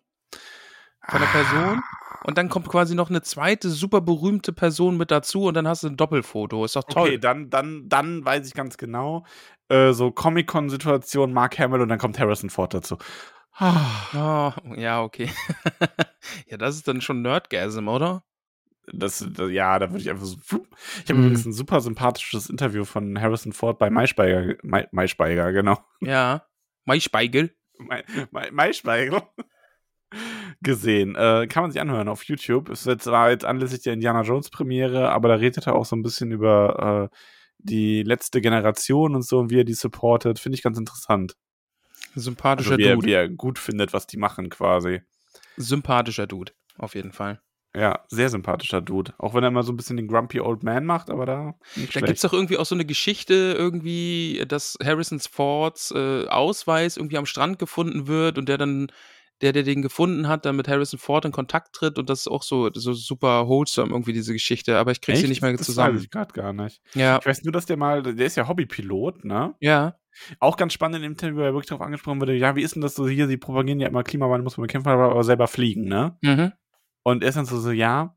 Von 1.08 1.22
Person. 1.22 1.78
Ah. 1.78 2.18
Und 2.24 2.36
dann 2.36 2.50
kommt 2.50 2.68
quasi 2.68 2.94
noch 2.94 3.08
eine 3.08 3.22
zweite 3.22 3.70
super 3.70 4.02
berühmte 4.02 4.52
Person 4.52 4.98
mit 4.98 5.10
dazu 5.10 5.44
und 5.44 5.54
dann 5.54 5.66
hast 5.66 5.84
du 5.84 5.88
ein 5.88 5.96
Doppelfoto. 5.96 6.66
Ist 6.66 6.76
doch 6.76 6.84
toll. 6.84 7.08
Okay, 7.08 7.18
dann, 7.18 7.48
dann, 7.48 7.88
dann 7.88 8.26
weiß 8.26 8.46
ich 8.46 8.52
ganz 8.52 8.76
genau. 8.76 9.24
Äh, 9.70 9.92
so 9.92 10.10
Comic-Con-Situation, 10.10 11.32
Mark 11.32 11.58
Hamill 11.58 11.80
und 11.80 11.88
dann 11.88 11.98
kommt 11.98 12.18
Harrison 12.18 12.50
Ford 12.50 12.74
dazu. 12.74 12.98
Oh, 13.58 14.52
ja, 14.76 15.00
okay. 15.00 15.30
ja, 16.46 16.58
das 16.58 16.76
ist 16.76 16.88
dann 16.88 17.00
schon 17.00 17.22
Nerdgasm, 17.22 17.88
oder? 17.88 18.22
Das, 18.92 19.26
das, 19.34 19.50
ja, 19.50 19.78
da 19.78 19.90
würde 19.90 20.02
ich 20.02 20.10
einfach 20.10 20.26
so. 20.26 20.36
Ich 21.04 21.10
habe 21.10 21.14
Mhm. 21.18 21.24
übrigens 21.26 21.46
ein 21.46 21.52
super 21.52 21.80
sympathisches 21.80 22.50
Interview 22.50 22.84
von 22.84 23.20
Harrison 23.20 23.52
Ford 23.52 23.78
bei 23.78 23.88
Maischberger, 23.90 24.56
Mai, 24.62 24.86
Maischberger, 24.92 25.52
genau. 25.52 25.78
Ja. 26.00 26.46
Maischbeigel. 26.84 27.54
Mai, 27.78 28.04
Mai, 28.30 28.50
Maischberger 28.52 29.28
gesehen. 30.60 31.16
Äh, 31.16 31.46
kann 31.48 31.62
man 31.64 31.72
sich 31.72 31.80
anhören 31.80 32.08
auf 32.08 32.22
YouTube. 32.24 32.68
Es 32.68 32.86
war 32.86 33.30
jetzt 33.30 33.44
anlässlich 33.44 33.82
der 33.82 33.94
Indiana 33.94 34.22
Jones 34.22 34.50
Premiere, 34.50 35.10
aber 35.10 35.28
da 35.28 35.34
redet 35.36 35.66
er 35.66 35.74
auch 35.74 35.84
so 35.84 35.96
ein 35.96 36.02
bisschen 36.02 36.30
über 36.30 37.10
äh, 37.12 37.16
die 37.58 38.02
letzte 38.02 38.40
Generation 38.40 39.14
und 39.14 39.22
so 39.22 39.38
und 39.40 39.50
wie 39.50 39.60
er 39.60 39.64
die 39.64 39.74
supportet. 39.74 40.38
Finde 40.38 40.56
ich 40.56 40.62
ganz 40.62 40.78
interessant. 40.78 41.34
Sympathischer 42.14 42.72
Also 42.72 42.78
wie, 42.78 42.84
er, 42.86 42.94
Dude. 42.94 43.06
wie 43.06 43.12
er 43.12 43.28
gut 43.28 43.58
findet, 43.58 43.92
was 43.92 44.06
die 44.06 44.18
machen 44.18 44.50
quasi. 44.50 45.02
Sympathischer 45.56 46.26
Dude. 46.26 46.52
Auf 46.78 46.94
jeden 46.94 47.12
Fall. 47.12 47.40
Ja, 47.76 48.00
sehr 48.08 48.28
sympathischer 48.28 48.80
Dude. 48.80 49.12
Auch 49.18 49.34
wenn 49.34 49.42
er 49.42 49.48
immer 49.48 49.64
so 49.64 49.72
ein 49.72 49.76
bisschen 49.76 49.96
den 49.96 50.06
Grumpy 50.06 50.40
Old 50.40 50.62
Man 50.62 50.84
macht, 50.86 51.10
aber 51.10 51.26
da 51.26 51.54
Da 51.92 52.00
gibt 52.00 52.16
es 52.16 52.20
doch 52.22 52.32
irgendwie 52.32 52.56
auch 52.56 52.66
so 52.66 52.74
eine 52.76 52.84
Geschichte, 52.84 53.54
irgendwie, 53.58 54.44
dass 54.46 54.78
Harrison 54.82 55.18
Fords 55.18 55.90
äh, 55.90 56.26
Ausweis 56.28 56.96
irgendwie 56.96 57.18
am 57.18 57.26
Strand 57.26 57.58
gefunden 57.58 58.06
wird 58.06 58.38
und 58.38 58.48
der 58.48 58.58
dann, 58.58 58.86
der, 59.40 59.52
der 59.52 59.64
den 59.64 59.82
gefunden 59.82 60.28
hat, 60.28 60.44
dann 60.46 60.54
mit 60.54 60.68
Harrison 60.68 61.00
Ford 61.00 61.24
in 61.24 61.32
Kontakt 61.32 61.74
tritt 61.74 61.98
und 61.98 62.08
das 62.08 62.20
ist 62.20 62.28
auch 62.28 62.44
so, 62.44 62.70
so 62.72 62.92
super 62.92 63.48
wholesome 63.48 63.90
irgendwie 63.90 64.12
diese 64.12 64.32
Geschichte, 64.32 64.78
aber 64.78 64.92
ich 64.92 65.00
krieg 65.00 65.16
sie 65.16 65.22
Echt? 65.22 65.30
nicht 65.30 65.42
mehr 65.42 65.50
das 65.50 65.62
Weiß 65.62 65.66
zusammen. 65.66 65.98
ich 65.98 66.10
gerade 66.10 66.32
gar 66.32 66.52
nicht. 66.52 66.80
Ja, 66.94 67.18
Ich 67.18 67.26
weiß 67.26 67.42
nur, 67.42 67.52
dass 67.52 67.66
der 67.66 67.76
mal, 67.76 68.04
der 68.04 68.24
ist 68.26 68.36
ja 68.36 68.46
Hobbypilot, 68.46 69.24
ne? 69.24 69.54
ja, 69.58 69.96
Auch 70.38 70.56
ganz 70.56 70.72
spannend 70.72 70.96
in 70.98 71.02
dem 71.02 71.12
Interview, 71.12 71.38
wo 71.38 71.40
er 71.40 71.52
wirklich 71.52 71.66
darauf 71.70 71.84
angesprochen 71.84 72.20
wurde, 72.20 72.34
ja, 72.36 72.54
wie 72.54 72.62
ist 72.62 72.76
denn 72.76 72.82
das 72.82 72.94
so 72.94 73.08
hier, 73.08 73.26
sie 73.26 73.36
propagieren 73.36 73.80
ja 73.80 73.88
immer 73.88 74.04
Klimawandel, 74.04 74.44
muss 74.44 74.56
man 74.56 74.68
bekämpfen, 74.68 74.90
aber, 74.90 75.10
aber 75.10 75.24
selber 75.24 75.48
fliegen, 75.48 75.86
ne? 75.88 76.16
mhm. 76.22 76.52
Und 77.04 77.22
er 77.22 77.30
ist 77.30 77.36
dann 77.36 77.46
so, 77.46 77.58
so, 77.60 77.70
ja, 77.72 78.16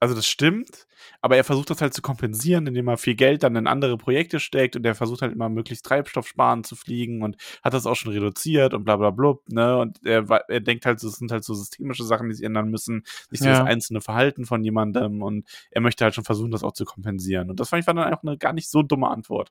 also 0.00 0.14
das 0.14 0.26
stimmt, 0.26 0.86
aber 1.22 1.36
er 1.38 1.44
versucht 1.44 1.70
das 1.70 1.80
halt 1.80 1.94
zu 1.94 2.02
kompensieren, 2.02 2.66
indem 2.66 2.88
er 2.88 2.98
viel 2.98 3.14
Geld 3.16 3.42
dann 3.42 3.56
in 3.56 3.66
andere 3.66 3.96
Projekte 3.98 4.40
steckt 4.40 4.76
und 4.76 4.84
er 4.86 4.94
versucht 4.94 5.22
halt 5.22 5.32
immer 5.32 5.48
möglichst 5.48 5.86
treibstoffsparend 5.86 6.66
zu 6.66 6.76
fliegen 6.76 7.22
und 7.22 7.36
hat 7.64 7.74
das 7.74 7.86
auch 7.86 7.96
schon 7.96 8.12
reduziert 8.12 8.74
und 8.74 8.84
bla 8.84 8.96
bla 8.96 9.10
bla, 9.10 9.34
ne? 9.48 9.78
Und 9.78 9.98
er, 10.06 10.28
er 10.48 10.60
denkt 10.60 10.86
halt, 10.86 11.00
so, 11.00 11.08
es 11.08 11.16
sind 11.16 11.32
halt 11.32 11.44
so 11.44 11.54
systemische 11.54 12.04
Sachen, 12.04 12.28
die 12.28 12.34
sich 12.36 12.44
ändern 12.46 12.70
müssen, 12.70 13.04
nicht 13.30 13.42
so 13.42 13.48
Ja. 13.48 13.58
das 13.60 13.62
einzelne 13.62 14.02
Verhalten 14.02 14.44
von 14.46 14.64
jemandem 14.64 15.22
und 15.22 15.48
er 15.70 15.80
möchte 15.80 16.04
halt 16.04 16.14
schon 16.14 16.24
versuchen, 16.24 16.50
das 16.52 16.64
auch 16.64 16.72
zu 16.72 16.84
kompensieren. 16.84 17.50
Und 17.50 17.60
das 17.60 17.70
fand 17.70 17.82
ich 17.82 17.86
war 17.86 17.94
dann 17.94 18.12
auch 18.14 18.22
eine 18.22 18.38
gar 18.38 18.52
nicht 18.54 18.68
so 18.70 18.82
dumme 18.82 19.08
Antwort. 19.08 19.50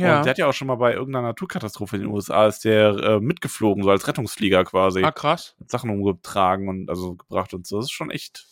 Ja. 0.00 0.18
Und 0.18 0.24
der 0.24 0.30
hat 0.30 0.38
ja 0.38 0.46
auch 0.46 0.52
schon 0.52 0.68
mal 0.68 0.76
bei 0.76 0.94
irgendeiner 0.94 1.28
Naturkatastrophe 1.28 1.96
in 1.96 2.02
den 2.02 2.10
USA 2.10 2.46
ist 2.46 2.64
der 2.64 2.90
äh, 2.96 3.20
mitgeflogen, 3.20 3.82
so 3.82 3.90
als 3.90 4.06
Rettungsflieger 4.06 4.64
quasi. 4.64 5.02
Ah, 5.02 5.12
krass. 5.12 5.54
Sachen 5.66 5.90
umgetragen 5.90 6.68
und 6.68 6.88
also 6.88 7.14
gebracht 7.14 7.54
und 7.54 7.66
so. 7.66 7.76
Das 7.76 7.86
ist 7.86 7.92
schon 7.92 8.10
echt. 8.10 8.46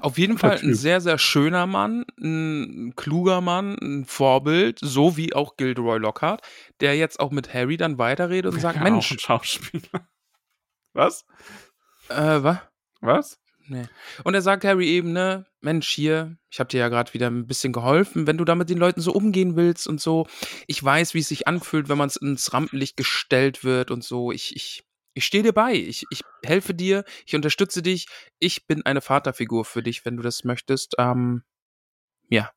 Auf 0.00 0.16
jeden 0.16 0.38
Fall 0.38 0.58
ein 0.62 0.74
sehr, 0.74 1.02
sehr 1.02 1.18
schöner 1.18 1.66
Mann, 1.66 2.06
ein 2.18 2.94
kluger 2.96 3.42
Mann, 3.42 3.76
ein 3.82 4.04
Vorbild, 4.06 4.78
so 4.80 5.18
wie 5.18 5.34
auch 5.34 5.58
Gilderoy 5.58 5.98
Lockhart, 5.98 6.40
der 6.80 6.96
jetzt 6.96 7.20
auch 7.20 7.30
mit 7.30 7.52
Harry 7.52 7.76
dann 7.76 7.98
weiterredet 7.98 8.54
und 8.54 8.60
sagt, 8.60 8.76
Ja, 8.76 8.82
Mensch, 8.82 9.14
Schauspieler. 9.18 10.08
Was? 10.94 11.26
äh, 12.08 12.42
was? 12.42 12.58
Was? 13.00 13.38
Nee. 13.68 13.86
Und 14.22 14.34
er 14.34 14.42
sagt 14.42 14.64
Harry 14.64 14.88
eben, 14.88 15.12
ne, 15.12 15.44
Mensch, 15.60 15.88
hier, 15.88 16.36
ich 16.50 16.60
habe 16.60 16.68
dir 16.68 16.78
ja 16.78 16.88
gerade 16.88 17.12
wieder 17.14 17.28
ein 17.28 17.46
bisschen 17.46 17.72
geholfen, 17.72 18.26
wenn 18.26 18.38
du 18.38 18.44
da 18.44 18.54
mit 18.54 18.70
den 18.70 18.78
Leuten 18.78 19.00
so 19.00 19.12
umgehen 19.12 19.56
willst 19.56 19.88
und 19.88 20.00
so. 20.00 20.26
Ich 20.66 20.82
weiß, 20.82 21.14
wie 21.14 21.18
es 21.18 21.28
sich 21.28 21.48
anfühlt, 21.48 21.88
wenn 21.88 21.98
man 21.98 22.10
ins 22.20 22.52
Rampenlicht 22.52 22.96
gestellt 22.96 23.64
wird 23.64 23.90
und 23.90 24.04
so. 24.04 24.30
Ich, 24.30 24.54
ich, 24.54 24.84
ich 25.14 25.24
stehe 25.24 25.42
dir 25.42 25.52
bei. 25.52 25.74
Ich, 25.74 26.04
ich 26.10 26.22
helfe 26.44 26.74
dir, 26.74 27.04
ich 27.26 27.34
unterstütze 27.34 27.82
dich. 27.82 28.06
Ich 28.38 28.66
bin 28.66 28.86
eine 28.86 29.00
Vaterfigur 29.00 29.64
für 29.64 29.82
dich, 29.82 30.04
wenn 30.04 30.16
du 30.16 30.22
das 30.22 30.44
möchtest. 30.44 30.94
Ähm, 30.98 31.42
ja. 32.28 32.52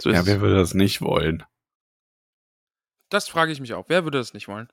So 0.00 0.10
Ja, 0.10 0.26
wer 0.26 0.40
würde 0.40 0.56
das 0.56 0.74
nicht 0.74 1.00
wollen? 1.02 1.44
Das 3.10 3.28
frage 3.28 3.52
ich 3.52 3.60
mich 3.60 3.74
auch. 3.74 3.84
Wer 3.88 4.04
würde 4.04 4.18
das 4.18 4.34
nicht 4.34 4.48
wollen? 4.48 4.68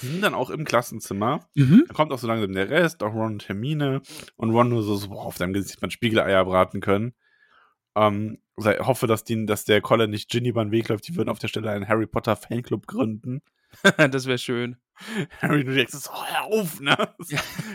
Die 0.00 0.06
sind 0.06 0.22
dann 0.22 0.34
auch 0.34 0.50
im 0.50 0.64
Klassenzimmer. 0.64 1.48
Mhm. 1.54 1.84
Da 1.88 1.94
kommt 1.94 2.12
auch 2.12 2.18
so 2.18 2.26
langsam 2.26 2.52
der 2.52 2.70
Rest, 2.70 3.02
auch 3.02 3.14
Ron 3.14 3.34
und 3.34 3.48
Hermine. 3.48 4.02
Und 4.36 4.50
Ron 4.50 4.68
nur 4.68 4.82
so, 4.82 4.96
so 4.96 5.08
boah, 5.08 5.26
auf 5.26 5.36
seinem 5.36 5.52
Gesicht 5.52 5.80
man 5.80 5.90
Spiegeleier 5.90 6.44
braten 6.44 6.80
können. 6.80 7.14
Ähm, 7.94 8.38
hoffe, 8.58 9.06
dass, 9.06 9.24
die, 9.24 9.46
dass 9.46 9.64
der 9.64 9.80
Colin 9.80 10.10
nicht 10.10 10.30
Ginny 10.30 10.52
den 10.52 10.70
Weg 10.70 10.88
läuft. 10.88 11.08
Die 11.08 11.16
würden 11.16 11.28
auf 11.28 11.38
der 11.38 11.48
Stelle 11.48 11.70
einen 11.70 11.88
Harry 11.88 12.06
Potter 12.06 12.36
Fanclub 12.36 12.86
gründen. 12.86 13.42
das 13.96 14.26
wäre 14.26 14.38
schön. 14.38 14.76
Harry 15.40 15.64
nur 15.64 15.74
direkt 15.74 15.92
so, 15.92 16.10
oh, 16.10 16.24
hör 16.26 16.44
auf, 16.44 16.80
ne? 16.80 16.96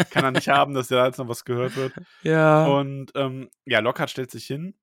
Kann 0.09 0.24
er 0.24 0.32
nicht 0.32 0.49
haben, 0.49 0.74
dass 0.74 0.88
da 0.88 1.05
jetzt 1.05 1.18
noch 1.18 1.28
was 1.28 1.45
gehört 1.45 1.76
wird. 1.76 1.93
Ja. 2.24 2.66
Und 2.68 3.12
ähm, 3.16 3.49
ja, 3.66 3.80
Lockhart 3.80 4.09
stellt 4.09 4.32
sich 4.32 4.45
hin 4.45 4.76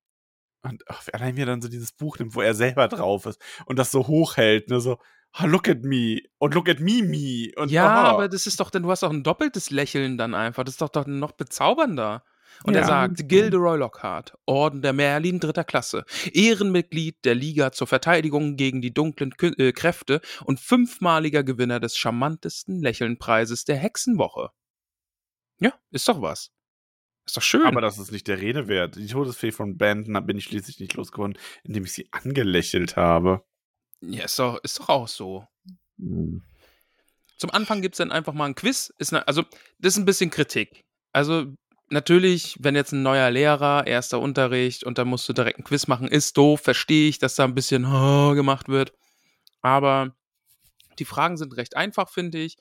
und 0.62 0.83
ach, 0.89 1.03
allein 1.12 1.37
er 1.37 1.47
dann 1.47 1.62
so 1.62 1.68
dieses 1.68 1.93
Buch 1.93 2.18
nimmt, 2.18 2.35
wo 2.35 2.41
er 2.41 2.55
selber 2.55 2.89
drauf 2.89 3.26
ist 3.26 3.41
und 3.66 3.79
das 3.79 3.91
so 3.93 4.07
hochhält, 4.07 4.68
ne, 4.70 4.81
so, 4.81 4.99
look 5.45 5.68
at 5.68 5.83
me 5.83 6.20
und 6.39 6.55
look 6.55 6.68
at 6.68 6.81
me, 6.81 7.03
me. 7.03 7.51
Und, 7.57 7.70
Ja, 7.70 7.87
aha. 7.87 8.09
aber 8.11 8.29
das 8.29 8.47
ist 8.47 8.61
doch, 8.61 8.70
dann 8.70 8.83
du 8.83 8.91
hast 8.91 9.03
doch 9.03 9.11
ein 9.11 9.22
doppeltes 9.22 9.70
Lächeln 9.70 10.18
dann 10.18 10.35
einfach. 10.35 10.64
Das 10.64 10.74
ist 10.74 10.81
doch, 10.81 10.89
doch 10.89 11.07
noch 11.07 11.33
bezaubernder. 11.33 12.24
Und 12.64 12.74
er 12.74 12.81
Ja. 12.81 12.87
sagt, 12.89 13.29
Gilderoy 13.29 13.79
Lockhart, 13.79 14.37
Orden 14.47 14.83
der 14.83 14.93
Merlin 14.93 15.39
dritter 15.39 15.62
Klasse, 15.62 16.05
Ehrenmitglied 16.33 17.24
der 17.24 17.37
Liga 17.37 17.70
zur 17.70 17.87
Verteidigung 17.87 18.57
gegen 18.57 18.81
die 18.83 18.93
dunklen 18.93 19.37
Kü 19.37 19.53
äh, 19.59 19.70
Kräfte 19.72 20.20
und 20.45 20.59
fünfmaliger 20.59 21.45
Gewinner 21.45 21.79
des 21.79 21.97
charmantesten 21.97 22.81
Lächelnpreises 22.83 23.64
der 23.64 23.76
Hexenwoche. 23.76 24.51
Ja, 25.61 25.72
ist 25.91 26.09
doch 26.09 26.20
was. 26.20 26.51
Ist 27.26 27.37
doch 27.37 27.43
schön. 27.43 27.66
Aber 27.66 27.81
das 27.81 27.99
ist 27.99 28.11
nicht 28.11 28.26
der 28.26 28.41
Rede 28.41 28.66
wert. 28.68 28.97
Die 28.97 29.07
Todesfee 29.07 29.53
von 29.53 29.76
Brandon 29.76 30.24
bin 30.26 30.39
ich 30.39 30.45
schließlich 30.45 30.81
nicht 30.81 30.95
losgeworden, 30.95 31.39
indem 31.62 31.85
ich 31.85 31.93
sie 31.93 32.09
angelächelt 32.11 32.97
habe. 32.97 33.45
Ja, 34.01 34.25
ist 34.25 34.39
doch, 34.39 34.59
ist 34.63 34.79
doch 34.79 34.89
auch 34.89 35.09
so. 35.09 35.47
Zum 37.37 37.51
Anfang 37.51 37.83
gibt 37.83 37.95
es 37.95 37.99
dann 37.99 38.13
einfach 38.13 38.33
mal 38.33 38.47
ein 38.47 38.55
Quiz. 38.55 38.93
Ist 38.99 39.13
ne, 39.13 39.27
also, 39.27 39.43
das 39.79 39.95
ist 39.95 39.99
ein 39.99 40.05
bisschen 40.05 40.31
Kritik. 40.31 40.85
Also, 41.13 41.47
natürlich, 41.91 42.57
wenn 42.61 42.75
jetzt 42.75 42.93
ein 42.93 43.03
neuer 43.03 43.31
Lehrer, 43.31 43.87
erster 43.87 44.21
Unterricht 44.21 44.85
und 44.85 44.99
dann 44.99 45.09
musst 45.09 45.29
du 45.29 45.33
direkt 45.33 45.59
ein 45.59 45.65
Quiz 45.65 45.87
machen, 45.87 46.09
ist 46.09 46.37
doof, 46.37 46.61
verstehe 46.61 47.09
ich, 47.09 47.19
dass 47.19 47.35
da 47.35 47.45
ein 47.45 47.55
bisschen 47.55 47.85
oh, 47.85 48.35
gemacht 48.35 48.69
wird. 48.69 48.93
Aber 49.63 50.15
die 50.99 51.05
Fragen 51.05 51.37
sind 51.37 51.57
recht 51.57 51.77
einfach, 51.77 52.11
finde 52.11 52.39
ich. 52.39 52.57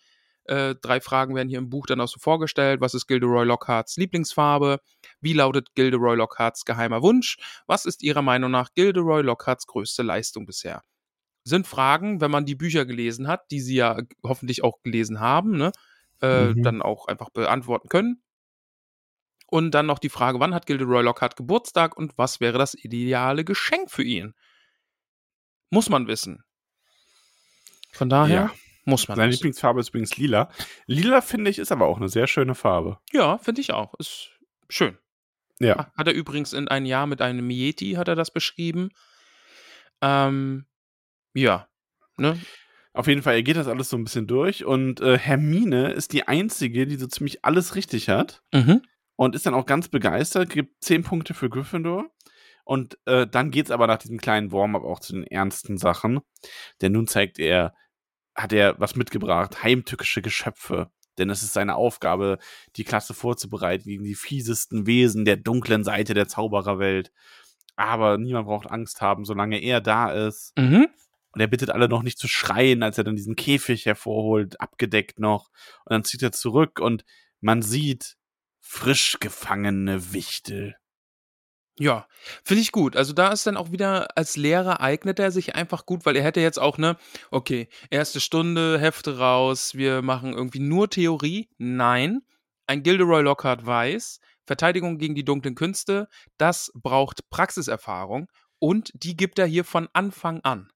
Äh, 0.46 0.76
drei 0.82 1.02
Fragen 1.02 1.36
werden 1.36 1.50
hier 1.50 1.58
im 1.58 1.70
Buch 1.70 1.88
dann 1.88 2.00
auch 2.00 2.08
so 2.08 2.20
vorgestellt. 2.20 2.80
Was 2.80 2.94
ist 2.94 3.08
Gilderoy 3.08 3.46
Lockharts 3.46 3.98
Lieblingsfarbe? 3.98 4.80
Wie 5.20 5.34
lautet 5.34 5.76
Gilderoy 5.76 6.16
Lockharts 6.16 6.64
geheimer 6.64 7.02
Wunsch? 7.02 7.38
Was 7.68 7.86
ist 7.86 8.02
Ihrer 8.02 8.22
Meinung 8.22 8.52
nach 8.52 8.70
Gilderoy 8.74 9.22
Lockharts 9.24 9.68
größte 9.68 10.04
Leistung 10.04 10.46
bisher? 10.46 10.84
Sind 11.48 11.66
Fragen, 11.68 12.20
wenn 12.22 12.32
man 12.32 12.46
die 12.46 12.56
Bücher 12.56 12.86
gelesen 12.86 13.28
hat, 13.28 13.50
die 13.52 13.60
Sie 13.62 13.76
ja 13.76 13.98
hoffentlich 14.24 14.64
auch 14.64 14.82
gelesen 14.84 15.20
haben, 15.20 15.58
ne? 15.58 15.72
äh, 16.22 16.48
Mhm. 16.50 16.64
dann 16.64 16.82
auch 16.82 17.08
einfach 17.08 17.30
beantworten 17.30 17.90
können. 17.90 18.22
Und 19.50 19.72
dann 19.72 19.86
noch 19.86 20.00
die 20.00 20.10
Frage, 20.10 20.40
wann 20.42 20.54
hat 20.54 20.66
Gilderoy 20.66 21.04
Lockhart 21.04 21.36
Geburtstag 21.38 21.96
und 21.96 22.18
was 22.18 22.40
wäre 22.42 22.58
das 22.58 22.74
ideale 22.74 23.46
Geschenk 23.46 23.90
für 23.90 24.04
ihn? 24.04 24.34
Muss 25.70 25.90
man 25.90 26.08
wissen. 26.08 26.44
Von 27.94 28.10
daher 28.10 28.36
Ja. 28.36 28.54
muss 28.86 29.08
man 29.08 29.16
Seine 29.16 29.30
wissen. 29.30 29.38
Lieblingsfarbe 29.40 29.80
ist 29.80 29.90
übrigens 29.90 30.18
lila. 30.18 30.50
Lila, 30.86 31.22
finde 31.22 31.50
ich, 31.50 31.60
ist 31.60 31.72
aber 31.72 31.86
auch 31.88 31.98
eine 31.98 32.10
sehr 32.10 32.28
schöne 32.28 32.56
Farbe. 32.56 33.00
Ja, 33.14 33.38
finde 33.38 33.62
ich 33.62 33.72
auch. 33.72 33.94
Ist 34.00 34.32
schön. 34.70 34.98
Ja. 35.60 35.92
Hat 35.98 36.08
er 36.08 36.14
übrigens 36.14 36.54
in 36.54 36.68
ein 36.68 36.86
Jahr 36.86 37.08
mit 37.08 37.22
einem 37.22 37.50
Yeti, 37.50 37.94
hat 37.94 38.08
er 38.08 38.16
das 38.16 38.32
beschrieben. 38.32 38.90
Ähm, 40.02 40.66
ja, 41.34 41.68
ne? 42.18 42.40
Auf 42.94 43.06
jeden 43.08 43.22
Fall, 43.22 43.36
er 43.36 43.44
geht 43.44 43.58
das 43.58 43.68
alles 43.68 43.90
so 43.90 43.98
ein 43.98 44.04
bisschen 44.04 44.26
durch 44.26 44.66
und 44.66 45.02
äh, 45.02 45.18
Hermine 45.20 45.92
ist 45.92 46.14
die 46.14 46.28
Einzige, 46.28 46.88
die 46.88 46.96
so 46.96 47.06
ziemlich 47.08 47.46
alles 47.46 47.76
richtig 47.76 48.10
hat 48.10 48.42
Mhm. 48.54 48.82
und 49.16 49.36
ist 49.36 49.46
dann 49.46 49.54
auch 49.54 49.68
ganz 49.68 49.88
begeistert, 49.88 50.50
gibt 50.50 50.84
10 50.84 51.04
Punkte 51.04 51.34
für 51.36 51.50
Gryffindor. 51.50 52.10
Und 52.64 52.98
äh, 53.06 53.26
dann 53.28 53.52
geht's 53.52 53.72
aber 53.72 53.88
nach 53.88 54.00
diesem 54.00 54.18
kleinen 54.18 54.52
Warm-up 54.52 54.84
auch 54.84 55.00
zu 55.00 55.14
den 55.14 55.24
ernsten 55.26 55.78
Sachen. 55.78 56.20
Denn 56.82 56.92
nun 56.92 57.08
zeigt 57.08 57.40
er, 57.40 57.74
hat 58.36 58.52
er 58.52 58.78
was 58.80 58.96
mitgebracht, 58.98 59.64
heimtückische 59.64 60.22
Geschöpfe. 60.22 60.90
Denn 61.18 61.30
es 61.30 61.44
ist 61.44 61.54
seine 61.54 61.76
Aufgabe, 61.76 62.40
die 62.76 62.84
Klasse 62.84 63.14
vorzubereiten 63.14 63.86
gegen 63.88 64.04
die 64.04 64.16
fiesesten 64.16 64.86
Wesen 64.86 65.24
der 65.24 65.38
dunklen 65.38 65.84
Seite 65.86 66.14
der 66.14 66.28
Zaubererwelt. 66.28 67.12
Aber 67.78 68.18
niemand 68.18 68.48
braucht 68.48 68.70
Angst 68.70 69.02
haben, 69.02 69.24
solange 69.24 69.60
er 69.60 69.80
da 69.82 70.12
ist. 70.12 70.52
Mhm. 70.58 70.88
Und 71.38 71.42
er 71.42 71.48
bittet 71.48 71.70
alle 71.70 71.88
noch 71.88 72.02
nicht 72.02 72.18
zu 72.18 72.28
schreien, 72.28 72.82
als 72.82 72.98
er 72.98 73.04
dann 73.04 73.16
diesen 73.16 73.36
Käfig 73.36 73.86
hervorholt, 73.86 74.60
abgedeckt 74.60 75.20
noch. 75.20 75.52
Und 75.86 75.92
dann 75.92 76.04
zieht 76.04 76.24
er 76.24 76.32
zurück 76.32 76.80
und 76.80 77.06
man 77.42 77.62
sieht 77.62 78.18
frisch 78.60 79.18
gefangene 79.20 80.14
Wichtel. 80.14 80.78
Ja, 81.78 82.08
finde 82.44 82.62
ich 82.62 82.72
gut. 82.72 82.96
Also 82.96 83.14
da 83.14 83.32
ist 83.32 83.46
dann 83.46 83.56
auch 83.56 83.72
wieder 83.72 84.18
als 84.18 84.36
Lehrer 84.36 84.82
eignet 84.82 85.20
er 85.20 85.30
sich 85.30 85.54
einfach 85.54 85.86
gut, 85.86 86.08
weil 86.08 86.16
er 86.16 86.24
hätte 86.24 86.40
jetzt 86.40 86.58
auch, 86.58 86.80
ne, 86.80 86.98
okay, 87.30 87.70
erste 87.92 88.20
Stunde, 88.20 88.80
Hefte 88.80 89.20
raus, 89.20 89.76
wir 89.76 90.02
machen 90.02 90.34
irgendwie 90.34 90.58
nur 90.58 90.90
Theorie. 90.90 91.50
Nein, 91.60 92.22
ein 92.66 92.82
Gilderoy 92.82 93.22
Lockhart 93.22 93.64
weiß, 93.64 94.22
Verteidigung 94.48 94.98
gegen 94.98 95.14
die 95.14 95.24
dunklen 95.24 95.54
Künste, 95.54 96.08
das 96.40 96.72
braucht 96.74 97.30
Praxiserfahrung 97.30 98.28
und 98.58 98.92
die 98.96 99.16
gibt 99.16 99.38
er 99.38 99.46
hier 99.46 99.66
von 99.66 99.88
Anfang 99.94 100.40
an. 100.42 100.72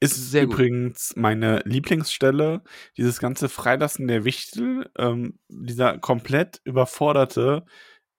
Ist 0.00 0.30
Sehr 0.30 0.46
gut. 0.46 0.54
übrigens 0.54 1.12
meine 1.14 1.60
Lieblingsstelle, 1.64 2.62
dieses 2.96 3.20
ganze 3.20 3.50
Freilassen 3.50 4.08
der 4.08 4.24
Wichtel, 4.24 4.90
ähm, 4.96 5.38
dieser 5.48 5.98
komplett 5.98 6.60
überforderte, 6.64 7.64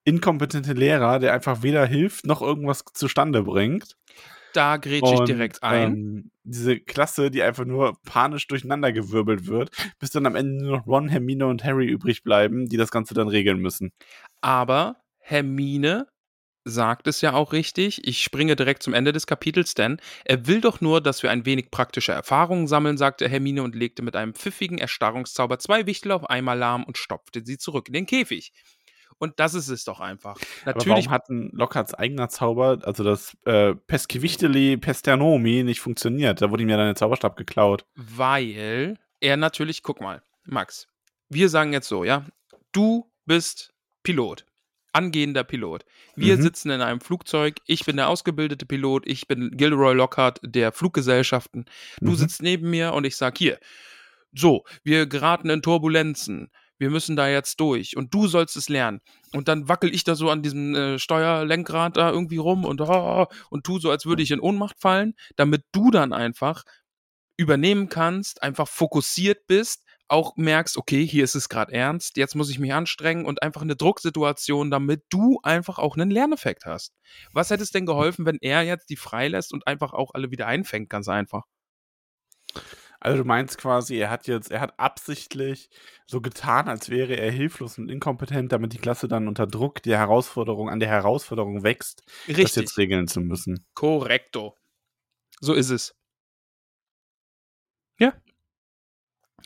inkompetente 0.03 0.73
Lehrer, 0.73 1.19
der 1.19 1.33
einfach 1.33 1.63
weder 1.63 1.85
hilft 1.85 2.25
noch 2.25 2.41
irgendwas 2.41 2.83
zustande 2.93 3.43
bringt. 3.43 3.95
Da 4.53 4.77
grätsche 4.77 5.13
ich 5.13 5.21
direkt 5.21 5.63
ein. 5.63 5.93
Ähm, 5.93 6.31
diese 6.43 6.79
Klasse, 6.79 7.31
die 7.31 7.41
einfach 7.41 7.65
nur 7.65 7.97
panisch 8.03 8.47
durcheinandergewirbelt 8.47 9.47
wird, 9.47 9.71
bis 9.99 10.09
dann 10.11 10.25
am 10.25 10.35
Ende 10.35 10.63
nur 10.63 10.77
noch 10.77 10.87
Ron, 10.87 11.07
Hermine 11.07 11.47
und 11.47 11.63
Harry 11.63 11.85
übrig 11.85 12.23
bleiben, 12.23 12.67
die 12.67 12.77
das 12.77 12.91
Ganze 12.91 13.13
dann 13.13 13.27
regeln 13.27 13.59
müssen. 13.59 13.91
Aber 14.41 14.97
Hermine 15.19 16.07
sagt 16.63 17.07
es 17.07 17.21
ja 17.21 17.33
auch 17.33 17.53
richtig. 17.53 18.07
Ich 18.07 18.21
springe 18.21 18.55
direkt 18.55 18.83
zum 18.83 18.93
Ende 18.93 19.11
des 19.11 19.27
Kapitels, 19.27 19.73
denn 19.73 19.97
er 20.25 20.47
will 20.47 20.61
doch 20.61 20.81
nur, 20.81 21.01
dass 21.01 21.23
wir 21.23 21.31
ein 21.31 21.45
wenig 21.45 21.71
praktische 21.71 22.11
Erfahrungen 22.11 22.67
sammeln, 22.67 22.97
sagte 22.97 23.27
Hermine 23.27 23.63
und 23.63 23.75
legte 23.75 24.01
mit 24.01 24.15
einem 24.15 24.33
pfiffigen 24.33 24.77
Erstarrungszauber 24.77 25.59
zwei 25.59 25.85
Wichtel 25.85 26.11
auf 26.11 26.29
einmal 26.29 26.57
lahm 26.57 26.83
und 26.83 26.97
stopfte 26.97 27.43
sie 27.43 27.57
zurück 27.57 27.87
in 27.87 27.93
den 27.93 28.05
Käfig. 28.05 28.53
Und 29.17 29.39
das 29.39 29.53
ist 29.53 29.67
es 29.67 29.83
doch 29.83 29.99
einfach. 29.99 30.37
Natürlich, 30.65 31.05
warum 31.05 31.11
hat 31.11 31.29
ein 31.29 31.49
Lockharts 31.53 31.93
eigener 31.93 32.29
Zauber, 32.29 32.79
also 32.81 33.03
das 33.03 33.37
äh, 33.45 33.75
Pescivichteli 33.75 34.77
Pesternomi, 34.77 35.63
nicht 35.63 35.79
funktioniert? 35.79 36.41
Da 36.41 36.49
wurde 36.49 36.63
ihm 36.63 36.69
ja 36.69 36.77
dann 36.77 36.87
der 36.87 36.95
Zauberstab 36.95 37.35
geklaut. 37.35 37.85
weil 37.95 38.97
er 39.19 39.37
natürlich, 39.37 39.83
guck 39.83 40.01
mal, 40.01 40.23
Max, 40.43 40.87
wir 41.29 41.49
sagen 41.49 41.71
jetzt 41.71 41.87
so, 41.87 42.03
ja, 42.03 42.25
du 42.71 43.09
bist 43.25 43.73
Pilot, 44.01 44.45
angehender 44.93 45.43
Pilot. 45.43 45.85
Wir 46.15 46.37
Mhm. 46.37 46.41
sitzen 46.41 46.69
in 46.71 46.81
einem 46.81 47.01
Flugzeug, 47.01 47.57
ich 47.65 47.85
bin 47.85 47.97
der 47.97 48.09
ausgebildete 48.09 48.65
Pilot, 48.65 49.07
ich 49.07 49.27
bin 49.27 49.51
Gilderoy 49.51 49.93
Lockhart 49.93 50.39
der 50.43 50.71
Fluggesellschaften. 50.71 51.65
Du 51.99 52.11
Mhm. 52.11 52.15
sitzt 52.15 52.41
neben 52.41 52.69
mir 52.69 52.93
und 52.93 53.05
ich 53.05 53.15
sag 53.15 53.37
hier, 53.37 53.59
so, 54.33 54.63
wir 54.83 55.07
geraten 55.07 55.49
in 55.49 55.61
Turbulenzen. 55.61 56.51
Wir 56.77 56.89
müssen 56.89 57.15
da 57.15 57.27
jetzt 57.27 57.59
durch 57.59 57.95
und 57.95 58.13
du 58.13 58.27
sollst 58.27 58.55
es 58.57 58.67
lernen. 58.69 59.01
Und 59.33 59.47
dann 59.47 59.69
wackel 59.69 59.93
ich 59.93 60.03
da 60.03 60.15
so 60.15 60.29
an 60.31 60.41
diesem 60.41 60.73
äh, 60.73 60.99
Steuerlenkrad 60.99 61.95
da 61.97 62.09
irgendwie 62.09 62.37
rum 62.37 62.65
und, 62.65 62.81
ah, 62.81 63.27
und 63.49 63.65
tu 63.65 63.77
so, 63.79 63.91
als 63.91 64.05
würde 64.05 64.23
ich 64.23 64.31
in 64.31 64.39
Ohnmacht 64.39 64.79
fallen, 64.79 65.13
damit 65.35 65.63
du 65.73 65.91
dann 65.91 66.11
einfach 66.11 66.63
übernehmen 67.37 67.89
kannst, 67.89 68.43
einfach 68.43 68.67
fokussiert 68.67 69.47
bist, 69.47 69.83
auch 70.11 70.35
merkst, 70.35 70.77
okay, 70.77 71.05
hier 71.05 71.23
ist 71.23 71.35
es 71.35 71.49
gerade 71.49 71.73
ernst, 71.73 72.17
jetzt 72.17 72.35
muss 72.35 72.49
ich 72.49 72.59
mich 72.59 72.73
anstrengen 72.73 73.25
und 73.25 73.41
einfach 73.41 73.61
eine 73.61 73.75
Drucksituation, 73.75 74.69
damit 74.69 75.03
du 75.09 75.39
einfach 75.43 75.79
auch 75.79 75.95
einen 75.95 76.11
Lerneffekt 76.11 76.65
hast. 76.65 76.93
Was 77.33 77.49
hätte 77.49 77.63
es 77.63 77.71
denn 77.71 77.85
geholfen, 77.85 78.25
wenn 78.25 78.37
er 78.41 78.63
jetzt 78.63 78.89
die 78.89 78.97
freilässt 78.97 79.53
und 79.53 79.67
einfach 79.67 79.93
auch 79.93 80.13
alle 80.13 80.31
wieder 80.31 80.47
einfängt, 80.47 80.89
ganz 80.89 81.07
einfach? 81.07 81.43
Also 82.99 83.17
du 83.17 83.27
meinst 83.27 83.57
quasi, 83.57 83.95
er 83.97 84.11
hat 84.11 84.27
jetzt, 84.27 84.51
er 84.51 84.61
hat 84.61 84.79
absichtlich 84.79 85.69
so 86.05 86.21
getan, 86.21 86.69
als 86.69 86.89
wäre 86.89 87.15
er 87.15 87.31
hilflos 87.31 87.79
und 87.79 87.89
inkompetent, 87.89 88.51
damit 88.51 88.73
die 88.73 88.77
Klasse 88.77 89.07
dann 89.07 89.27
unter 89.27 89.47
Druck 89.47 89.81
die 89.81 89.95
Herausforderung 89.95 90.69
an 90.69 90.79
der 90.79 90.89
Herausforderung 90.89 91.63
wächst, 91.63 92.03
das 92.27 92.37
Richtig. 92.37 92.55
jetzt 92.57 92.77
regeln 92.77 93.07
zu 93.07 93.21
müssen. 93.21 93.65
Korrekto. 93.73 94.55
So 95.39 95.53
ist 95.53 95.71
es. 95.71 95.95
Ja. 97.97 98.13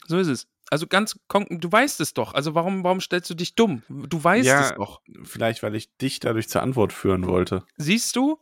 So 0.07 0.17
ist 0.17 0.27
es. 0.27 0.47
Also 0.71 0.87
ganz, 0.87 1.19
du 1.49 1.71
weißt 1.71 2.01
es 2.01 2.13
doch. 2.13 2.33
Also 2.33 2.55
warum, 2.55 2.83
warum 2.83 2.99
stellst 3.01 3.29
du 3.29 3.35
dich 3.35 3.55
dumm? 3.55 3.83
Du 3.87 4.23
weißt 4.23 4.45
Ja. 4.47 4.69
es 4.69 4.75
doch. 4.75 5.01
Vielleicht, 5.23 5.61
weil 5.63 5.75
ich 5.75 5.95
dich 5.97 6.19
dadurch 6.19 6.49
zur 6.49 6.61
Antwort 6.63 6.91
führen 6.93 7.27
wollte. 7.27 7.63
Siehst 7.77 8.15
du? 8.15 8.39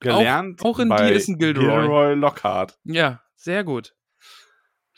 Gelernt 0.00 0.62
auch 0.64 0.78
in 0.78 0.88
bei 0.88 1.08
dir 1.08 1.14
ist 1.14 1.28
ein 1.28 1.38
Gilderoy. 1.38 1.68
Gilderoy 1.68 2.14
Lockhart. 2.14 2.78
Ja, 2.84 3.22
sehr 3.36 3.64
gut. 3.64 3.94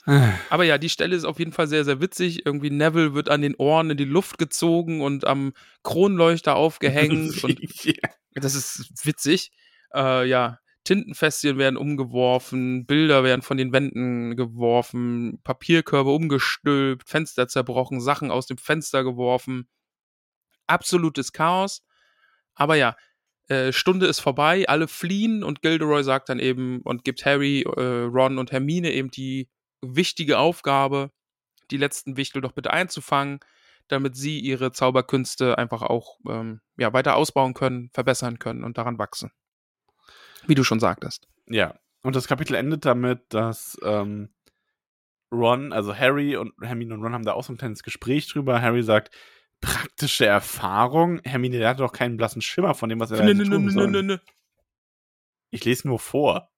Aber 0.50 0.64
ja, 0.64 0.78
die 0.78 0.88
Stelle 0.88 1.14
ist 1.16 1.24
auf 1.24 1.38
jeden 1.38 1.52
Fall 1.52 1.66
sehr, 1.66 1.84
sehr 1.84 2.00
witzig. 2.00 2.46
Irgendwie 2.46 2.70
Neville 2.70 3.14
wird 3.14 3.28
an 3.28 3.42
den 3.42 3.54
Ohren 3.56 3.90
in 3.90 3.96
die 3.96 4.04
Luft 4.04 4.38
gezogen 4.38 5.02
und 5.02 5.26
am 5.26 5.52
Kronleuchter 5.82 6.56
aufgehängt. 6.56 7.42
und 7.44 7.58
das 8.34 8.54
ist 8.54 9.04
witzig. 9.04 9.50
Äh, 9.94 10.26
ja, 10.26 10.58
Tintenfässchen 10.90 11.56
werden 11.56 11.76
umgeworfen, 11.76 12.84
Bilder 12.84 13.22
werden 13.22 13.42
von 13.42 13.56
den 13.56 13.72
Wänden 13.72 14.34
geworfen, 14.34 15.40
Papierkörbe 15.44 16.10
umgestülpt, 16.10 17.08
Fenster 17.08 17.46
zerbrochen, 17.46 18.00
Sachen 18.00 18.32
aus 18.32 18.46
dem 18.46 18.58
Fenster 18.58 19.04
geworfen. 19.04 19.68
Absolutes 20.66 21.32
Chaos. 21.32 21.84
Aber 22.56 22.74
ja, 22.74 22.96
äh, 23.46 23.70
Stunde 23.72 24.06
ist 24.06 24.18
vorbei, 24.18 24.64
alle 24.66 24.88
fliehen 24.88 25.44
und 25.44 25.62
Gilderoy 25.62 26.02
sagt 26.02 26.28
dann 26.28 26.40
eben 26.40 26.80
und 26.80 27.04
gibt 27.04 27.24
Harry, 27.24 27.60
äh, 27.60 28.06
Ron 28.06 28.38
und 28.38 28.50
Hermine 28.50 28.90
eben 28.90 29.12
die 29.12 29.48
wichtige 29.82 30.40
Aufgabe, 30.40 31.12
die 31.70 31.76
letzten 31.76 32.16
Wichtel 32.16 32.42
doch 32.42 32.50
bitte 32.50 32.72
einzufangen, 32.72 33.38
damit 33.86 34.16
sie 34.16 34.40
ihre 34.40 34.72
Zauberkünste 34.72 35.56
einfach 35.56 35.82
auch 35.82 36.18
ähm, 36.28 36.62
ja, 36.76 36.92
weiter 36.92 37.14
ausbauen 37.14 37.54
können, 37.54 37.90
verbessern 37.92 38.40
können 38.40 38.64
und 38.64 38.76
daran 38.76 38.98
wachsen. 38.98 39.30
Wie 40.46 40.54
du 40.54 40.64
schon 40.64 40.80
sagtest. 40.80 41.28
Ja, 41.46 41.74
und 42.02 42.16
das 42.16 42.28
Kapitel 42.28 42.54
endet 42.54 42.84
damit, 42.84 43.22
dass 43.28 43.78
ähm, 43.82 44.30
Ron, 45.32 45.72
also 45.72 45.94
Harry 45.94 46.36
und 46.36 46.52
Hermine 46.60 46.94
und 46.94 47.02
Ron 47.02 47.12
haben 47.12 47.24
da 47.24 47.34
auch 47.34 47.44
so 47.44 47.52
ein 47.52 47.58
kleines 47.58 47.82
Gespräch 47.82 48.28
drüber. 48.28 48.60
Harry 48.62 48.82
sagt, 48.82 49.10
praktische 49.60 50.26
Erfahrung? 50.26 51.20
Hermine, 51.24 51.58
der 51.58 51.68
hat 51.68 51.80
doch 51.80 51.92
keinen 51.92 52.16
blassen 52.16 52.42
Schimmer 52.42 52.74
von 52.74 52.88
dem, 52.88 53.00
was 53.00 53.10
er 53.10 53.18
da 53.18 53.24
nö, 53.24 53.44
tun 53.44 53.64
nö, 53.64 53.70
sollen. 53.70 53.90
nö, 53.90 54.02
nö. 54.02 54.18
Ich 55.50 55.64
lese 55.64 55.86
nur 55.86 55.98
vor. 55.98 56.50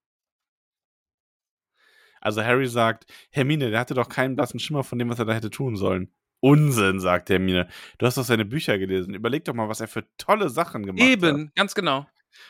Also 2.20 2.44
Harry 2.44 2.68
sagt, 2.68 3.12
Hermine, 3.30 3.70
der 3.70 3.80
hatte 3.80 3.94
doch 3.94 4.08
keinen 4.08 4.36
blassen 4.36 4.60
Schimmer 4.60 4.84
von 4.84 4.98
dem, 4.98 5.08
was 5.08 5.18
er 5.18 5.24
da 5.24 5.32
hätte 5.32 5.50
tun 5.50 5.76
sollen. 5.76 6.14
Unsinn, 6.40 7.00
sagt 7.00 7.30
Hermine. 7.30 7.68
Du 7.98 8.06
hast 8.06 8.16
doch 8.16 8.24
seine 8.24 8.44
Bücher 8.44 8.78
gelesen. 8.78 9.14
Überleg 9.14 9.44
doch 9.44 9.54
mal, 9.54 9.68
was 9.68 9.80
er 9.80 9.88
für 9.88 10.06
tolle 10.18 10.48
Sachen 10.48 10.86
gemacht 10.86 11.02
hat. 11.02 11.08
Eben, 11.08 11.52
ganz 11.54 11.74
genau. 11.74 12.06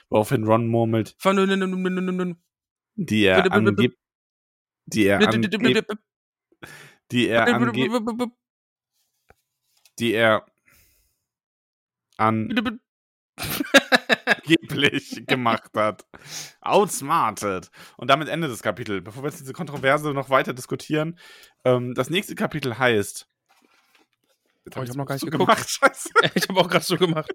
Woraufhin 0.08 0.44
Ron 0.44 0.68
murmelt, 0.68 1.16
die 2.94 3.24
er 3.24 3.52
angibt, 3.52 3.98
die 4.86 5.06
er 5.06 5.18
bitte, 5.18 5.40
die 7.10 7.28
er 7.28 7.58
bitte, 7.58 8.30
die 9.98 10.14
er 10.14 10.46
angeblich 12.16 12.80
gemacht 15.26 15.70
hat. 15.76 16.06
Outsmarted. 16.60 17.70
Und 17.96 18.08
damit 18.08 18.28
endet 18.28 18.50
das 18.50 18.62
Kapitel. 18.62 19.00
Bevor 19.00 19.22
wir 19.22 19.30
jetzt 19.30 19.40
diese 19.40 19.52
Kontroverse 19.52 20.12
noch 20.12 20.30
weiter 20.30 20.54
diskutieren, 20.54 21.18
ähm, 21.64 21.94
das 21.94 22.10
nächste 22.10 22.34
Kapitel 22.34 22.78
heißt. 22.78 23.28
Jetzt 24.64 24.76
Oh, 24.76 24.82
ich 24.82 24.88
das 24.88 24.90
hab 24.90 24.96
noch 24.98 25.06
gar 25.06 25.14
nicht 25.16 25.20
so 25.22 25.26
geguckt. 25.26 25.48
gemacht. 25.50 25.68
Scheiße. 25.70 26.10
Ich 26.34 26.48
habe 26.48 26.60
auch 26.60 26.68
gerade 26.68 26.84
so 26.84 26.96
gemacht. 26.96 27.32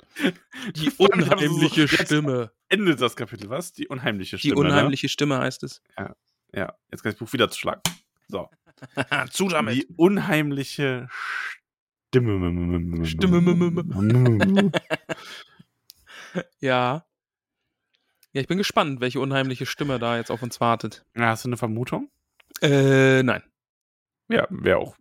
Die 0.76 0.88
ich 0.88 1.00
hab 1.00 1.00
unheimliche 1.14 1.88
Stimme. 1.88 2.52
Endet 2.70 3.02
das 3.02 3.16
Kapitel, 3.16 3.50
was? 3.50 3.74
Die 3.74 3.88
unheimliche 3.88 4.38
Die 4.38 4.50
Stimme. 4.50 4.60
unheimliche 4.62 5.10
Stimme 5.10 5.38
heißt 5.40 5.64
es. 5.64 5.82
Ne? 5.98 6.16
Ja, 6.54 6.74
jetzt 6.92 7.04
kann 7.04 7.12
ich 7.12 7.18
das 7.18 7.26
Buch 7.28 7.34
wieder 7.34 7.50
zuschlagen. 7.50 7.82
So. 8.28 8.50
Zu 9.32 9.48
damit. 9.50 9.76
Die 9.76 9.86
unheimliche 9.98 11.10
Stimme. 12.14 13.06
Stimme. 13.06 14.72
Ja. 16.60 17.06
Ja, 18.34 18.42
ich 18.42 18.48
bin 18.48 18.58
gespannt, 18.58 19.00
welche 19.02 19.20
unheimliche 19.20 19.66
Stimme 19.66 20.00
da 20.00 20.18
jetzt 20.18 20.30
auf 20.32 20.44
uns 20.44 20.60
wartet. 20.60 21.06
Ja, 21.16 21.28
hast 21.30 21.46
du 21.46 21.50
eine 21.50 21.58
Vermutung? 21.58 22.10
Äh, 22.62 23.24
nein. 23.24 23.44
Ja, 24.30 24.46
wäre 24.50 24.78
auch 24.80 24.96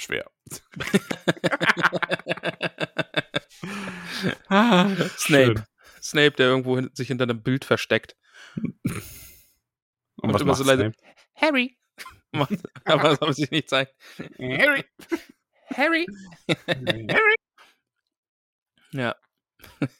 schwer. 0.00 0.30
ah, 4.48 4.88
Snape. 5.16 5.64
Snape, 6.02 6.32
der 6.32 6.46
irgendwo 6.46 6.76
hin, 6.76 6.90
sich 6.94 7.08
hinter 7.08 7.24
einem 7.24 7.42
Bild 7.42 7.64
versteckt. 7.64 8.16
Und, 8.56 8.74
Und 10.16 10.34
was 10.34 10.42
immer 10.42 10.54
so 10.54 10.64
leise? 10.64 10.92
Harry. 11.34 11.76
Aber 12.84 13.10
das 13.10 13.18
soll 13.18 13.32
sich 13.34 13.50
nicht 13.50 13.68
zeigen. 13.68 13.90
Harry. 14.38 14.84
Harry. 15.74 16.06
Harry. 16.68 17.34
Ja. 18.92 19.14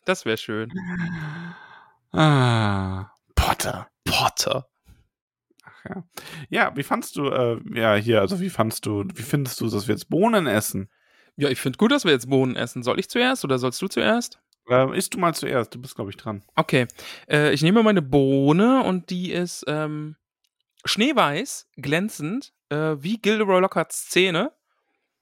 Das 0.07 0.25
wäre 0.25 0.39
schön. 0.39 0.73
Ah, 2.11 3.13
Potter. 3.35 3.91
Potter. 4.07 4.67
Ach 5.89 5.95
ja. 5.95 6.05
Ja, 6.51 6.77
wie 6.77 6.83
fandst 6.83 7.17
du, 7.17 7.29
äh, 7.29 7.61
ja, 7.75 7.95
hier, 7.95 8.21
also 8.21 8.41
wie 8.41 8.51
fandst 8.51 8.87
du, 8.87 9.05
wie 9.15 9.23
findest 9.23 9.61
du, 9.61 9.69
dass 9.69 9.89
wir 9.89 9.95
jetzt 9.95 10.09
Bohnen 10.09 10.47
essen? 10.47 10.91
Ja, 11.37 11.49
ich 11.49 11.61
finde 11.61 11.77
gut, 11.77 11.93
dass 11.93 12.05
wir 12.05 12.13
jetzt 12.13 12.29
Bohnen 12.29 12.57
essen. 12.57 12.83
Soll 12.83 12.99
ich 12.99 13.09
zuerst 13.09 13.45
oder 13.45 13.59
sollst 13.59 13.81
du 13.81 13.89
zuerst? 13.89 14.41
Ähm, 14.69 14.93
isst 14.93 15.15
du 15.15 15.19
mal 15.19 15.35
zuerst, 15.35 15.75
du 15.75 15.81
bist, 15.81 15.95
glaube 15.95 16.11
ich, 16.11 16.17
dran. 16.17 16.43
Okay. 16.57 16.87
Äh, 17.29 17.53
ich 17.53 17.63
nehme 17.63 17.83
meine 17.83 18.03
Bohne 18.03 18.83
und 18.83 19.11
die 19.11 19.33
ist 19.33 19.65
ähm, 19.67 20.17
schneeweiß, 20.85 21.69
glänzend, 21.77 22.53
äh, 22.69 22.97
wie 22.99 23.19
Gilderoy 23.19 23.61
Lockharts 23.61 24.09
Zähne. 24.09 24.53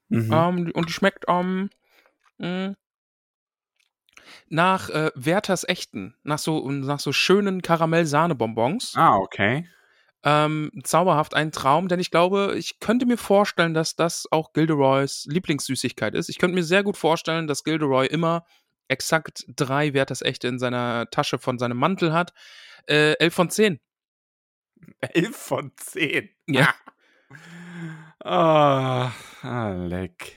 Mhm. 0.08 0.32
Ähm, 0.32 0.72
und 0.74 0.88
die 0.88 0.92
schmeckt 0.92 1.26
ähm, 1.28 1.70
mh, 2.38 2.74
nach 4.48 4.90
äh, 4.90 5.10
Werthers 5.14 5.64
Echten, 5.68 6.14
nach 6.22 6.38
so, 6.38 6.68
nach 6.70 7.00
so 7.00 7.12
schönen 7.12 7.62
Karamell-Sahne-Bonbons. 7.62 8.94
ah, 8.96 9.16
okay. 9.16 9.68
Ähm, 10.28 10.72
zauberhaft 10.82 11.34
ein 11.34 11.52
Traum, 11.52 11.86
denn 11.86 12.00
ich 12.00 12.10
glaube, 12.10 12.56
ich 12.58 12.80
könnte 12.80 13.06
mir 13.06 13.16
vorstellen, 13.16 13.74
dass 13.74 13.94
das 13.94 14.26
auch 14.32 14.52
Gilderoys 14.52 15.24
Lieblingssüßigkeit 15.30 16.16
ist. 16.16 16.28
Ich 16.28 16.38
könnte 16.38 16.56
mir 16.56 16.64
sehr 16.64 16.82
gut 16.82 16.96
vorstellen, 16.96 17.46
dass 17.46 17.62
Gilderoy 17.62 18.06
immer 18.08 18.44
exakt 18.88 19.44
drei 19.46 19.94
Werthers 19.94 20.22
Echte 20.22 20.48
in 20.48 20.58
seiner 20.58 21.08
Tasche 21.10 21.38
von 21.38 21.58
seinem 21.60 21.76
Mantel 21.76 22.12
hat. 22.12 22.32
Äh, 22.88 23.12
11 23.20 23.34
von 23.34 23.50
10. 23.50 23.80
11 25.00 25.36
von 25.36 25.72
10. 25.76 26.28
Ja. 26.48 26.74
Ah, 28.24 29.12
ah 29.42 29.68
leck. 29.74 30.36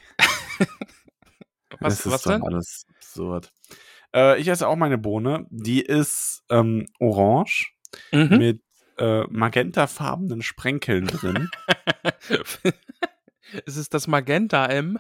Was, 1.79 1.97
das 1.97 2.05
ist 2.05 2.11
was 2.11 2.21
denn? 2.23 2.43
alles 2.43 2.85
absurd. 2.95 3.51
Äh, 4.13 4.39
ich 4.39 4.47
esse 4.49 4.67
auch 4.67 4.75
meine 4.75 4.99
Bohne. 4.99 5.47
Die 5.49 5.81
ist 5.81 6.43
ähm, 6.51 6.85
orange 6.99 7.73
Mhm. 8.11 8.37
mit 8.37 8.61
äh, 8.99 9.23
magentafarbenen 9.29 10.41
Sprenkeln 10.41 11.07
drin. 11.07 11.49
es 13.65 13.77
ist 13.77 13.93
das 13.93 14.07
Magenta 14.07 14.65
M. 14.67 14.99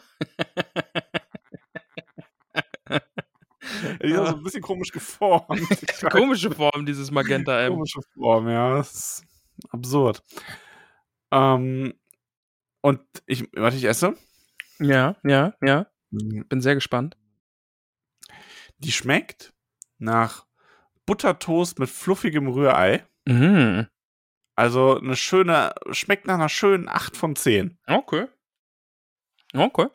Die 4.01 4.07
ist 4.07 4.17
auch 4.17 4.27
so 4.27 4.35
ein 4.37 4.43
bisschen 4.43 4.61
komisch 4.61 4.91
geformt. 4.91 5.61
Komische 6.09 6.51
Form, 6.51 6.85
dieses 6.85 7.11
Magenta 7.11 7.59
M. 7.61 7.73
komische 7.73 8.01
Form, 8.13 8.49
ja. 8.49 8.75
Das 8.77 8.93
ist 8.93 9.23
absurd. 9.69 10.23
Ähm, 11.31 11.93
und 12.81 13.01
ich, 13.25 13.47
warte, 13.53 13.77
ich 13.77 13.85
esse. 13.85 14.15
Ja, 14.79 15.15
ja, 15.23 15.53
ja. 15.61 15.87
Bin 16.09 16.61
sehr 16.61 16.75
gespannt. 16.75 17.17
Die 18.79 18.91
schmeckt 18.91 19.53
nach 19.97 20.45
Buttertoast 21.05 21.79
mit 21.79 21.89
fluffigem 21.89 22.47
Rührei. 22.47 23.05
Mhm. 23.29 23.87
Also 24.55 24.97
eine 24.99 25.15
schöne, 25.15 25.73
schmeckt 25.91 26.27
nach 26.27 26.35
einer 26.35 26.49
schönen 26.49 26.87
8 26.89 27.15
von 27.15 27.35
10. 27.35 27.77
Okay. 27.87 28.25
Okay. 29.53 29.87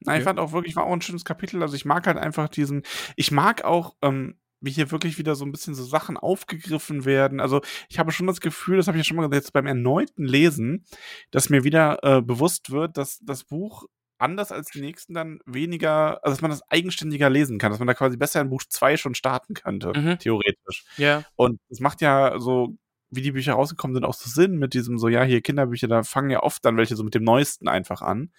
Na, 0.00 0.14
ich 0.14 0.20
Ja. 0.20 0.24
fand 0.24 0.38
auch 0.38 0.52
wirklich, 0.52 0.76
war 0.76 0.84
auch 0.84 0.92
ein 0.92 1.02
schönes 1.02 1.24
Kapitel. 1.24 1.62
Also 1.62 1.74
ich 1.76 1.84
mag 1.84 2.06
halt 2.06 2.16
einfach 2.18 2.48
diesen, 2.48 2.82
ich 3.16 3.30
mag 3.32 3.64
auch, 3.64 3.96
ähm, 4.02 4.38
wie 4.60 4.70
hier 4.72 4.90
wirklich 4.90 5.18
wieder 5.18 5.36
so 5.36 5.44
ein 5.44 5.52
bisschen 5.52 5.74
so 5.74 5.84
Sachen 5.84 6.16
aufgegriffen 6.16 7.04
werden. 7.04 7.40
Also 7.40 7.60
ich 7.88 7.98
habe 7.98 8.10
schon 8.12 8.26
das 8.26 8.40
Gefühl, 8.40 8.76
das 8.78 8.88
habe 8.88 8.98
ich 8.98 9.04
ja 9.04 9.08
schon 9.08 9.16
mal 9.16 9.22
gesagt, 9.28 9.44
jetzt 9.44 9.52
beim 9.52 9.66
erneuten 9.66 10.24
Lesen, 10.24 10.84
dass 11.30 11.48
mir 11.50 11.64
wieder 11.64 11.98
äh, 12.02 12.22
bewusst 12.22 12.70
wird, 12.70 12.96
dass 12.96 13.18
das 13.20 13.44
Buch 13.44 13.86
anders 14.18 14.52
als 14.52 14.68
die 14.70 14.80
nächsten 14.80 15.14
dann 15.14 15.40
weniger, 15.46 16.22
also 16.24 16.34
dass 16.34 16.42
man 16.42 16.50
das 16.50 16.62
eigenständiger 16.70 17.30
lesen 17.30 17.58
kann, 17.58 17.70
dass 17.70 17.78
man 17.78 17.88
da 17.88 17.94
quasi 17.94 18.16
besser 18.16 18.40
in 18.40 18.50
Buch 18.50 18.62
2 18.68 18.96
schon 18.96 19.14
starten 19.14 19.54
könnte, 19.54 19.92
Mhm. 19.96 20.18
theoretisch. 20.18 20.84
Ja. 20.96 21.24
Und 21.36 21.60
das 21.68 21.80
macht 21.80 22.00
ja 22.00 22.38
so, 22.38 22.76
wie 23.10 23.22
die 23.22 23.32
Bücher 23.32 23.54
rausgekommen 23.54 23.94
sind, 23.94 24.04
auch 24.04 24.12
so 24.12 24.28
Sinn 24.28 24.58
mit 24.58 24.74
diesem 24.74 24.98
so, 24.98 25.08
ja, 25.08 25.22
hier 25.22 25.40
Kinderbücher, 25.40 25.88
da 25.88 26.02
fangen 26.02 26.28
ja 26.28 26.42
oft 26.42 26.62
dann 26.64 26.76
welche 26.76 26.94
so 26.94 27.04
mit 27.04 27.14
dem 27.14 27.24
Neuesten 27.24 27.66
einfach 27.66 28.02
an. 28.02 28.32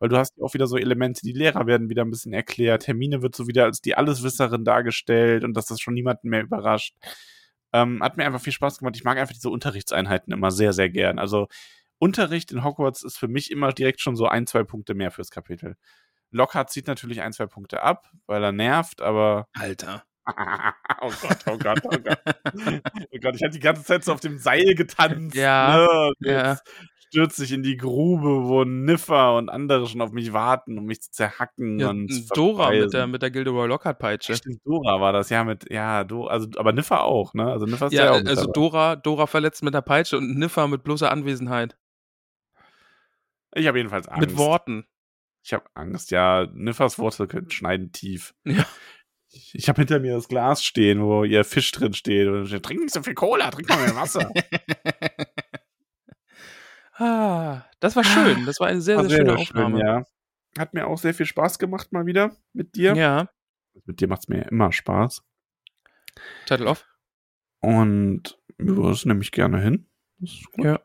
Weil 0.00 0.08
du 0.08 0.16
hast 0.16 0.36
ja 0.36 0.44
auch 0.44 0.52
wieder 0.54 0.66
so 0.66 0.76
Elemente, 0.76 1.20
die 1.22 1.32
Lehrer 1.32 1.66
werden 1.66 1.88
wieder 1.90 2.04
ein 2.04 2.10
bisschen 2.10 2.32
erklärt, 2.32 2.88
Hermine 2.88 3.22
wird 3.22 3.36
so 3.36 3.46
wieder 3.46 3.64
als 3.64 3.80
die 3.80 3.94
Alleswisserin 3.94 4.64
dargestellt 4.64 5.44
und 5.44 5.54
dass 5.54 5.66
das 5.66 5.80
schon 5.80 5.94
niemanden 5.94 6.28
mehr 6.28 6.42
überrascht. 6.42 6.96
Ähm, 7.72 8.02
hat 8.02 8.16
mir 8.16 8.24
einfach 8.26 8.40
viel 8.40 8.52
Spaß 8.52 8.78
gemacht. 8.78 8.96
Ich 8.96 9.04
mag 9.04 9.16
einfach 9.18 9.34
diese 9.34 9.50
Unterrichtseinheiten 9.50 10.32
immer 10.32 10.50
sehr, 10.50 10.72
sehr 10.72 10.88
gern. 10.88 11.18
Also 11.20 11.46
Unterricht 11.98 12.52
in 12.52 12.64
Hogwarts 12.64 13.02
ist 13.02 13.18
für 13.18 13.28
mich 13.28 13.50
immer 13.50 13.72
direkt 13.72 14.00
schon 14.00 14.16
so 14.16 14.26
ein, 14.26 14.46
zwei 14.46 14.64
Punkte 14.64 14.94
mehr 14.94 15.10
fürs 15.10 15.30
Kapitel. 15.30 15.76
Lockhart 16.30 16.70
zieht 16.70 16.86
natürlich 16.86 17.22
ein, 17.22 17.32
zwei 17.32 17.46
Punkte 17.46 17.82
ab, 17.82 18.10
weil 18.26 18.42
er 18.42 18.52
nervt, 18.52 19.00
aber 19.00 19.46
Alter. 19.54 20.04
oh 21.00 21.12
Gott, 21.22 21.38
oh 21.46 21.56
Gott, 21.56 21.80
oh 21.84 21.98
Gott. 21.98 22.18
oh 23.12 23.18
Gott, 23.20 23.36
ich 23.36 23.42
hatte 23.42 23.50
die 23.50 23.60
ganze 23.60 23.84
Zeit 23.84 24.04
so 24.04 24.12
auf 24.12 24.20
dem 24.20 24.38
Seil 24.38 24.74
getanzt. 24.74 25.36
Ja, 25.36 25.86
ne? 25.86 26.12
Ja. 26.20 26.50
Jetzt 26.50 26.64
stürze 27.08 27.44
ich 27.44 27.52
in 27.52 27.62
die 27.62 27.76
Grube, 27.76 28.48
wo 28.48 28.64
Niffer 28.64 29.36
und 29.36 29.48
andere 29.48 29.86
schon 29.86 30.00
auf 30.00 30.12
mich 30.12 30.32
warten, 30.32 30.78
um 30.78 30.84
mich 30.84 31.00
zu 31.00 31.10
zerhacken 31.12 31.78
ja 31.78 31.90
und 31.90 32.36
Dora 32.36 32.70
mit 32.70 32.92
der, 32.92 33.06
mit 33.06 33.22
der 33.22 33.30
Gilderoy 33.30 33.68
Lockhart 33.68 33.98
Peitsche. 33.98 34.34
Stimmt, 34.34 34.60
Dora 34.64 35.00
war 35.00 35.12
das, 35.12 35.30
ja, 35.30 35.44
mit, 35.44 35.70
ja, 35.70 36.04
do, 36.04 36.26
also, 36.26 36.48
aber 36.56 36.72
Niffer 36.72 37.04
auch, 37.04 37.32
ne? 37.34 37.50
Also 37.50 37.66
Niffer 37.66 37.86
ist 37.86 37.92
ja, 37.92 38.06
Ja, 38.06 38.12
auch 38.12 38.26
also. 38.26 38.50
Dora, 38.50 38.96
Dora 38.96 39.26
verletzt 39.26 39.62
mit 39.62 39.74
der 39.74 39.82
Peitsche 39.82 40.18
und 40.18 40.36
Niffer 40.36 40.66
mit 40.68 40.82
bloßer 40.82 41.10
Anwesenheit. 41.10 41.76
Ich 43.56 43.66
habe 43.66 43.78
jedenfalls 43.78 44.06
Angst. 44.06 44.28
Mit 44.28 44.36
Worten. 44.36 44.86
Ich 45.42 45.52
habe 45.52 45.64
Angst, 45.74 46.10
ja. 46.10 46.46
Niffers 46.52 46.98
Worte 46.98 47.26
können 47.26 47.50
schneiden 47.50 47.92
tief. 47.92 48.34
Ja. 48.44 48.66
Ich, 49.28 49.68
habe 49.68 49.80
hinter 49.80 49.98
mir 49.98 50.14
das 50.14 50.28
Glas 50.28 50.64
stehen, 50.64 51.02
wo 51.02 51.24
ihr 51.24 51.44
Fisch 51.44 51.70
drin 51.72 51.92
steht. 51.92 52.28
Und 52.28 52.46
steht, 52.46 52.62
trink 52.62 52.80
nicht 52.80 52.94
so 52.94 53.02
viel 53.02 53.14
Cola, 53.14 53.50
trink 53.50 53.68
mal 53.68 53.78
mehr 53.78 53.96
Wasser. 53.96 54.32
ah, 56.94 57.64
das 57.80 57.96
war 57.96 58.04
schön. 58.04 58.46
Das 58.46 58.60
war 58.60 58.68
eine 58.68 58.80
sehr, 58.80 58.96
War 58.96 59.08
sehr, 59.08 59.18
schöne 59.18 59.30
schön, 59.32 59.38
Aufnahme. 59.38 59.80
ja. 59.80 60.04
Hat 60.58 60.74
mir 60.74 60.86
auch 60.86 60.96
sehr 60.96 61.12
viel 61.12 61.26
Spaß 61.26 61.58
gemacht 61.58 61.92
mal 61.92 62.06
wieder 62.06 62.36
mit 62.52 62.76
dir. 62.76 62.94
ja. 62.94 63.28
Mit 63.84 64.00
dir 64.00 64.08
macht 64.08 64.22
es 64.22 64.28
mir 64.28 64.38
ja 64.38 64.44
immer 64.44 64.72
Spaß. 64.72 65.22
Title 66.46 66.66
off. 66.66 66.86
Und 67.60 68.38
ja, 68.58 68.74
das 68.74 69.04
nehme 69.04 69.20
ich 69.20 69.32
gerne 69.32 69.60
hin. 69.60 69.86
Das 70.18 70.30
ist 70.30 70.50
gut. 70.52 70.64
Ja. 70.64 70.80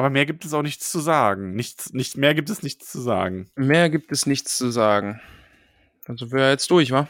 Aber 0.00 0.08
mehr 0.08 0.24
gibt 0.24 0.46
es 0.46 0.54
auch 0.54 0.62
nichts 0.62 0.90
zu 0.90 0.98
sagen. 0.98 1.52
Nichts, 1.52 1.92
nicht, 1.92 2.16
mehr 2.16 2.34
gibt 2.34 2.48
es 2.48 2.62
nichts 2.62 2.90
zu 2.90 3.00
sagen. 3.00 3.50
Mehr 3.54 3.90
gibt 3.90 4.10
es 4.12 4.24
nichts 4.24 4.56
zu 4.56 4.70
sagen. 4.70 5.20
Also 6.06 6.32
wir 6.32 6.48
jetzt 6.48 6.70
durch, 6.70 6.90
wa? 6.90 7.06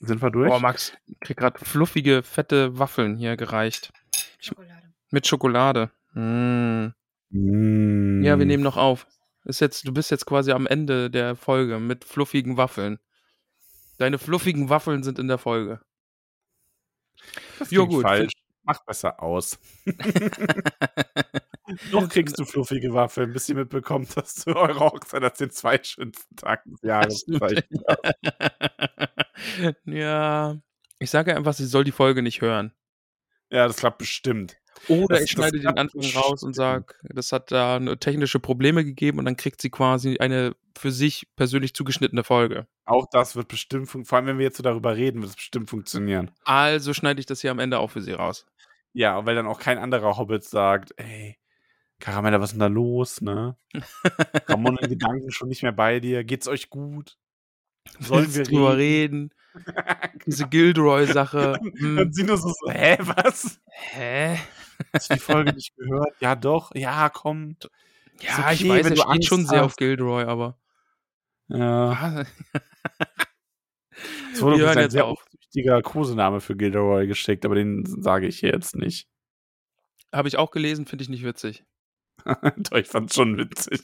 Sind 0.00 0.22
wir 0.22 0.30
durch? 0.30 0.50
Oh, 0.50 0.58
Max, 0.58 0.92
ich 1.06 1.18
krieg 1.20 1.36
gerade 1.36 1.64
fluffige, 1.64 2.22
fette 2.22 2.78
Waffeln 2.78 3.16
hier 3.16 3.36
gereicht. 3.36 3.92
Schokolade. 4.38 4.92
Mit 5.10 5.26
Schokolade. 5.26 5.90
Mm. 6.14 6.88
Mm. 7.30 8.22
Ja, 8.22 8.38
wir 8.38 8.46
nehmen 8.46 8.62
noch 8.62 8.76
auf. 8.76 9.06
Ist 9.44 9.60
jetzt, 9.60 9.86
du 9.86 9.92
bist 9.92 10.10
jetzt 10.10 10.26
quasi 10.26 10.52
am 10.52 10.66
Ende 10.66 11.10
der 11.10 11.36
Folge 11.36 11.78
mit 11.78 12.04
fluffigen 12.04 12.56
Waffeln. 12.56 12.98
Deine 13.98 14.18
fluffigen 14.18 14.68
Waffeln 14.68 15.02
sind 15.02 15.18
in 15.18 15.28
der 15.28 15.38
Folge. 15.38 15.80
Das 17.58 17.70
Jo, 17.70 17.86
gut. 17.86 18.02
falsch. 18.02 18.32
Mach 18.64 18.84
besser 18.84 19.22
aus. 19.22 19.58
Noch 21.92 22.08
kriegst 22.08 22.38
du 22.38 22.44
fluffige 22.44 22.92
Waffeln, 22.92 23.32
bis 23.32 23.48
ihr 23.48 23.54
mitbekommt, 23.54 24.16
dass 24.16 24.34
du 24.36 24.54
eure 24.54 24.80
Hochzeit 24.80 25.22
als 25.22 25.38
den 25.38 25.50
zweitschönsten 25.50 26.36
Tag 26.36 26.62
des 26.64 26.80
Jahres 26.82 27.24
bezeichnet 27.26 27.66
hast. 27.88 29.74
ja, 29.86 30.56
ich 30.98 31.10
sage 31.10 31.36
einfach, 31.36 31.54
sie 31.54 31.66
soll 31.66 31.84
die 31.84 31.92
Folge 31.92 32.22
nicht 32.22 32.40
hören. 32.42 32.72
Ja, 33.50 33.66
das 33.66 33.76
klappt 33.76 33.98
bestimmt. 33.98 34.56
Oder 34.88 35.16
Das- 35.16 35.24
ich 35.24 35.30
schneide 35.30 35.58
den 35.58 35.68
Anfang 35.78 36.00
raus 36.00 36.42
und 36.42 36.50
bestimmt. 36.50 36.56
sage, 36.56 36.94
das 37.04 37.32
hat 37.32 37.50
da 37.52 37.78
technische 37.96 38.40
Probleme 38.40 38.84
gegeben 38.84 39.18
und 39.18 39.24
dann 39.24 39.36
kriegt 39.36 39.60
sie 39.62 39.70
quasi 39.70 40.18
eine 40.18 40.54
für 40.76 40.90
sich 40.90 41.28
persönlich 41.36 41.74
zugeschnittene 41.74 42.24
Folge. 42.24 42.66
Auch 42.84 43.06
das 43.10 43.36
wird 43.36 43.48
bestimmt 43.48 43.88
funktionieren. 43.88 44.06
Vor 44.08 44.18
allem, 44.18 44.26
wenn 44.26 44.38
wir 44.38 44.44
jetzt 44.44 44.56
so 44.56 44.62
darüber 44.62 44.96
reden, 44.96 45.20
wird 45.22 45.30
es 45.30 45.36
bestimmt 45.36 45.70
funktionieren. 45.70 46.30
Also 46.44 46.92
schneide 46.92 47.20
ich 47.20 47.26
das 47.26 47.40
hier 47.40 47.52
am 47.52 47.60
Ende 47.60 47.78
auch 47.78 47.90
für 47.92 48.02
sie 48.02 48.12
raus. 48.12 48.44
Ja, 48.94 49.26
weil 49.26 49.34
dann 49.34 49.46
auch 49.46 49.58
kein 49.58 49.78
anderer 49.78 50.16
Hobbit 50.16 50.44
sagt, 50.44 50.94
ey, 50.96 51.36
Karamella, 52.00 52.40
was 52.40 52.50
ist 52.50 52.52
denn 52.54 52.60
da 52.60 52.66
los, 52.68 53.20
ne? 53.20 53.56
Ramon 54.48 54.78
in 54.78 54.88
Gedanken 54.88 55.30
schon 55.32 55.48
nicht 55.48 55.62
mehr 55.62 55.72
bei 55.72 56.00
dir. 56.00 56.24
Geht's 56.24 56.48
euch 56.48 56.70
gut? 56.70 57.18
Sollen 57.98 58.24
Willst 58.24 58.36
wir 58.36 58.44
drüber 58.44 58.76
reden? 58.76 59.30
reden? 59.54 60.20
Diese 60.26 60.48
Gilderoy-Sache. 60.48 61.58
Und 61.60 61.78
Hm. 61.80 62.12
sie 62.12 62.24
nur 62.24 62.36
so, 62.38 62.48
so 62.48 62.70
hä, 62.70 62.96
was? 63.00 63.60
Hä? 63.70 64.38
Hast 64.92 65.10
du 65.10 65.14
die 65.14 65.20
Folge 65.20 65.52
nicht 65.52 65.74
gehört? 65.76 66.14
Ja, 66.20 66.34
doch. 66.34 66.74
Ja, 66.74 67.08
komm. 67.08 67.56
Ja, 68.20 68.38
okay, 68.38 68.54
ich 68.54 68.68
weiß, 68.68 68.86
er 68.90 68.96
steht 68.96 69.06
Angst 69.06 69.28
schon 69.28 69.46
sehr 69.46 69.64
auf 69.64 69.72
hast. 69.72 69.76
Gilderoy, 69.78 70.24
aber. 70.24 70.58
Ja. 71.48 72.24
Wir 74.34 74.56
hören 74.58 74.78
jetzt 74.78 74.92
sehr 74.92 75.06
auf. 75.06 75.24
Wichtiger 75.54 75.82
Kosename 75.82 76.40
für 76.40 76.56
Gilderoy 76.56 77.06
geschickt, 77.06 77.44
aber 77.44 77.54
den 77.54 77.84
sage 77.86 78.26
ich 78.26 78.40
hier 78.40 78.50
jetzt 78.50 78.76
nicht. 78.76 79.08
Habe 80.12 80.28
ich 80.28 80.36
auch 80.36 80.50
gelesen, 80.50 80.86
finde 80.86 81.02
ich 81.02 81.08
nicht 81.08 81.24
witzig. 81.24 81.64
Doch, 82.24 82.78
ich 82.78 82.86
fand's 82.88 83.14
schon 83.14 83.36
witzig. 83.36 83.80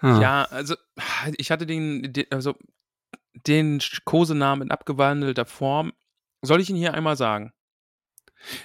Ah. 0.00 0.20
Ja, 0.20 0.44
also 0.44 0.76
ich 1.36 1.50
hatte 1.50 1.66
den, 1.66 2.12
den 2.12 2.26
also 2.30 2.54
den 3.46 3.80
Kosenamen 4.04 4.68
in 4.68 4.70
abgewandelter 4.70 5.46
Form. 5.46 5.92
Soll 6.42 6.60
ich 6.60 6.70
ihn 6.70 6.76
hier 6.76 6.94
einmal 6.94 7.16
sagen? 7.16 7.52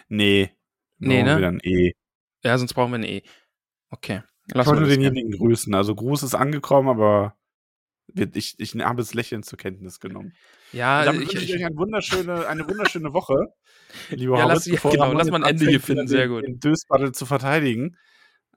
Nee. 0.07 0.51
Nee, 0.99 1.23
ne? 1.23 1.37
wir 1.37 1.41
Dann 1.41 1.59
eh. 1.61 1.93
Ja, 2.43 2.57
sonst 2.57 2.73
brauchen 2.73 2.91
wir 2.91 2.99
ein 2.99 3.03
E. 3.03 3.23
Okay. 3.89 4.21
Ich 4.47 4.55
Lass 4.55 4.67
wollte 4.67 4.81
nur 4.81 4.89
das 4.89 4.97
gerne. 4.97 5.15
denjenigen 5.15 5.39
grüßen. 5.39 5.73
Also 5.73 5.95
Gruß 5.95 6.21
ist 6.23 6.35
angekommen, 6.35 6.89
aber 6.89 7.35
ich, 8.13 8.55
ich 8.59 8.75
habe 8.75 9.01
es 9.01 9.13
lächelnd 9.13 9.45
zur 9.45 9.57
Kenntnis 9.57 9.99
genommen. 9.99 10.33
Ja, 10.73 11.05
ich, 11.05 11.19
wünsche 11.19 11.37
ich 11.37 11.49
ich, 11.49 11.55
euch 11.55 11.65
eine 11.65 11.75
wunderschöne, 11.77 12.47
eine 12.47 12.67
wunderschöne 12.67 13.13
Woche. 13.13 13.35
Liebe 14.09 14.37
Ja, 14.37 14.45
lass- 14.45 14.65
Hobbits, 14.65 14.65
ja, 14.65 14.73
bevor 14.73 14.91
genau, 14.91 15.13
lass 15.13 15.29
mal 15.29 15.43
ein 15.43 15.49
Ende 15.49 15.67
hier 15.67 15.79
finden, 15.79 16.07
sehr 16.07 16.27
gut. 16.27 16.43
Den 16.43 16.59
Dösbattle 16.59 17.11
zu 17.11 17.25
verteidigen. 17.25 17.97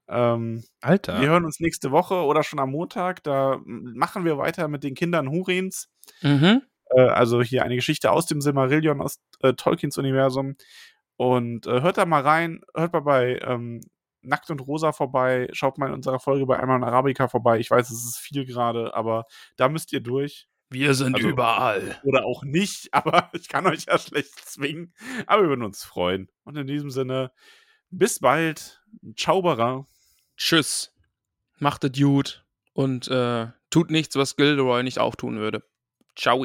Ähm, 0.08 0.64
Alter. 0.80 1.20
Wir 1.20 1.28
hören 1.28 1.44
uns 1.44 1.60
nächste 1.60 1.90
Woche 1.90 2.14
oder 2.14 2.42
schon 2.42 2.58
am 2.58 2.70
Montag. 2.70 3.22
Da 3.22 3.60
machen 3.64 4.24
wir 4.24 4.38
weiter 4.38 4.68
mit 4.68 4.84
den 4.84 4.94
Kindern 4.94 5.30
Hurins. 5.30 5.88
Mhm. 6.22 6.62
Äh, 6.90 7.00
also 7.02 7.42
hier 7.42 7.64
eine 7.64 7.74
Geschichte 7.76 8.10
aus 8.10 8.26
dem 8.26 8.40
Silmarillion, 8.40 9.00
aus 9.00 9.20
äh, 9.40 9.52
Tolkiens 9.54 9.98
Universum. 9.98 10.56
Und 11.16 11.66
äh, 11.66 11.82
hört 11.82 11.98
da 11.98 12.06
mal 12.06 12.22
rein. 12.22 12.60
Hört 12.74 12.92
mal 12.92 13.00
bei 13.00 13.40
ähm, 13.42 13.80
Nackt 14.22 14.50
und 14.50 14.60
Rosa 14.60 14.92
vorbei. 14.92 15.48
Schaut 15.52 15.78
mal 15.78 15.88
in 15.88 15.94
unserer 15.94 16.20
Folge 16.20 16.46
bei 16.46 16.58
Einmal 16.58 16.76
und 16.76 16.84
Arabica 16.84 17.28
vorbei. 17.28 17.58
Ich 17.58 17.70
weiß, 17.70 17.90
es 17.90 18.04
ist 18.04 18.18
viel 18.18 18.44
gerade, 18.44 18.94
aber 18.94 19.24
da 19.56 19.68
müsst 19.68 19.92
ihr 19.92 20.00
durch. 20.00 20.46
Wir 20.68 20.94
sind 20.94 21.14
Also- 21.14 21.28
überall. 21.28 22.00
Oder 22.04 22.24
auch 22.24 22.42
nicht, 22.44 22.88
aber 22.92 23.30
ich 23.32 23.48
kann 23.48 23.66
euch 23.66 23.84
ja 23.86 23.98
schlecht 23.98 24.34
zwingen. 24.48 24.92
Aber 25.26 25.42
wir 25.42 25.48
würden 25.50 25.64
uns 25.64 25.84
freuen. 25.84 26.28
Und 26.44 26.56
in 26.56 26.66
diesem 26.66 26.90
Sinne, 26.90 27.32
bis 27.90 28.18
bald. 28.18 28.82
Ciao, 29.16 29.42
Bara. 29.42 29.86
Tschüss. 30.36 30.92
Macht 31.58 31.84
es 31.84 31.92
gut. 31.92 32.44
Und 32.72 33.08
äh, 33.08 33.46
tut 33.70 33.90
nichts, 33.90 34.16
was 34.16 34.36
Gilderoy 34.36 34.82
nicht 34.82 34.98
auch 34.98 35.14
tun 35.14 35.38
würde. 35.38 35.62
Ciao. 36.14 36.44